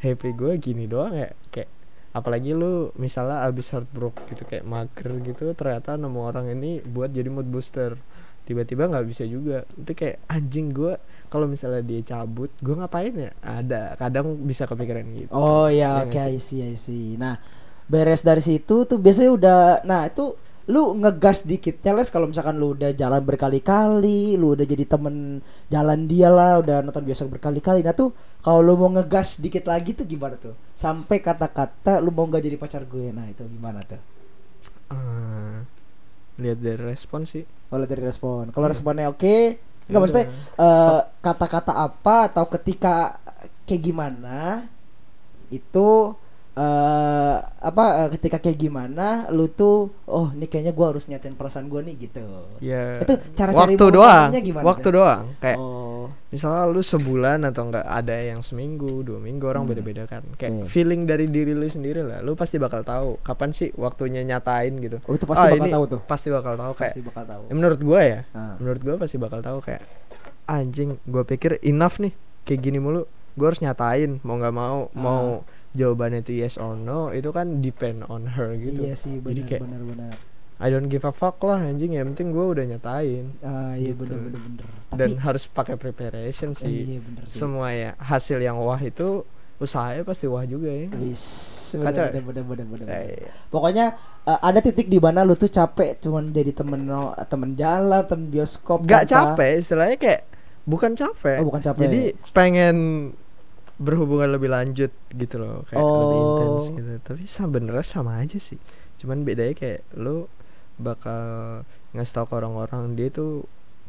happy 0.00 0.32
gue 0.32 0.52
gini 0.56 0.84
doang 0.84 1.12
ya. 1.12 1.28
Kayak 1.48 1.68
apalagi 2.14 2.54
lu 2.54 2.94
misalnya 2.94 3.42
abis 3.44 3.74
heartbroken 3.74 4.30
gitu 4.30 4.46
kayak 4.46 4.62
mager 4.62 5.10
gitu 5.26 5.50
ternyata 5.58 5.98
nemu 5.98 6.20
orang 6.22 6.46
ini 6.54 6.78
buat 6.80 7.10
jadi 7.10 7.26
mood 7.26 7.50
booster. 7.50 7.98
Tiba-tiba 8.44 8.86
nggak 8.92 9.08
bisa 9.08 9.24
juga. 9.24 9.64
Itu 9.74 9.96
kayak 9.96 10.22
anjing 10.30 10.70
gue 10.70 10.94
kalau 11.32 11.50
misalnya 11.50 11.82
dia 11.82 12.04
cabut 12.06 12.52
gue 12.62 12.74
ngapain 12.76 13.12
ya? 13.12 13.32
Ada 13.42 13.98
kadang 13.98 14.38
bisa 14.46 14.70
kepikiran 14.70 15.04
gitu. 15.16 15.32
Oh 15.34 15.66
ya 15.66 16.06
Iya 16.06 16.06
oke 16.06 16.12
nggak 16.14 16.28
I 16.30 16.38
see 16.38 16.60
I 16.62 16.78
see. 16.78 17.18
Nah 17.18 17.40
beres 17.84 18.24
dari 18.24 18.40
situ 18.40 18.86
tuh 18.88 18.96
biasanya 18.96 19.30
udah 19.34 19.58
nah 19.84 20.08
itu 20.08 20.32
lu 20.64 20.96
ngegas 20.96 21.44
dikit 21.44 21.84
les 21.84 22.08
kalau 22.08 22.24
misalkan 22.24 22.56
lu 22.56 22.72
udah 22.72 22.96
jalan 22.96 23.20
berkali-kali, 23.20 24.40
lu 24.40 24.56
udah 24.56 24.64
jadi 24.64 24.84
temen 24.88 25.44
jalan 25.68 26.08
dia 26.08 26.32
lah, 26.32 26.64
udah 26.64 26.80
nonton 26.80 27.04
biasa 27.04 27.28
berkali-kali. 27.28 27.84
Nah 27.84 27.92
tuh 27.92 28.16
kalau 28.40 28.64
lu 28.64 28.72
mau 28.80 28.88
ngegas 28.96 29.44
dikit 29.44 29.68
lagi 29.68 29.92
tuh 29.92 30.08
gimana 30.08 30.40
tuh? 30.40 30.56
Sampai 30.72 31.20
kata-kata 31.20 32.00
lu 32.00 32.08
mau 32.16 32.24
nggak 32.24 32.42
jadi 32.44 32.56
pacar 32.56 32.88
gue. 32.88 33.12
Nah 33.12 33.28
itu 33.28 33.44
gimana 33.44 33.84
tuh? 33.84 34.00
Eh, 34.92 35.56
lihat 36.38 36.58
dari 36.60 36.82
respon 36.82 37.24
sih 37.24 37.44
Kalau 37.72 37.84
dari 37.88 38.02
respon, 38.04 38.52
kalau 38.54 38.66
Iya. 38.70 38.72
responnya 38.76 39.06
oke, 39.10 39.36
nggak 39.90 39.98
Ya 39.98 39.98
maksudnya 40.00 40.26
eh, 40.56 41.00
kata-kata 41.20 41.72
apa 41.74 42.30
atau 42.30 42.44
ketika 42.48 43.18
kayak 43.66 43.82
gimana 43.82 44.68
itu 45.50 46.14
eh 46.54 47.34
apa 47.42 47.84
eh, 48.00 48.08
ketika 48.12 48.38
kayak 48.38 48.54
gimana 48.56 49.06
lu 49.28 49.46
tuh 49.48 49.90
oh 50.04 50.30
ini 50.30 50.46
kayaknya 50.46 50.70
gua 50.70 50.90
harus 50.90 51.04
nyatain 51.04 51.32
perasaan 51.32 51.66
gua 51.66 51.80
nih 51.80 51.98
gitu 52.00 52.22
ya 52.60 53.02
Itu 53.02 53.18
cara 53.34 53.50
cari 53.50 53.74
waktu 53.74 53.84
doang 53.90 54.28
gimana 54.32 54.62
waktu 54.64 54.86
tuh? 54.86 54.92
doang 54.92 55.34
kayak 55.36 55.58
oh 55.58 56.06
misalnya 56.30 56.66
lu 56.66 56.78
sebulan 56.78 57.42
atau 57.44 57.62
enggak 57.64 57.82
ada 57.82 58.14
yang 58.14 58.38
seminggu 58.38 59.02
dua 59.02 59.18
minggu 59.18 59.42
orang 59.44 59.62
Hmm. 59.62 59.72
beda-beda 59.72 60.04
kan 60.04 60.22
kayak 60.32 60.62
Oke. 60.62 60.68
feeling 60.68 61.04
dari 61.04 61.26
diri 61.26 61.52
lu 61.52 61.66
sendiri 61.66 62.00
lah 62.00 62.20
lu 62.20 62.34
pasti 62.34 62.54
bakal 62.56 62.82
tahu 62.82 63.18
kapan 63.20 63.50
sih 63.50 63.74
waktunya 63.74 64.22
nyatain 64.22 64.78
gitu 64.78 64.98
oh 65.00 65.12
itu 65.12 65.24
pasti 65.24 65.42
Ah, 65.42 65.50
bakal 65.50 65.58
ini 65.60 65.72
tahu 65.72 65.84
tuh 65.88 66.00
pasti 66.04 66.28
bakal 66.28 66.54
tahu 66.54 66.72
kayak 66.72 66.92
pasti 66.92 67.00
bakal 67.02 67.24
tahu 67.24 67.42
ya 67.44 67.52
menurut 67.52 67.80
gua 67.80 68.00
ya 68.00 68.20
Nah. 68.30 68.54
menurut 68.56 68.80
gua 68.80 68.94
pasti 68.96 69.16
bakal 69.16 69.40
tahu 69.40 69.58
kayak 69.60 69.82
anjing 70.44 71.02
gua 71.02 71.24
pikir 71.24 71.58
enough 71.62 71.98
nih 71.98 72.14
kayak 72.44 72.60
gini 72.60 72.78
mulu 72.78 73.08
gua 73.32 73.46
harus 73.48 73.58
nyatain 73.58 74.20
mau 74.20 74.36
nggak 74.36 74.52
mau 74.52 74.78
Ah. 74.86 74.94
mau 74.94 75.24
jawabannya 75.74 76.20
itu 76.20 76.32
yes 76.36 76.54
or 76.54 76.74
no 76.74 77.10
itu 77.10 77.28
kan 77.28 77.58
depend 77.58 78.06
on 78.06 78.26
her 78.28 78.54
gitu 78.54 78.80
iya 78.80 78.94
sih 78.94 79.18
Jadi 79.18 79.22
benar 79.22 79.46
kayak 79.48 79.62
benar 79.62 79.82
benar 79.84 80.14
I 80.54 80.70
don't 80.70 80.86
give 80.86 81.02
a 81.02 81.10
fuck 81.10 81.42
lah 81.42 81.58
anjing 81.60 81.92
yang 81.92 82.06
penting 82.08 82.30
gua 82.30 82.50
udah 82.50 82.64
nyatain 82.64 83.26
ah 83.40 83.74
iya 83.74 83.90
Gitu. 83.90 83.98
benar 84.00 84.18
benar 84.20 84.40
benar 84.40 84.66
dan 84.92 85.08
tapi 85.10 85.20
harus 85.20 85.44
pakai 85.46 85.74
preparation 85.74 86.50
eh, 86.50 86.56
sih 86.56 86.76
iya 86.88 87.00
benar 87.00 87.24
sih 87.26 87.36
semua 87.36 87.68
ya 87.70 87.98
hasil 87.98 88.38
yang 88.38 88.54
wah 88.56 88.78
itu 88.78 89.26
usahanya 89.56 90.02
pasti 90.02 90.26
wah 90.26 90.42
juga 90.42 90.66
ya 90.66 90.86
Wis, 90.94 91.24
benar 91.76 91.90
ya? 92.08 92.10
benar 92.12 92.22
benar 92.24 92.44
benar 92.44 92.66
benar. 92.68 92.86
Eh, 92.92 93.26
Pokoknya 93.48 93.94
eh, 94.24 94.38
ada 94.40 94.58
titik 94.58 94.86
di 94.86 94.98
mana 94.98 95.22
lu 95.22 95.34
tuh 95.34 95.46
capek 95.48 95.98
cuman 96.00 96.30
jadi 96.30 96.50
temen 96.52 96.80
no- 96.80 97.14
temen 97.24 97.54
jalan, 97.54 98.02
temen 98.04 98.26
bioskop. 98.28 98.82
nggak 98.82 99.04
tanpa- 99.04 99.34
capek 99.34 99.50
istilahnya 99.58 99.96
kayak 99.96 100.22
bukan 100.64 100.94
capek 100.94 101.38
Oh, 101.38 101.46
bukan 101.46 101.62
capek. 101.62 101.82
jadi 101.84 102.02
pengen 102.30 102.76
berhubungan 103.76 104.30
lebih 104.30 104.48
lanjut 104.48 104.88
gitu 105.10 105.36
loh 105.36 105.66
kayak 105.66 105.80
lebih 105.80 105.90
Oh. 106.14 106.22
intens 106.30 106.64
gitu 106.70 106.90
tapi 107.02 107.22
sebenarnya 107.24 107.82
sama 107.84 108.18
aja 108.18 108.38
sih 108.38 108.58
cuman 108.96 109.20
bedanya 109.20 109.52
kayak 109.52 109.82
lu 109.94 110.30
bakal 110.76 111.20
ngasih 111.90 112.12
tau 112.12 112.24
ke 112.24 112.34
orang-orang 112.34 112.94
dia 112.94 113.08
tuh 113.08 113.46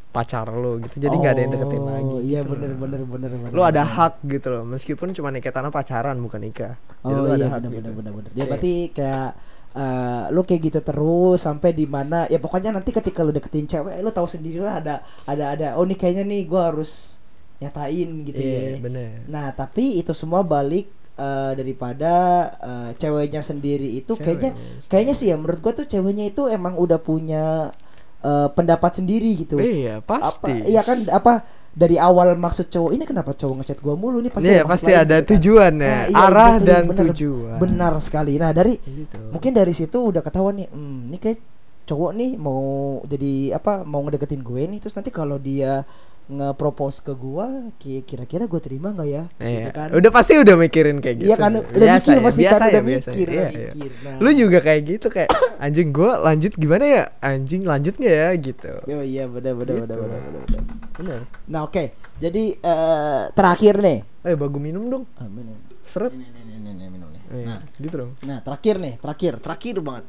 pacar 0.08 0.48
lo 0.48 0.78
gitu 0.78 0.96
jadi 0.98 1.12
nggak 1.12 1.28
ada 1.30 1.40
yang 1.40 1.52
deketin 1.52 1.78
Oh, 1.78 1.86
lagi 1.86 2.16
Iya 2.24 2.40
gitu 2.40 2.50
bener 2.50 2.70
bener 2.72 3.00
bener 3.04 3.30
bener. 3.32 3.50
lu 3.52 3.60
ada 3.60 3.78
bener. 3.80 3.92
hak 3.92 4.14
gitu 4.24 4.46
loh 4.48 4.64
meskipun 4.64 5.08
cuma 5.12 5.28
ikatannya 5.30 5.68
pacaran 5.68 6.16
bukan 6.16 6.40
nikah 6.40 6.74
Jadi 7.00 7.12
Oh 7.12 7.26
ada 7.26 7.36
iya 7.36 7.48
hak 7.48 7.60
bener 7.60 7.70
gitu. 7.70 7.76
bener 7.76 7.92
bener 7.92 8.12
bener. 8.14 8.30
Ya 8.30 8.34
Kayak- 8.34 8.48
berarti 8.48 8.74
kayak 8.90 9.28
eh, 9.76 10.24
lu 10.30 10.40
kayak 10.40 10.60
gitu 10.64 10.80
terus 10.80 11.38
sampai 11.38 11.70
di 11.70 11.84
mana 11.86 12.24
ya 12.26 12.38
pokoknya 12.38 12.72
nanti 12.72 12.90
ketika 12.90 13.20
lu 13.20 13.30
deketin 13.30 13.66
cewek 13.66 14.00
lu 14.00 14.08
tahu 14.08 14.24
sendirilah 14.24 14.80
ada 14.80 14.94
ada 15.24 15.44
ada 15.52 15.68
oh 15.74 15.84
nih 15.84 15.94
kayaknya 15.94 16.24
nih 16.24 16.42
gua 16.44 16.72
harus 16.72 17.20
nyatain 17.58 18.10
gitu 18.24 18.38
iya 18.38 18.76
ya. 18.76 18.78
bener 18.78 19.10
Nah, 19.26 19.52
tapi 19.52 19.98
itu 19.98 20.12
semua 20.12 20.44
balik 20.44 20.86
eh, 21.16 21.52
daripada 21.56 22.14
eh, 22.60 22.90
ceweknya 22.94 23.40
sendiri 23.40 23.88
itu 23.96 24.12
Ceweknya 24.12 24.52
kayaknya 24.52 24.84
kayaknya 24.86 25.14
sih 25.14 25.26
ya 25.32 25.36
menurut 25.36 25.60
gua 25.60 25.72
tuh 25.72 25.86
ceweknya 25.86 26.28
itu 26.28 26.46
emang 26.46 26.76
udah 26.76 27.00
punya 27.00 27.72
eh, 28.20 28.48
pendapat 28.52 29.00
sendiri 29.00 29.30
gitu. 29.38 29.56
Iya, 29.56 30.04
Apa 30.20 30.40
pasti. 30.40 30.52
iya 30.66 30.82
kan 30.82 31.04
apa 31.08 31.44
dari 31.76 32.00
awal 32.00 32.36
maksud 32.36 32.72
cowok 32.72 32.92
ini 32.92 33.04
kenapa 33.04 33.36
cowok 33.36 33.54
ngechat 33.60 33.78
gua 33.80 33.96
mulu 33.96 34.20
nih 34.20 34.32
pasti 34.32 34.48
Iya, 34.48 34.64
ada 34.64 34.68
pasti 34.68 34.92
ada 34.92 35.16
gitu 35.20 35.24
kan. 35.24 35.30
tujuannya, 35.36 35.92
Nah, 35.92 36.04
iya, 36.08 36.16
arah 36.24 36.52
exactly, 36.56 36.68
dan 36.68 36.82
bener, 36.88 37.04
tujuan. 37.12 37.56
Benar 37.60 37.92
sekali. 38.00 38.32
Nah, 38.36 38.50
dari 38.52 38.74
Gitu. 38.80 39.16
mungkin 39.28 39.52
dari 39.52 39.72
situ 39.72 39.98
udah 40.00 40.20
ketahuan 40.20 40.56
nih, 40.56 40.68
hmm, 40.68 41.00
ini 41.12 41.18
kayak 41.20 41.38
cowok 41.86 42.10
nih 42.12 42.30
mau 42.34 42.60
jadi 43.06 43.54
apa 43.54 43.86
mau 43.86 44.02
ngedeketin 44.02 44.42
gue 44.42 44.62
nih 44.66 44.78
terus 44.82 44.98
nanti 44.98 45.14
kalau 45.14 45.38
dia 45.38 45.86
nge-propose 46.28 46.98
ke 47.00 47.12
gua 47.12 47.46
ki- 47.76 48.02
kira-kira 48.02 48.44
gue 48.44 48.58
terima 48.58 48.90
nggak 48.90 49.06
ya 49.06 49.24
Iya. 49.36 49.50
gitu 49.56 49.70
kan 49.72 49.88
Udah 49.92 50.10
pasti 50.10 50.32
udah 50.34 50.54
mikirin 50.54 50.98
kayak 50.98 51.16
gitu. 51.18 51.28
Iya 51.28 51.36
kan, 51.36 51.52
udah 51.54 51.86
mikir 51.92 52.16
pasti 52.18 52.42
kan, 52.44 52.58
udah 52.60 52.82
mikir, 52.82 52.98
udah 53.06 53.30
Iya, 53.30 53.46
iya. 53.48 53.70
mikir. 53.70 53.90
Nah. 54.02 54.16
Lu 54.18 54.30
juga 54.32 54.58
kayak 54.60 54.82
gitu 54.84 55.06
kayak 55.08 55.30
anjing 55.64 55.88
gua 55.90 56.18
lanjut 56.18 56.52
gimana 56.52 56.84
ya? 56.84 57.02
Anjing 57.20 57.62
lanjut 57.62 57.94
nggak 57.94 58.10
ya 58.12 58.28
gitu. 58.36 58.70
oh 58.74 59.02
iya 59.02 59.24
benar 59.24 59.54
benar 59.54 59.74
Gitu. 59.76 59.84
benar 59.84 59.98
benar 59.98 60.20
benar 60.20 60.42
benar. 60.42 60.62
Benar. 60.96 61.20
nah 61.46 61.60
oke 61.62 61.84
jadi 62.16 62.44
eh, 62.54 63.22
terakhir 63.30 63.74
nih 63.78 63.98
Eh, 64.24 64.34
bagu 64.34 64.58
minum 64.58 64.82
dong. 64.86 65.04
Ah, 65.14 65.28
minum. 65.28 65.54
Seret. 65.82 66.10
Ini, 66.10 66.26
ini, 66.26 66.52
ini, 66.58 66.70
ini, 66.72 66.84
minum 66.90 67.08
nih. 67.08 67.22
Iya, 67.28 67.44
nah 67.46 67.60
gitu 67.76 67.94
dong. 67.96 68.10
nah 68.20 68.38
terakhir 68.40 68.74
nih 68.76 68.94
terakhir 68.96 69.32
terakhir 69.38 69.78
banget 69.78 70.04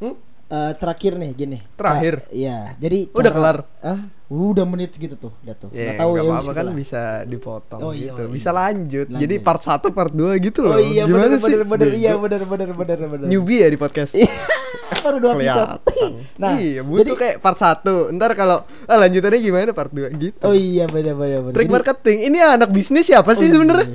Hmm? 0.00 0.16
Eh, 0.50 0.72
terakhir 0.74 1.14
nih 1.14 1.30
gini 1.30 1.58
Terakhir? 1.78 2.26
Ca- 2.26 2.34
Iya 2.34 2.74
jadi 2.76 3.06
Udah 3.08 3.22
cara- 3.22 3.34
kelar? 3.38 3.56
ah 3.80 4.00
udah 4.26 4.62
menit 4.62 4.90
gitu 4.92 5.14
tuh 5.14 5.30
lihat 5.42 5.58
tuh 5.58 5.70
nggak 5.70 5.94
tahu 5.96 6.10
ya 6.14 6.22
apa-apa 6.24 6.52
kan 6.52 6.66
bisa 6.70 7.02
dipotong 7.22 7.78
Oh, 7.78 7.90
iya, 7.90 8.10
gitu. 8.10 8.14
oh, 8.16 8.26
iya. 8.26 8.30
Bisa 8.30 8.50
lanjut. 8.50 9.06
Lanjut. 9.06 9.20
Jadi 9.20 9.34
part 9.38 9.62
1, 9.62 9.90
part 9.90 10.10
2 10.10 10.38
gitu 10.40 10.58
loh. 10.60 10.74
Oh 10.74 10.78
iya 10.78 11.02
sih? 11.02 11.10
bener 11.10 11.30
bener 11.64 11.88
iya 11.92 12.10
Bego. 12.12 12.22
bener 12.26 12.42
bener 12.44 12.68
bener 12.72 12.98
bener. 13.00 13.26
Newbie 13.26 13.58
ya 13.58 13.68
di 13.68 13.74
podcast. 13.74 14.14
Baru 15.02 15.18
dua 15.18 15.32
episode. 15.34 15.82
Nah, 16.36 16.56
iya, 16.56 16.80
jadi 16.80 16.88
butuh 17.04 17.14
kayak 17.14 17.36
part 17.38 17.58
1. 17.58 18.10
Ntar 18.10 18.30
kalau 18.34 18.58
ah, 18.86 18.96
lanjutannya 18.98 19.38
gimana 19.38 19.70
part 19.70 19.90
2 19.90 20.10
gitu. 20.16 20.38
Oh 20.40 20.50
iya 20.52 20.86
bener 20.86 21.14
bener 21.14 21.38
bener. 21.40 21.54
Trik 21.54 21.66
Jadi- 21.66 21.74
marketing. 21.76 22.18
Ini 22.26 22.38
anak 22.54 22.70
bisnis 22.70 23.04
siapa 23.04 23.28
Oh 23.28 23.36
sih 23.36 23.46
iya. 23.46 23.54
sebenarnya? 23.54 23.86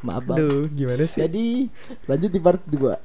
Maaf 0.00 0.24
bang. 0.24 0.36
Aduh, 0.36 0.64
gimana 0.70 1.04
sih? 1.04 1.20
Jadi 1.20 1.68
lanjut 2.04 2.30
di 2.30 2.40
part 2.40 2.60
2 2.64 3.04